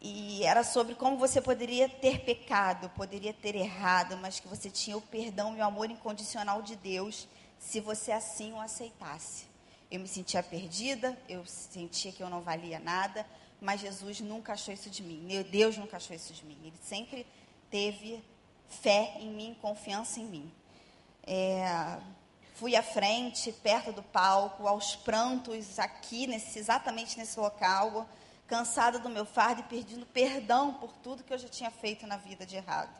E 0.02 0.44
era 0.44 0.64
sobre 0.64 0.94
como 0.94 1.18
você 1.18 1.42
poderia 1.42 1.90
ter 1.90 2.20
pecado, 2.20 2.90
poderia 2.90 3.34
ter 3.34 3.56
errado, 3.56 4.18
mas 4.18 4.40
que 4.40 4.48
você 4.48 4.70
tinha 4.70 4.96
o 4.96 5.02
perdão 5.02 5.56
e 5.56 5.60
o 5.60 5.64
amor 5.64 5.90
incondicional 5.90 6.62
de 6.62 6.76
Deus 6.76 7.28
se 7.58 7.80
você 7.80 8.12
assim 8.12 8.54
o 8.54 8.60
aceitasse. 8.60 9.46
Eu 9.90 10.00
me 10.00 10.08
sentia 10.08 10.44
perdida, 10.44 11.18
eu 11.28 11.44
sentia 11.46 12.12
que 12.12 12.22
eu 12.22 12.30
não 12.30 12.42
valia 12.42 12.80
nada, 12.80 13.26
mas 13.62 13.82
Jesus 13.82 14.20
nunca 14.22 14.54
achou 14.54 14.74
isso 14.74 14.90
de 14.90 15.04
mim. 15.04 15.22
Meu 15.22 15.44
Deus 15.44 15.78
nunca 15.78 15.98
achou 15.98 16.16
isso 16.16 16.34
de 16.34 16.46
mim. 16.46 16.58
Ele 16.64 16.78
sempre 16.82 17.26
teve 17.70 18.24
fé 18.70 19.18
em 19.20 19.30
mim, 19.30 19.58
confiança 19.62 20.20
em 20.20 20.26
mim. 20.26 20.52
É, 21.24 21.98
fui 22.56 22.76
à 22.76 22.84
frente, 22.84 23.52
perto 23.52 23.92
do 23.92 24.04
palco, 24.04 24.68
aos 24.68 24.96
prantos, 24.96 25.80
aqui, 25.80 26.28
nesse, 26.28 26.60
exatamente 26.60 27.18
nesse 27.18 27.40
local, 27.40 28.08
cansada 28.48 29.00
do 29.00 29.10
meu 29.10 29.26
fardo 29.26 29.62
e 29.62 29.64
pedindo 29.64 30.06
perdão 30.06 30.74
por 30.76 30.92
tudo 31.04 31.24
que 31.24 31.34
eu 31.34 31.38
já 31.38 31.48
tinha 31.48 31.72
feito 31.72 32.06
na 32.06 32.18
vida 32.18 32.46
de 32.46 32.56
errado. 32.56 32.96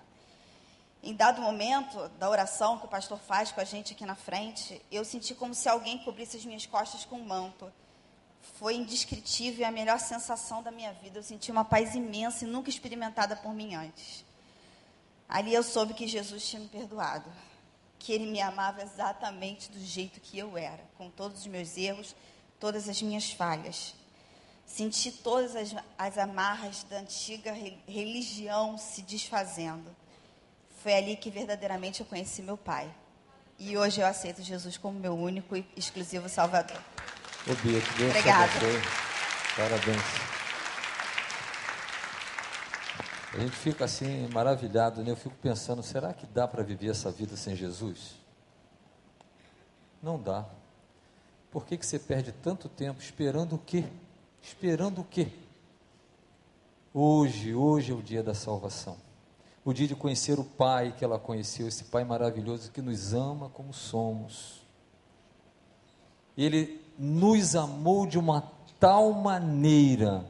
Em 1.04 1.14
dado 1.14 1.40
momento 1.40 2.10
da 2.18 2.28
oração 2.28 2.80
que 2.80 2.86
o 2.86 2.90
pastor 2.90 3.20
faz 3.20 3.52
com 3.52 3.62
a 3.62 3.64
gente 3.64 3.94
aqui 3.94 4.06
na 4.06 4.16
frente, 4.16 4.82
eu 4.92 5.06
senti 5.06 5.36
como 5.36 5.54
se 5.54 5.70
alguém 5.70 6.00
cobrisse 6.00 6.36
as 6.38 6.46
minhas 6.46 6.66
costas 6.66 7.06
com 7.06 7.18
um 7.18 7.26
manto 7.26 7.72
foi 8.54 8.76
indescritível 8.76 9.68
a 9.68 9.72
melhor 9.72 10.00
sensação 10.00 10.64
da 10.64 10.72
minha 10.72 10.94
vida. 10.94 11.20
Eu 11.20 11.24
senti 11.24 11.52
uma 11.52 11.66
paz 11.66 11.94
imensa 11.96 12.46
e 12.46 12.48
nunca 12.48 12.70
experimentada 12.70 13.36
por 13.36 13.54
mim 13.54 13.76
antes. 13.76 14.24
Ali 15.28 15.54
eu 15.54 15.64
soube 15.64 15.94
que 15.94 16.08
Jesus 16.08 16.48
tinha 16.48 16.62
me 16.62 16.68
perdoado, 16.68 17.30
que 18.00 18.14
Ele 18.14 18.28
me 18.28 18.40
amava 18.40 18.82
exatamente 18.82 19.72
do 19.72 19.80
jeito 19.80 20.22
que 20.22 20.38
eu 20.38 20.58
era, 20.58 20.84
com 20.98 21.10
todos 21.10 21.42
os 21.42 21.48
meus 21.48 21.76
erros, 21.78 22.16
todas 22.60 22.88
as 22.88 23.02
minhas 23.02 23.32
falhas. 23.32 23.94
Senti 24.66 25.12
todas 25.12 25.56
as, 25.56 25.76
as 25.98 26.18
amarras 26.18 26.84
da 26.84 26.98
antiga 26.98 27.52
religião 27.88 28.78
se 28.78 29.02
desfazendo. 29.02 29.96
Foi 30.82 30.94
ali 30.94 31.16
que 31.16 31.30
verdadeiramente 31.30 32.02
eu 32.02 32.06
conheci 32.06 32.42
meu 32.42 32.58
Pai. 32.58 32.94
E 33.58 33.78
hoje 33.78 34.02
eu 34.02 34.06
aceito 34.06 34.42
Jesus 34.44 34.78
como 34.78 35.00
meu 35.00 35.16
único 35.16 35.56
e 35.56 35.66
exclusivo 35.76 36.28
Salvador. 36.28 36.95
Ô 37.48 37.54
Bia, 37.62 37.80
que 37.80 37.94
Deus 37.94 38.10
Obrigada. 38.10 38.54
Parabéns. 39.56 40.02
A 43.36 43.38
gente 43.38 43.56
fica 43.56 43.86
assim 43.86 44.28
maravilhado, 44.30 45.04
né? 45.04 45.12
Eu 45.12 45.16
fico 45.16 45.36
pensando, 45.36 45.84
será 45.84 46.12
que 46.12 46.26
dá 46.26 46.48
para 46.48 46.64
viver 46.64 46.90
essa 46.90 47.12
vida 47.12 47.38
sem 47.38 47.56
Jesus? 47.56 48.16
Não 50.02 50.20
dá. 50.20 50.46
Por 51.52 51.68
que, 51.68 51.78
que 51.78 51.86
você 51.86 52.00
perde 52.00 52.32
tanto 52.32 52.68
tempo 52.68 53.00
esperando 53.00 53.58
o 53.58 53.60
quê? 53.60 53.84
Esperando 54.42 55.02
o 55.02 55.04
quê? 55.04 55.28
Hoje, 56.92 57.54
hoje 57.54 57.92
é 57.92 57.96
o 57.96 58.02
dia 58.02 58.24
da 58.24 58.34
salvação. 58.34 58.98
O 59.64 59.72
dia 59.72 59.88
de 59.88 59.96
conhecer 59.96 60.40
o 60.40 60.44
Pai 60.44 60.96
que 60.98 61.06
ela 61.06 61.20
conheceu, 61.20 61.68
esse 61.68 61.84
Pai 61.84 62.04
maravilhoso 62.04 62.72
que 62.72 62.82
nos 62.82 63.14
ama 63.14 63.50
como 63.50 63.72
somos. 63.72 64.66
Ele 66.38 66.85
nos 66.98 67.56
amou 67.56 68.06
de 68.06 68.18
uma 68.18 68.42
tal 68.80 69.12
maneira 69.14 70.26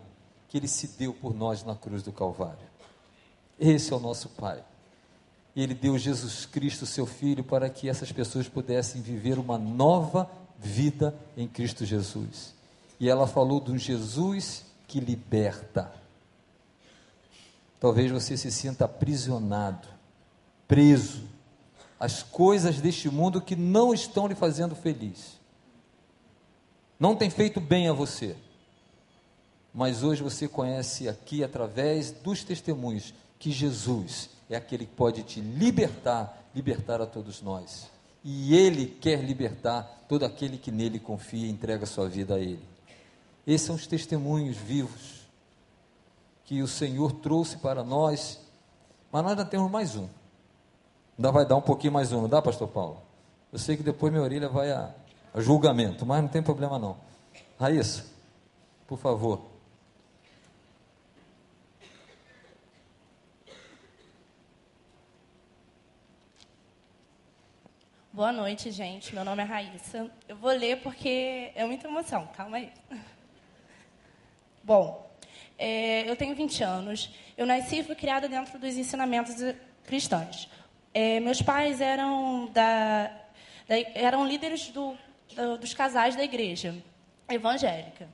que 0.48 0.58
ele 0.58 0.68
se 0.68 0.88
deu 0.88 1.14
por 1.14 1.34
nós 1.34 1.64
na 1.64 1.76
cruz 1.76 2.02
do 2.04 2.12
Calvário. 2.12 2.68
Esse 3.60 3.94
é 3.94 3.96
o 3.96 4.00
nosso 4.00 4.30
Pai. 4.30 4.64
Ele 5.56 5.74
deu 5.74 5.98
Jesus 5.98 6.46
Cristo, 6.46 6.86
seu 6.86 7.06
Filho, 7.06 7.44
para 7.44 7.70
que 7.70 7.88
essas 7.88 8.12
pessoas 8.12 8.48
pudessem 8.48 9.02
viver 9.02 9.40
uma 9.40 9.58
nova 9.58 10.30
vida 10.60 11.16
em 11.38 11.48
Cristo 11.48 11.86
Jesus. 11.86 12.54
E 13.00 13.10
ela 13.10 13.28
falou 13.28 13.62
de 13.62 13.72
um 13.72 13.78
Jesus 13.78 14.66
que 14.88 15.00
liberta. 15.00 15.92
Talvez 17.80 18.12
você 18.12 18.36
se 18.36 18.52
sinta 18.52 18.86
aprisionado, 18.86 19.88
preso 20.68 21.24
às 22.00 22.24
coisas 22.24 22.82
deste 22.82 23.10
mundo 23.10 23.42
que 23.42 23.56
não 23.56 23.94
estão 23.94 24.28
lhe 24.28 24.36
fazendo 24.36 24.76
feliz. 24.76 25.40
Não 27.00 27.16
tem 27.16 27.30
feito 27.30 27.60
bem 27.60 27.88
a 27.88 27.94
você. 27.94 28.36
Mas 29.74 30.04
hoje 30.04 30.24
você 30.24 30.48
conhece 30.48 31.10
aqui 31.10 31.44
através 31.44 32.12
dos 32.12 32.44
testemunhos 32.44 33.14
que 33.38 33.52
Jesus 33.52 34.30
é 34.50 34.56
aquele 34.56 34.86
que 34.86 34.96
pode 34.96 35.24
te 35.24 35.42
libertar, 35.42 36.50
libertar 36.56 37.02
a 37.02 37.06
todos 37.06 37.42
nós. 37.42 37.90
E 38.24 38.56
Ele 38.56 38.86
quer 38.88 39.22
libertar 39.24 40.06
todo 40.08 40.24
aquele 40.24 40.58
que 40.58 40.72
nele 40.72 41.00
confia 41.00 41.46
e 41.46 41.50
entrega 41.50 41.86
sua 41.86 42.08
vida 42.08 42.36
a 42.36 42.40
Ele. 42.40 42.64
Esses 43.46 43.68
são 43.68 43.76
os 43.76 43.86
testemunhos 43.86 44.56
vivos 44.56 45.26
que 46.46 46.62
o 46.62 46.68
Senhor 46.68 47.12
trouxe 47.12 47.58
para 47.58 47.84
nós, 47.84 48.40
mas 49.12 49.24
nós 49.24 49.32
ainda 49.32 49.46
temos 49.46 49.70
mais 49.70 49.96
um. 49.96 50.08
Ainda 51.18 51.32
vai 51.32 51.46
dar 51.46 51.56
um 51.56 51.62
pouquinho 51.62 51.94
mais 51.94 52.12
um, 52.12 52.22
não 52.22 52.30
dá, 52.30 52.42
Pastor 52.42 52.68
Paulo? 52.68 53.02
Eu 53.52 53.60
sei 53.60 53.76
que 53.76 53.84
depois 53.84 54.12
minha 54.12 54.24
orelha 54.24 54.48
vai 54.48 54.72
a, 54.72 54.94
julgamento, 55.38 56.06
mas 56.06 56.22
não 56.22 56.30
tem 56.30 56.42
problema 56.42 56.80
não. 56.80 56.98
Raíssa, 57.60 58.06
por 58.88 58.98
favor. 58.98 59.56
Boa 68.16 68.32
noite, 68.32 68.72
gente. 68.72 69.14
Meu 69.14 69.26
nome 69.26 69.44
é 69.44 69.46
Raíssa. 69.46 70.10
Eu 70.26 70.38
vou 70.38 70.52
ler 70.52 70.82
porque 70.82 71.52
é 71.54 71.66
muita 71.66 71.90
emoção. 71.90 72.28
Calma 72.28 72.56
aí. 72.56 72.72
Bom, 74.64 75.14
é, 75.58 76.10
eu 76.10 76.16
tenho 76.16 76.34
20 76.34 76.64
anos. 76.64 77.14
Eu 77.38 77.46
nasci 77.46 77.80
e 77.80 77.84
fui 77.84 77.94
criada 77.94 78.30
dentro 78.30 78.58
dos 78.58 78.78
ensinamentos 78.78 79.36
cristãos. 79.84 80.50
É, 80.94 81.20
meus 81.20 81.42
pais 81.42 81.82
eram, 81.82 82.50
da, 82.54 83.12
da 83.68 83.78
eram 83.94 84.26
líderes 84.26 84.70
do, 84.70 84.98
do, 85.34 85.58
dos 85.58 85.74
casais 85.74 86.16
da 86.16 86.24
igreja 86.24 86.76
evangélica. 87.30 88.08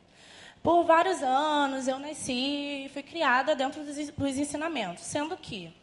Por 0.64 0.84
vários 0.84 1.24
anos 1.24 1.88
eu 1.88 1.97
nasci 1.97 2.86
e 2.86 2.89
fui 2.93 3.01
criada 3.01 3.55
dentro 3.55 3.84
dos, 3.84 4.09
dos 4.09 4.38
ensinamentos, 4.38 5.03
sendo 5.03 5.36
que 5.36 5.74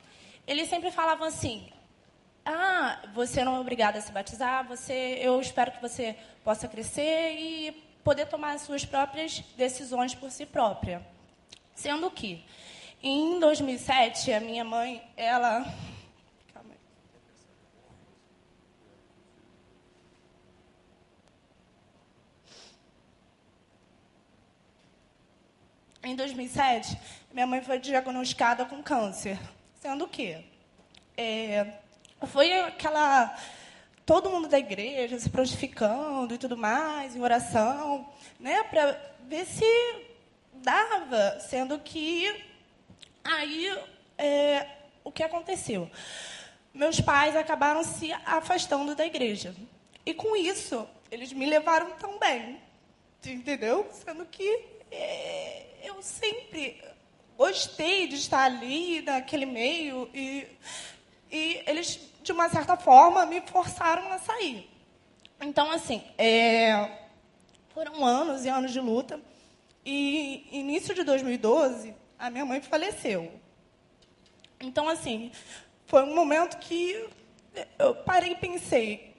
eles 0.47 0.69
sempre 0.69 0.91
falavam 0.91 1.27
assim: 1.27 1.69
ah, 2.45 3.03
você 3.13 3.45
não 3.45 3.57
é 3.57 3.61
obrigada 3.61 3.99
a 3.99 4.01
se 4.01 4.11
batizar, 4.11 4.67
você, 4.67 5.19
eu 5.21 5.39
espero 5.41 5.73
que 5.73 5.83
você 5.83 6.17
possa 6.43 6.67
crescer 6.67 7.37
e 7.39 7.73
poder 8.03 8.27
tomar 8.27 8.53
as 8.53 8.63
suas 8.63 8.87
próprias 8.87 9.41
decisões 9.55 10.15
por 10.15 10.31
si 10.31 10.47
própria. 10.47 11.07
Sendo 11.75 12.11
que, 12.11 12.43
em 13.03 13.39
2007, 13.39 14.33
a 14.33 14.41
minha 14.41 14.65
mãe, 14.65 15.07
ela... 15.15 15.63
Calma 16.55 16.73
aí. 16.73 16.79
Em 26.09 26.17
2007, 26.17 26.99
minha 27.35 27.47
mãe 27.47 27.61
foi 27.61 27.79
diagnosticada 27.79 28.65
com 28.65 28.83
câncer. 28.83 29.39
Sendo 29.79 30.09
que... 30.09 30.43
É, 31.15 31.67
foi 32.27 32.51
aquela 32.61 33.37
todo 34.07 34.31
mundo 34.31 34.49
da 34.49 34.59
igreja 34.59 35.19
se 35.19 35.29
prontificando 35.29 36.33
e 36.33 36.39
tudo 36.39 36.57
mais, 36.57 37.15
em 37.15 37.21
oração, 37.21 38.09
né, 38.41 38.63
para 38.63 38.99
ver 39.29 39.45
se 39.45 39.67
dava, 40.55 41.41
sendo 41.41 41.79
que 41.79 42.43
aí 43.23 43.79
é, 44.17 44.67
o 45.05 45.13
que 45.13 45.23
aconteceu? 45.23 45.91
Meus 46.73 47.03
pais 47.03 47.37
acabaram 47.37 47.85
se 47.85 48.11
afastando 48.25 48.95
da 48.95 49.05
igreja. 49.05 49.55
E 50.07 50.15
com 50.15 50.35
isso, 50.35 50.89
eles 51.11 51.35
me 51.35 51.45
levaram 51.45 51.91
também, 51.99 52.59
entendeu? 53.23 53.87
Sendo 53.93 54.25
que 54.25 54.78
é, 54.91 55.67
eu 55.85 56.03
sempre 56.03 56.83
gostei 57.37 58.07
de 58.09 58.17
estar 58.17 58.45
ali, 58.45 59.03
naquele 59.03 59.47
meio, 59.47 60.11
e 60.13 60.47
e 61.31 61.63
eles, 61.67 62.01
de 62.23 62.33
uma 62.33 62.49
certa 62.49 62.77
forma, 62.77 63.27
me 63.27 63.41
forçaram 63.43 64.11
a 64.13 64.19
sair. 64.19 64.69
Então, 65.41 65.71
assim, 65.71 66.03
é, 66.17 66.91
foram 67.75 68.05
anos 68.05 68.45
e 68.45 68.49
anos 68.49 68.73
de 68.73 68.81
luta. 68.81 69.21
E 69.85 70.47
início 70.51 70.95
de 70.95 71.05
2012, 71.05 71.95
a 72.19 72.31
minha 72.31 72.45
mãe 72.45 72.61
faleceu. 72.61 73.31
Então, 74.61 74.89
assim, 74.89 75.31
foi 75.87 76.03
um 76.03 76.15
momento 76.15 76.59
que 76.59 77.09
eu 77.79 77.95
parei 77.95 78.33
e 78.33 78.37
pensei: 78.37 79.15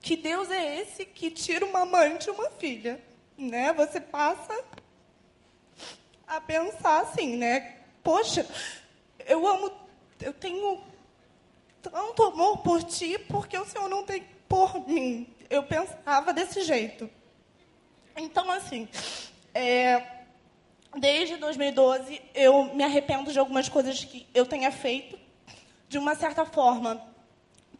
que 0.00 0.16
Deus 0.16 0.50
é 0.50 0.80
esse 0.80 1.04
que 1.04 1.30
tira 1.30 1.64
uma 1.64 1.86
mãe 1.86 2.18
de 2.18 2.28
uma 2.30 2.50
filha? 2.50 3.00
Né? 3.38 3.72
Você 3.72 4.00
passa 4.00 4.52
a 6.36 6.40
pensar 6.40 7.02
assim, 7.02 7.36
né? 7.36 7.76
Poxa, 8.02 8.46
eu 9.26 9.46
amo, 9.46 9.70
eu 10.20 10.32
tenho 10.32 10.82
tanto 11.82 12.22
amor 12.22 12.58
por 12.58 12.82
ti 12.82 13.18
porque 13.18 13.56
o 13.58 13.66
Senhor 13.66 13.88
não 13.88 14.02
tem 14.02 14.24
por 14.48 14.88
mim. 14.88 15.26
Eu 15.50 15.62
pensava 15.62 16.32
desse 16.32 16.62
jeito. 16.62 17.10
Então, 18.16 18.50
assim, 18.50 18.88
é, 19.54 20.02
desde 20.96 21.36
2012, 21.36 22.22
eu 22.34 22.74
me 22.74 22.82
arrependo 22.82 23.30
de 23.30 23.38
algumas 23.38 23.68
coisas 23.68 24.02
que 24.02 24.26
eu 24.32 24.46
tenha 24.46 24.72
feito, 24.72 25.18
de 25.88 25.98
uma 25.98 26.14
certa 26.14 26.46
forma, 26.46 27.02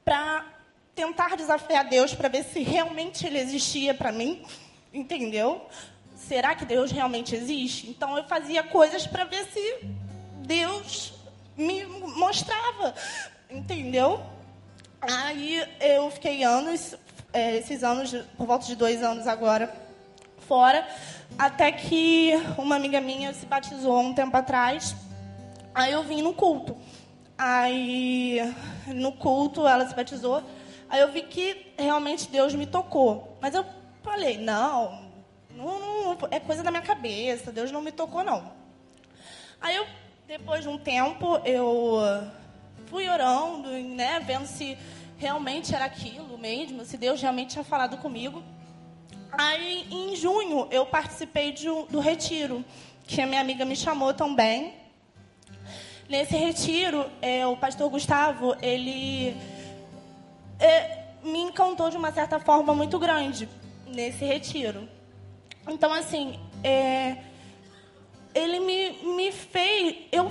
para 0.04 0.46
tentar 0.94 1.36
desafiar 1.36 1.88
Deus 1.88 2.14
para 2.14 2.28
ver 2.28 2.44
se 2.44 2.60
realmente 2.60 3.26
Ele 3.26 3.38
existia 3.38 3.94
para 3.94 4.12
mim, 4.12 4.44
entendeu? 4.92 5.66
Será 6.28 6.54
que 6.54 6.64
Deus 6.64 6.90
realmente 6.90 7.34
existe? 7.34 7.88
Então 7.88 8.16
eu 8.16 8.24
fazia 8.24 8.62
coisas 8.62 9.06
para 9.06 9.24
ver 9.24 9.44
se 9.46 9.84
Deus 10.46 11.14
me 11.56 11.84
mostrava 11.84 12.94
Entendeu? 13.52 14.18
Aí 14.98 15.62
eu 15.78 16.10
fiquei 16.10 16.42
anos, 16.42 16.96
é, 17.34 17.58
esses 17.58 17.84
anos, 17.84 18.14
por 18.34 18.46
volta 18.46 18.64
de 18.64 18.74
dois 18.74 19.02
anos 19.02 19.26
agora, 19.26 19.70
fora, 20.48 20.88
até 21.38 21.70
que 21.70 22.32
uma 22.56 22.76
amiga 22.76 22.98
minha 22.98 23.34
se 23.34 23.44
batizou 23.44 24.00
um 24.00 24.14
tempo 24.14 24.34
atrás. 24.34 24.96
Aí 25.74 25.92
eu 25.92 26.02
vim 26.02 26.22
no 26.22 26.32
culto. 26.32 26.74
Aí, 27.36 28.40
no 28.86 29.12
culto, 29.12 29.68
ela 29.68 29.86
se 29.86 29.94
batizou. 29.94 30.42
Aí 30.88 31.00
eu 31.00 31.12
vi 31.12 31.22
que 31.22 31.74
realmente 31.78 32.30
Deus 32.30 32.54
me 32.54 32.66
tocou. 32.66 33.36
Mas 33.38 33.54
eu 33.54 33.66
falei, 34.02 34.38
não, 34.38 35.01
não, 35.56 35.78
não 35.78 36.18
é 36.30 36.40
coisa 36.40 36.62
da 36.62 36.70
minha 36.70 36.82
cabeça, 36.82 37.52
Deus 37.52 37.70
não 37.70 37.82
me 37.82 37.92
tocou, 37.92 38.24
não. 38.24 38.52
Aí 39.60 39.76
eu, 39.76 39.86
depois 40.26 40.62
de 40.62 40.68
um 40.68 40.78
tempo, 40.78 41.36
eu 41.44 42.00
fui 42.86 43.08
orando, 43.08 43.70
né, 43.70 44.20
vendo 44.20 44.46
se 44.46 44.76
realmente 45.16 45.74
era 45.74 45.84
aquilo 45.84 46.36
mesmo, 46.36 46.84
se 46.84 46.96
Deus 46.96 47.20
realmente 47.20 47.52
tinha 47.52 47.64
falado 47.64 47.96
comigo. 47.98 48.42
Aí, 49.30 49.86
em 49.90 50.14
junho, 50.16 50.68
eu 50.70 50.84
participei 50.84 51.52
de, 51.52 51.66
do 51.88 52.00
retiro, 52.00 52.64
que 53.06 53.20
a 53.20 53.26
minha 53.26 53.40
amiga 53.40 53.64
me 53.64 53.76
chamou 53.76 54.12
também. 54.12 54.74
Nesse 56.08 56.36
retiro, 56.36 57.08
é, 57.22 57.46
o 57.46 57.56
pastor 57.56 57.88
Gustavo, 57.88 58.54
ele 58.60 59.34
é, 60.58 61.04
me 61.22 61.38
encantou 61.40 61.88
de 61.88 61.96
uma 61.96 62.12
certa 62.12 62.38
forma 62.38 62.74
muito 62.74 62.98
grande 62.98 63.48
nesse 63.86 64.24
retiro. 64.24 64.88
Então, 65.68 65.92
assim, 65.92 66.38
é, 66.64 67.16
ele 68.34 68.60
me, 68.60 69.16
me 69.16 69.32
fez. 69.32 69.96
Eu 70.10 70.30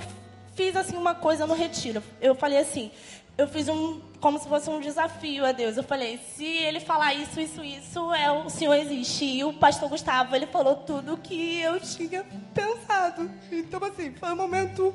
fiz 0.54 0.76
assim 0.76 0.96
uma 0.96 1.14
coisa 1.14 1.46
no 1.46 1.54
retiro. 1.54 2.02
Eu 2.20 2.34
falei 2.34 2.58
assim, 2.58 2.90
eu 3.36 3.48
fiz 3.48 3.68
um 3.68 4.00
como 4.20 4.38
se 4.38 4.48
fosse 4.48 4.70
um 4.70 4.80
desafio 4.80 5.44
a 5.44 5.52
Deus. 5.52 5.76
Eu 5.76 5.82
falei, 5.82 6.18
se 6.36 6.44
ele 6.44 6.78
falar 6.78 7.12
isso, 7.14 7.40
isso, 7.40 7.64
isso, 7.64 8.14
é 8.14 8.30
o 8.30 8.48
Senhor 8.48 8.74
existe. 8.74 9.24
E 9.24 9.44
o 9.44 9.52
pastor 9.52 9.88
Gustavo, 9.88 10.36
ele 10.36 10.46
falou 10.46 10.76
tudo 10.76 11.16
que 11.16 11.60
eu 11.60 11.80
tinha 11.80 12.24
pensado. 12.54 13.30
Então 13.50 13.82
assim, 13.84 14.12
foi 14.14 14.32
um 14.32 14.36
momento 14.36 14.94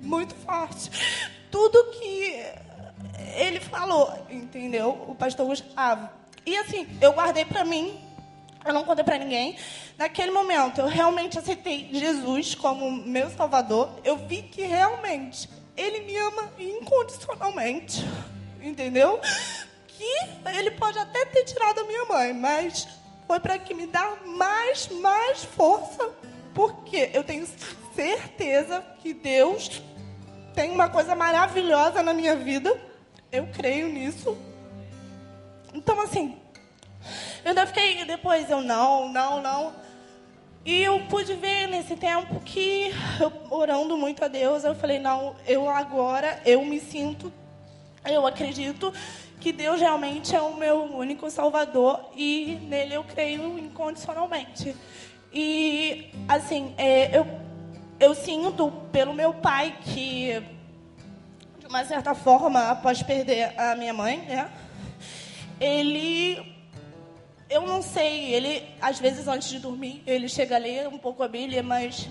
muito 0.00 0.34
forte. 0.36 0.90
Tudo 1.50 1.90
que 1.90 2.44
ele 3.36 3.58
falou, 3.58 4.12
entendeu? 4.30 4.90
O 5.08 5.14
pastor 5.14 5.46
Gustavo. 5.46 6.08
E 6.46 6.56
assim, 6.56 6.86
eu 7.00 7.12
guardei 7.12 7.44
para 7.44 7.64
mim, 7.64 7.98
eu 8.64 8.72
não 8.72 8.84
contei 8.84 9.04
para 9.04 9.18
ninguém. 9.18 9.56
Naquele 9.96 10.30
momento, 10.30 10.80
eu 10.80 10.86
realmente 10.86 11.38
aceitei 11.38 11.88
Jesus 11.92 12.54
como 12.54 12.90
meu 12.90 13.30
salvador. 13.30 13.90
Eu 14.04 14.16
vi 14.16 14.42
que 14.42 14.62
realmente 14.62 15.48
ele 15.76 16.00
me 16.00 16.16
ama 16.16 16.50
incondicionalmente, 16.58 18.04
entendeu? 18.60 19.20
Que 19.86 20.12
ele 20.56 20.72
pode 20.72 20.98
até 20.98 21.24
ter 21.26 21.44
tirado 21.44 21.80
a 21.80 21.84
minha 21.84 22.04
mãe, 22.04 22.32
mas 22.32 22.88
foi 23.26 23.40
para 23.40 23.58
que 23.58 23.74
me 23.74 23.86
dar 23.86 24.24
mais, 24.24 24.88
mais 24.88 25.44
força, 25.44 26.10
porque 26.54 27.10
eu 27.12 27.22
tenho 27.22 27.46
certeza 27.94 28.84
que 29.00 29.12
Deus 29.12 29.82
tem 30.54 30.70
uma 30.70 30.88
coisa 30.88 31.14
maravilhosa 31.14 32.02
na 32.02 32.12
minha 32.12 32.34
vida. 32.34 32.74
Eu 33.30 33.46
creio 33.48 33.88
nisso. 33.88 34.36
Então, 35.74 36.00
assim, 36.00 36.37
eu 37.44 37.50
ainda 37.50 37.66
fiquei 37.66 38.04
depois, 38.04 38.50
eu 38.50 38.60
não, 38.60 39.08
não, 39.08 39.42
não. 39.42 39.72
E 40.64 40.82
eu 40.82 41.00
pude 41.08 41.34
ver 41.34 41.66
nesse 41.66 41.96
tempo 41.96 42.40
que, 42.40 42.92
orando 43.50 43.96
muito 43.96 44.24
a 44.24 44.28
Deus, 44.28 44.64
eu 44.64 44.74
falei, 44.74 44.98
não, 44.98 45.34
eu 45.46 45.68
agora, 45.68 46.42
eu 46.44 46.64
me 46.64 46.78
sinto, 46.78 47.32
eu 48.04 48.26
acredito 48.26 48.92
que 49.40 49.52
Deus 49.52 49.80
realmente 49.80 50.34
é 50.34 50.42
o 50.42 50.54
meu 50.54 50.82
único 50.94 51.30
Salvador 51.30 52.10
e 52.14 52.58
nele 52.68 52.94
eu 52.94 53.04
creio 53.04 53.58
incondicionalmente. 53.58 54.74
E, 55.32 56.10
assim, 56.28 56.74
é, 56.76 57.16
eu, 57.16 57.26
eu 58.00 58.14
sinto 58.14 58.70
pelo 58.92 59.14
meu 59.14 59.32
pai 59.32 59.74
que, 59.80 60.42
de 61.60 61.66
uma 61.66 61.84
certa 61.84 62.14
forma, 62.14 62.70
após 62.70 63.02
perder 63.02 63.58
a 63.58 63.74
minha 63.74 63.94
mãe, 63.94 64.18
né, 64.18 64.50
ele 65.60 66.57
eu 67.50 67.62
não 67.62 67.80
sei, 67.80 68.34
ele, 68.34 68.62
às 68.80 68.98
vezes, 68.98 69.26
antes 69.26 69.48
de 69.48 69.58
dormir, 69.58 70.02
ele 70.06 70.28
chega 70.28 70.56
a 70.56 70.58
ler 70.58 70.88
um 70.88 70.98
pouco 70.98 71.22
a 71.22 71.28
Bíblia, 71.28 71.62
mas 71.62 72.08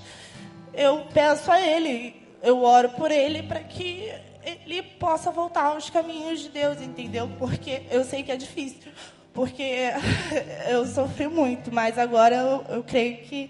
eu 0.73 1.05
peço 1.13 1.51
a 1.51 1.61
ele, 1.61 2.15
eu 2.41 2.63
oro 2.63 2.89
por 2.89 3.11
ele 3.11 3.43
para 3.43 3.59
que 3.61 4.11
ele 4.43 4.81
possa 4.81 5.29
voltar 5.29 5.65
aos 5.65 5.89
caminhos 5.89 6.39
de 6.39 6.49
Deus, 6.49 6.81
entendeu? 6.81 7.29
Porque 7.37 7.83
eu 7.91 8.03
sei 8.03 8.23
que 8.23 8.31
é 8.31 8.37
difícil, 8.37 8.91
porque 9.33 9.91
eu 10.69 10.85
sofri 10.87 11.27
muito, 11.27 11.71
mas 11.71 11.97
agora 11.97 12.35
eu, 12.35 12.65
eu 12.69 12.83
creio 12.83 13.17
que 13.17 13.49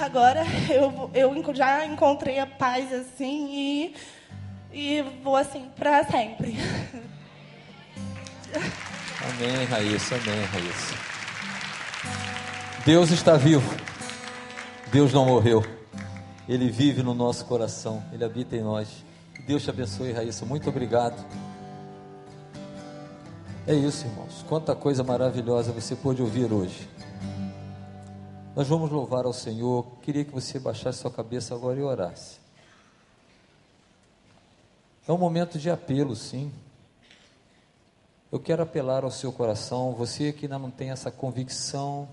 agora 0.00 0.42
eu, 0.68 1.10
eu 1.14 1.54
já 1.54 1.86
encontrei 1.86 2.38
a 2.38 2.46
paz 2.46 2.92
assim 2.92 3.48
e, 3.52 3.94
e 4.72 5.02
vou 5.22 5.36
assim 5.36 5.70
para 5.76 6.02
sempre. 6.04 6.56
Amém, 9.22 9.64
Raíssa, 9.66 10.16
amém, 10.16 10.44
Raíssa. 10.44 10.94
Deus 12.84 13.10
está 13.10 13.36
vivo. 13.36 13.68
Deus 14.90 15.12
não 15.12 15.24
morreu. 15.26 15.64
Ele 16.48 16.70
vive 16.70 17.02
no 17.02 17.14
nosso 17.14 17.44
coração. 17.44 18.02
Ele 18.12 18.24
habita 18.24 18.56
em 18.56 18.62
nós. 18.62 18.88
Deus 19.46 19.62
te 19.62 19.70
abençoe, 19.70 20.12
Raíssa. 20.12 20.44
Muito 20.44 20.68
obrigado. 20.68 21.24
É 23.66 23.74
isso, 23.74 24.06
irmãos. 24.06 24.44
Quanta 24.48 24.74
coisa 24.74 25.04
maravilhosa 25.04 25.70
você 25.70 25.94
pôde 25.94 26.20
ouvir 26.20 26.52
hoje. 26.52 26.88
Nós 28.56 28.66
vamos 28.66 28.90
louvar 28.90 29.24
ao 29.24 29.32
Senhor. 29.32 29.86
Queria 30.02 30.24
que 30.24 30.32
você 30.32 30.58
baixasse 30.58 30.98
sua 30.98 31.10
cabeça 31.10 31.54
agora 31.54 31.78
e 31.78 31.82
orasse. 31.82 32.38
É 35.06 35.12
um 35.12 35.18
momento 35.18 35.58
de 35.58 35.70
apelo, 35.70 36.14
sim. 36.14 36.52
Eu 38.32 38.40
quero 38.40 38.62
apelar 38.62 39.04
ao 39.04 39.10
seu 39.10 39.30
coração, 39.30 39.92
você 39.92 40.32
que 40.32 40.46
ainda 40.46 40.58
não 40.58 40.70
tem 40.70 40.90
essa 40.90 41.10
convicção 41.10 42.08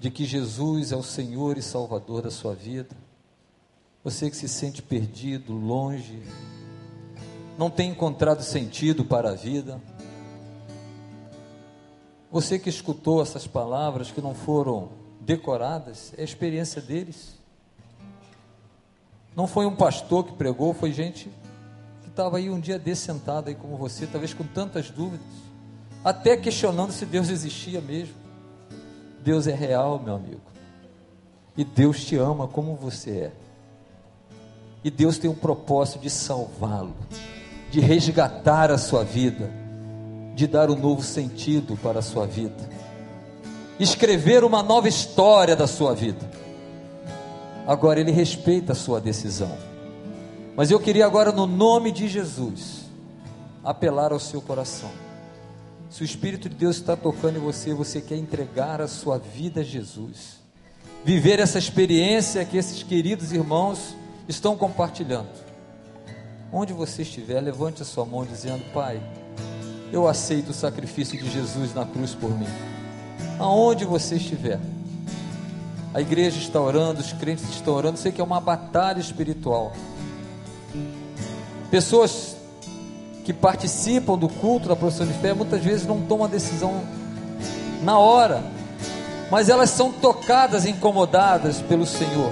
de 0.00 0.10
que 0.10 0.24
Jesus 0.24 0.90
é 0.90 0.96
o 0.96 1.02
Senhor 1.02 1.56
e 1.56 1.62
Salvador 1.62 2.22
da 2.22 2.30
sua 2.32 2.56
vida, 2.56 2.90
você 4.02 4.28
que 4.28 4.36
se 4.36 4.48
sente 4.48 4.82
perdido, 4.82 5.52
longe, 5.52 6.20
não 7.56 7.70
tem 7.70 7.90
encontrado 7.90 8.42
sentido 8.42 9.04
para 9.04 9.30
a 9.30 9.34
vida, 9.34 9.80
você 12.28 12.58
que 12.58 12.68
escutou 12.68 13.22
essas 13.22 13.46
palavras 13.46 14.10
que 14.10 14.20
não 14.20 14.34
foram 14.34 14.88
decoradas, 15.20 16.12
é 16.18 16.22
a 16.22 16.24
experiência 16.24 16.82
deles. 16.82 17.38
Não 19.36 19.46
foi 19.46 19.66
um 19.66 19.76
pastor 19.76 20.24
que 20.24 20.32
pregou, 20.32 20.74
foi 20.74 20.92
gente 20.92 21.30
estava 22.16 22.38
aí 22.38 22.48
um 22.48 22.58
dia 22.58 22.78
desse 22.78 23.02
sentado 23.02 23.48
aí 23.48 23.54
como 23.54 23.76
você, 23.76 24.06
talvez 24.06 24.32
com 24.32 24.42
tantas 24.42 24.88
dúvidas, 24.88 25.26
até 26.02 26.34
questionando 26.34 26.90
se 26.90 27.04
Deus 27.04 27.28
existia 27.28 27.78
mesmo. 27.78 28.14
Deus 29.22 29.46
é 29.46 29.54
real, 29.54 30.00
meu 30.02 30.14
amigo. 30.14 30.40
E 31.54 31.62
Deus 31.62 32.02
te 32.02 32.16
ama 32.16 32.48
como 32.48 32.74
você 32.74 33.10
é. 33.10 33.32
E 34.82 34.90
Deus 34.90 35.18
tem 35.18 35.28
um 35.28 35.34
propósito 35.34 35.98
de 35.98 36.08
salvá-lo, 36.08 36.96
de 37.70 37.80
resgatar 37.80 38.70
a 38.70 38.78
sua 38.78 39.04
vida, 39.04 39.50
de 40.34 40.46
dar 40.46 40.70
um 40.70 40.76
novo 40.76 41.02
sentido 41.02 41.76
para 41.76 41.98
a 41.98 42.02
sua 42.02 42.26
vida, 42.26 42.66
escrever 43.78 44.42
uma 44.42 44.62
nova 44.62 44.88
história 44.88 45.54
da 45.54 45.66
sua 45.66 45.94
vida. 45.94 46.30
Agora 47.66 48.00
Ele 48.00 48.12
respeita 48.12 48.72
a 48.72 48.76
sua 48.76 49.00
decisão. 49.02 49.65
Mas 50.56 50.70
eu 50.70 50.80
queria 50.80 51.04
agora, 51.04 51.30
no 51.30 51.46
nome 51.46 51.92
de 51.92 52.08
Jesus, 52.08 52.86
apelar 53.62 54.10
ao 54.10 54.18
seu 54.18 54.40
coração. 54.40 54.90
Se 55.90 56.02
o 56.02 56.04
Espírito 56.04 56.48
de 56.48 56.54
Deus 56.56 56.76
está 56.76 56.96
tocando 56.96 57.36
em 57.36 57.40
você, 57.40 57.74
você 57.74 58.00
quer 58.00 58.16
entregar 58.16 58.80
a 58.80 58.88
sua 58.88 59.18
vida 59.18 59.60
a 59.60 59.64
Jesus, 59.64 60.40
viver 61.04 61.40
essa 61.40 61.58
experiência 61.58 62.44
que 62.44 62.56
esses 62.56 62.82
queridos 62.82 63.32
irmãos 63.32 63.94
estão 64.26 64.56
compartilhando. 64.56 65.28
Onde 66.50 66.72
você 66.72 67.02
estiver, 67.02 67.40
levante 67.40 67.82
a 67.82 67.84
sua 67.84 68.06
mão 68.06 68.24
dizendo: 68.24 68.64
Pai, 68.72 68.98
eu 69.92 70.08
aceito 70.08 70.50
o 70.50 70.54
sacrifício 70.54 71.18
de 71.18 71.30
Jesus 71.30 71.74
na 71.74 71.84
cruz 71.84 72.14
por 72.14 72.30
mim. 72.30 72.48
Aonde 73.38 73.84
você 73.84 74.16
estiver, 74.16 74.58
a 75.92 76.00
igreja 76.00 76.38
está 76.38 76.60
orando, 76.60 77.00
os 77.00 77.12
crentes 77.12 77.44
estão 77.50 77.74
orando, 77.74 77.98
sei 77.98 78.10
que 78.10 78.22
é 78.22 78.24
uma 78.24 78.40
batalha 78.40 79.00
espiritual. 79.00 79.72
Pessoas 81.70 82.36
que 83.24 83.32
participam 83.32 84.16
do 84.16 84.28
culto 84.28 84.68
da 84.68 84.76
profissão 84.76 85.06
de 85.06 85.12
fé 85.14 85.34
muitas 85.34 85.62
vezes 85.62 85.86
não 85.86 86.00
tomam 86.00 86.26
a 86.26 86.28
decisão 86.28 86.82
na 87.82 87.98
hora, 87.98 88.42
mas 89.30 89.48
elas 89.48 89.70
são 89.70 89.92
tocadas, 89.92 90.64
incomodadas 90.64 91.60
pelo 91.60 91.84
Senhor. 91.84 92.30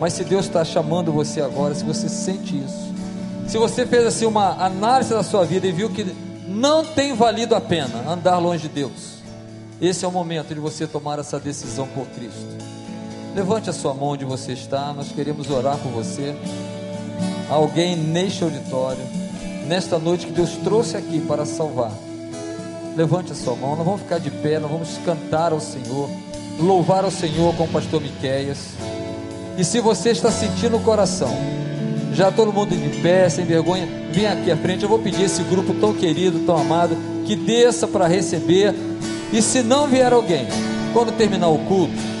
Mas 0.00 0.14
se 0.14 0.24
Deus 0.24 0.46
está 0.46 0.64
chamando 0.64 1.12
você 1.12 1.40
agora, 1.40 1.74
se 1.74 1.84
você 1.84 2.08
sente 2.08 2.56
isso, 2.56 2.92
se 3.46 3.58
você 3.58 3.86
fez 3.86 4.06
assim 4.06 4.26
uma 4.26 4.64
análise 4.64 5.10
da 5.10 5.22
sua 5.22 5.44
vida 5.44 5.66
e 5.66 5.72
viu 5.72 5.90
que 5.90 6.04
não 6.48 6.84
tem 6.84 7.14
valido 7.14 7.54
a 7.54 7.60
pena 7.60 8.10
andar 8.10 8.38
longe 8.38 8.62
de 8.62 8.68
Deus, 8.70 9.12
esse 9.80 10.04
é 10.04 10.08
o 10.08 10.12
momento 10.12 10.54
de 10.54 10.60
você 10.60 10.86
tomar 10.86 11.18
essa 11.18 11.38
decisão 11.38 11.86
por 11.88 12.06
Cristo. 12.06 12.46
Levante 13.34 13.70
a 13.70 13.72
sua 13.72 13.94
mão 13.94 14.08
onde 14.08 14.26
você 14.26 14.52
está, 14.52 14.92
nós 14.92 15.10
queremos 15.10 15.48
orar 15.48 15.78
por 15.78 15.90
você. 15.90 16.34
Alguém 17.48 17.96
neste 17.96 18.44
auditório, 18.44 19.02
nesta 19.66 19.98
noite 19.98 20.26
que 20.26 20.32
Deus 20.32 20.50
trouxe 20.62 20.98
aqui 20.98 21.18
para 21.18 21.46
salvar. 21.46 21.92
Levante 22.94 23.32
a 23.32 23.34
sua 23.34 23.56
mão, 23.56 23.74
nós 23.74 23.86
vamos 23.86 24.02
ficar 24.02 24.18
de 24.18 24.30
pé, 24.30 24.58
nós 24.58 24.70
vamos 24.70 24.98
cantar 24.98 25.52
ao 25.52 25.60
Senhor, 25.60 26.10
louvar 26.60 27.04
ao 27.04 27.10
Senhor 27.10 27.54
com 27.56 27.64
o 27.64 27.68
pastor 27.68 28.02
Miqueias. 28.02 28.58
E 29.56 29.64
se 29.64 29.80
você 29.80 30.10
está 30.10 30.30
sentindo 30.30 30.76
o 30.76 30.80
coração, 30.80 31.34
já 32.12 32.30
todo 32.30 32.52
mundo 32.52 32.76
de 32.76 33.00
pé, 33.00 33.30
sem 33.30 33.46
vergonha, 33.46 33.88
vem 34.12 34.26
aqui 34.26 34.50
à 34.50 34.56
frente. 34.58 34.82
Eu 34.82 34.90
vou 34.90 34.98
pedir 34.98 35.22
esse 35.22 35.42
grupo 35.44 35.72
tão 35.74 35.94
querido, 35.94 36.40
tão 36.40 36.58
amado, 36.58 36.94
que 37.24 37.34
desça 37.34 37.88
para 37.88 38.06
receber. 38.06 38.74
E 39.32 39.40
se 39.40 39.62
não 39.62 39.88
vier 39.88 40.12
alguém, 40.12 40.46
quando 40.92 41.16
terminar 41.16 41.48
o 41.48 41.58
culto, 41.60 42.11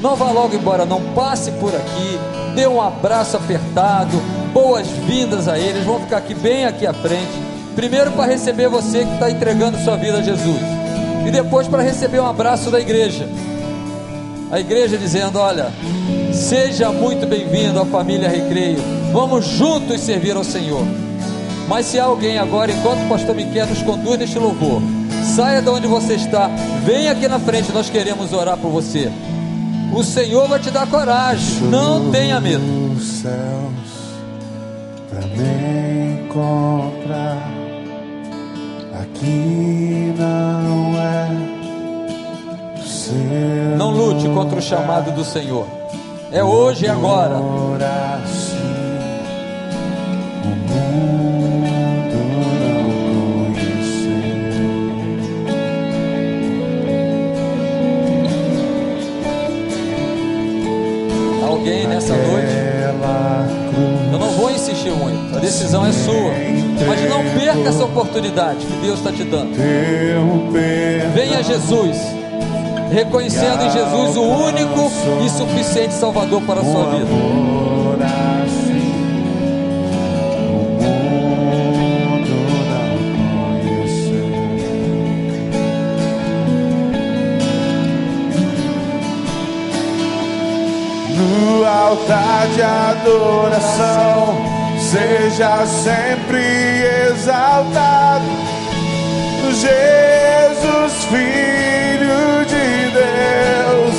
não 0.00 0.16
vá 0.16 0.30
logo 0.30 0.54
embora, 0.54 0.84
não 0.84 1.00
passe 1.14 1.50
por 1.52 1.74
aqui, 1.74 2.18
dê 2.54 2.66
um 2.66 2.80
abraço 2.80 3.36
apertado, 3.36 4.20
boas-vindas 4.52 5.48
a 5.48 5.58
eles, 5.58 5.84
vão 5.84 6.00
ficar 6.00 6.18
aqui 6.18 6.34
bem 6.34 6.64
aqui 6.64 6.86
à 6.86 6.92
frente. 6.92 7.42
Primeiro 7.74 8.12
para 8.12 8.32
receber 8.32 8.68
você 8.68 9.04
que 9.04 9.12
está 9.14 9.30
entregando 9.30 9.78
sua 9.78 9.96
vida 9.96 10.18
a 10.18 10.22
Jesus, 10.22 10.60
e 11.26 11.30
depois 11.30 11.68
para 11.68 11.82
receber 11.82 12.20
um 12.20 12.26
abraço 12.26 12.70
da 12.70 12.80
igreja. 12.80 13.28
A 14.50 14.60
igreja 14.60 14.96
dizendo: 14.96 15.40
Olha, 15.40 15.72
Seja 16.36 16.92
muito 16.92 17.26
bem-vindo 17.26 17.80
à 17.80 17.86
família 17.86 18.28
Recreio. 18.28 18.78
Vamos 19.10 19.46
juntos 19.46 20.02
servir 20.02 20.36
ao 20.36 20.44
Senhor. 20.44 20.82
Mas 21.66 21.86
se 21.86 21.98
alguém 21.98 22.36
agora, 22.36 22.70
enquanto 22.70 23.04
o 23.04 23.08
pastor 23.08 23.34
Miquel 23.34 23.66
nos 23.66 23.80
conduz 23.82 24.18
neste 24.18 24.38
louvor, 24.38 24.82
saia 25.34 25.62
de 25.62 25.68
onde 25.70 25.86
você 25.86 26.14
está, 26.14 26.48
venha 26.84 27.10
aqui 27.10 27.26
na 27.26 27.40
frente, 27.40 27.72
nós 27.72 27.88
queremos 27.88 28.34
orar 28.34 28.58
por 28.58 28.70
você. 28.70 29.10
O 29.92 30.02
Senhor 30.02 30.48
vai 30.48 30.58
te 30.58 30.70
dar 30.70 30.86
coragem, 30.86 31.62
não 31.68 32.10
tenha 32.10 32.40
medo. 32.40 32.94
Os 32.96 33.02
céus 33.02 33.66
aqui 39.16 40.14
não 40.18 40.96
é 41.00 41.28
céu. 42.86 43.76
Não 43.76 43.90
lute 43.90 44.28
contra 44.28 44.58
o 44.58 44.62
chamado 44.62 45.10
do 45.12 45.24
Senhor. 45.24 45.66
É 46.30 46.42
hoje 46.42 46.84
e 46.86 46.88
agora. 46.88 47.36
Oportunidade 68.16 68.64
que 68.64 68.72
Deus 68.80 68.98
está 68.98 69.12
te 69.12 69.24
dando. 69.24 69.54
Venha 71.14 71.42
Jesus, 71.42 71.98
reconhecendo 72.90 73.62
em 73.62 73.70
Jesus 73.70 74.16
o 74.16 74.22
único 74.22 74.90
e 75.24 75.28
suficiente 75.28 75.94
Salvador 75.94 76.42
para 76.42 76.60
a 76.60 76.64
sua 76.64 76.90
vida. 76.90 77.06
No 91.18 91.64
altar 91.64 92.48
de 92.54 92.62
adoração, 92.62 94.45
seja 94.90 95.66
sempre 95.66 96.42
exaltado. 97.10 98.24
Jesus, 99.50 101.04
Filho 101.06 102.44
de 102.46 102.90
Deus, 102.92 103.96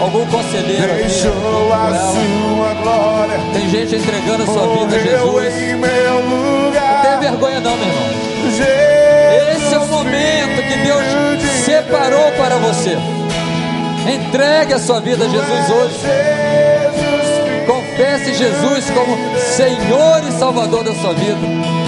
Algum 0.00 0.26
conselheiro 0.26 0.92
aqui, 0.92 1.02
deixou 1.02 1.72
a 1.72 1.94
sua 1.94 2.74
glória. 2.82 3.40
tem 3.52 3.68
gente 3.70 3.96
entregando 3.96 4.42
a 4.42 4.46
sua 4.46 4.66
vida 4.76 4.96
a 4.96 4.98
Jesus. 4.98 5.54
em 5.62 5.74
meu 5.76 6.20
lugar. 6.20 7.04
Não 7.04 7.10
tem 7.20 7.30
vergonha 7.30 7.60
não, 7.60 7.76
meu 7.76 7.86
irmão. 7.86 8.08
Jesus, 8.50 9.64
Esse 9.64 9.74
é 9.74 9.78
o 9.78 9.86
momento 9.86 10.62
que 10.68 10.76
Deus 10.84 11.04
separou 11.64 12.30
para 12.32 12.56
você. 12.56 12.96
Entregue 14.12 14.74
a 14.74 14.78
sua 14.78 15.00
vida 15.00 15.24
a 15.24 15.28
Jesus 15.28 15.70
hoje. 15.70 15.96
Confesse 18.14 18.34
Jesus 18.34 18.90
como 18.90 19.16
Senhor 19.36 20.22
e 20.22 20.30
Salvador 20.30 20.84
da 20.84 20.94
sua 20.94 21.12
vida. 21.14 21.83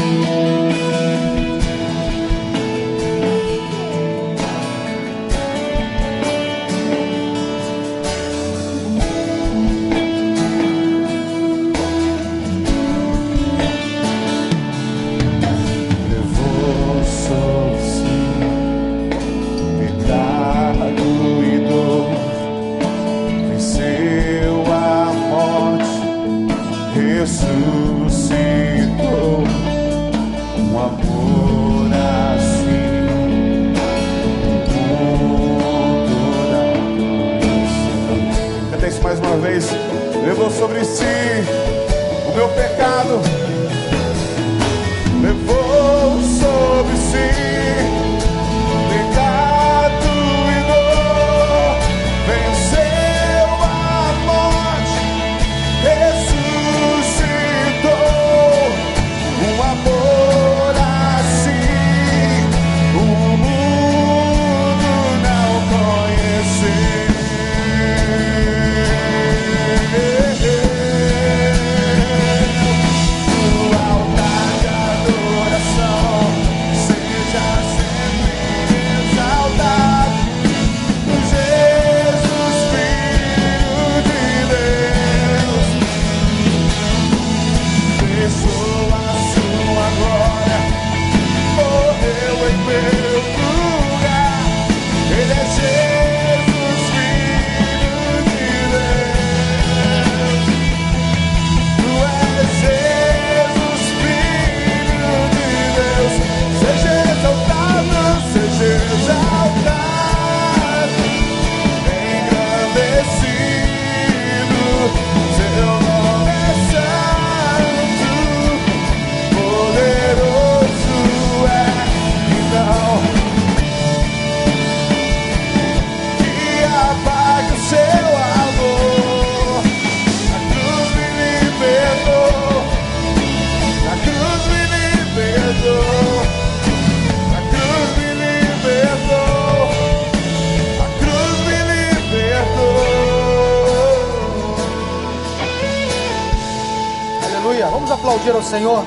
Aplaudir 148.16 148.30
ao 148.30 148.42
Senhor. 148.42 148.84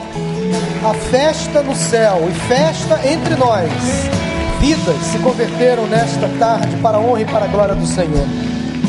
A 0.83 0.93
festa 0.93 1.61
no 1.61 1.75
céu 1.75 2.27
e 2.29 2.33
festa 2.47 2.99
entre 3.07 3.35
nós. 3.35 3.69
Vidas 4.59 4.97
se 5.03 5.19
converteram 5.19 5.85
nesta 5.87 6.27
tarde 6.39 6.75
para 6.77 6.97
a 6.97 6.99
honra 6.99 7.21
e 7.21 7.25
para 7.25 7.45
a 7.45 7.47
glória 7.47 7.75
do 7.75 7.85
Senhor. 7.85 8.25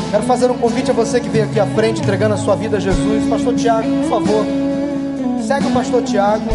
Quero 0.09 0.23
fazer 0.23 0.51
um 0.51 0.57
convite 0.57 0.91
a 0.91 0.93
você 0.93 1.19
que 1.19 1.29
veio 1.29 1.45
aqui 1.45 1.59
à 1.59 1.65
frente 1.67 2.01
entregando 2.01 2.33
a 2.33 2.37
sua 2.37 2.55
vida 2.55 2.77
a 2.77 2.79
Jesus. 2.79 3.29
Pastor 3.29 3.55
Tiago, 3.55 3.87
por 4.01 4.09
favor, 4.09 4.45
segue 5.45 5.67
o 5.67 5.71
pastor 5.71 6.03
Tiago. 6.03 6.49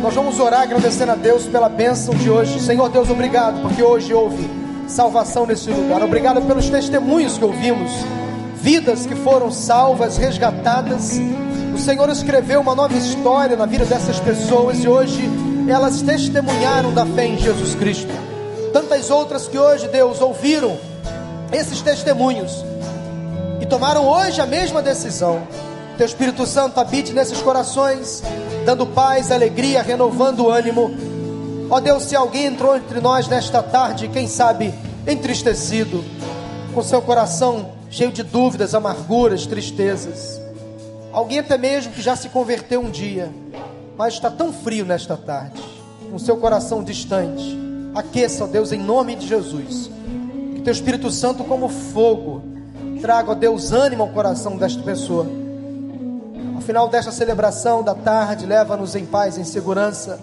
Nós 0.00 0.14
vamos 0.14 0.38
orar 0.38 0.62
agradecendo 0.62 1.12
a 1.12 1.16
Deus 1.16 1.44
pela 1.46 1.68
bênção 1.68 2.14
de 2.14 2.30
hoje. 2.30 2.60
Senhor 2.60 2.88
Deus, 2.88 3.10
obrigado, 3.10 3.62
porque 3.62 3.82
hoje 3.82 4.12
houve 4.12 4.48
salvação 4.86 5.46
nesse 5.46 5.70
lugar. 5.70 6.02
Obrigado 6.02 6.42
pelos 6.42 6.68
testemunhos 6.68 7.38
que 7.38 7.44
ouvimos, 7.44 7.90
vidas 8.60 9.06
que 9.06 9.14
foram 9.16 9.50
salvas, 9.50 10.16
resgatadas. 10.16 11.18
O 11.74 11.78
Senhor 11.78 12.08
escreveu 12.10 12.60
uma 12.60 12.74
nova 12.74 12.94
história 12.94 13.56
na 13.56 13.64
vida 13.66 13.84
dessas 13.84 14.20
pessoas 14.20 14.84
e 14.84 14.88
hoje 14.88 15.22
elas 15.68 16.02
testemunharam 16.02 16.92
da 16.92 17.06
fé 17.06 17.26
em 17.26 17.38
Jesus 17.38 17.74
Cristo. 17.74 18.12
Tantas 18.72 19.10
outras 19.10 19.48
que 19.48 19.58
hoje, 19.58 19.88
Deus, 19.88 20.20
ouviram 20.20 20.76
esses 21.50 21.80
testemunhos 21.80 22.64
e 23.60 23.66
tomaram 23.66 24.06
hoje 24.06 24.40
a 24.40 24.46
mesma 24.46 24.82
decisão. 24.82 25.42
Teu 25.96 26.06
Espírito 26.06 26.46
Santo 26.46 26.78
habite 26.78 27.12
nesses 27.12 27.40
corações, 27.40 28.22
dando 28.66 28.86
paz, 28.86 29.30
alegria, 29.30 29.82
renovando 29.82 30.40
o 30.40 30.50
ânimo. 30.50 30.90
Ó 31.70 31.80
Deus, 31.80 32.04
se 32.04 32.14
alguém 32.14 32.46
entrou 32.46 32.76
entre 32.76 33.00
nós 33.00 33.28
nesta 33.28 33.62
tarde, 33.62 34.08
quem 34.08 34.28
sabe 34.28 34.74
entristecido, 35.06 36.04
com 36.74 36.82
seu 36.82 37.00
coração 37.00 37.70
cheio 37.90 38.12
de 38.12 38.22
dúvidas, 38.22 38.74
amarguras, 38.74 39.46
tristezas. 39.46 40.41
Alguém 41.12 41.40
até 41.40 41.58
mesmo 41.58 41.92
que 41.92 42.00
já 42.00 42.16
se 42.16 42.30
converteu 42.30 42.80
um 42.80 42.90
dia, 42.90 43.30
mas 43.98 44.14
está 44.14 44.30
tão 44.30 44.52
frio 44.52 44.86
nesta 44.86 45.16
tarde, 45.16 45.62
com 46.10 46.18
seu 46.18 46.38
coração 46.38 46.82
distante. 46.82 47.58
Aqueça, 47.94 48.44
ó 48.44 48.46
Deus, 48.46 48.72
em 48.72 48.78
nome 48.78 49.14
de 49.14 49.28
Jesus. 49.28 49.90
Que 50.54 50.62
teu 50.62 50.72
Espírito 50.72 51.10
Santo, 51.10 51.44
como 51.44 51.68
fogo, 51.68 52.42
traga, 53.02 53.32
ó 53.32 53.34
Deus, 53.34 53.72
ânimo 53.72 54.04
ao 54.04 54.08
coração 54.08 54.56
desta 54.56 54.82
pessoa. 54.82 55.26
Ao 56.54 56.62
final 56.62 56.88
desta 56.88 57.12
celebração 57.12 57.82
da 57.82 57.94
tarde, 57.94 58.46
leva-nos 58.46 58.96
em 58.96 59.04
paz, 59.04 59.36
em 59.36 59.44
segurança. 59.44 60.18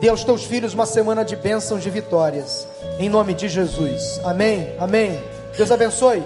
Dê 0.00 0.08
aos 0.08 0.24
teus 0.24 0.42
filhos 0.42 0.74
uma 0.74 0.86
semana 0.86 1.24
de 1.24 1.36
bênçãos, 1.36 1.82
de 1.82 1.90
vitórias. 1.90 2.66
Em 2.98 3.08
nome 3.08 3.34
de 3.34 3.48
Jesus. 3.48 4.20
Amém. 4.24 4.74
Amém. 4.80 5.22
Deus 5.56 5.70
abençoe. 5.70 6.24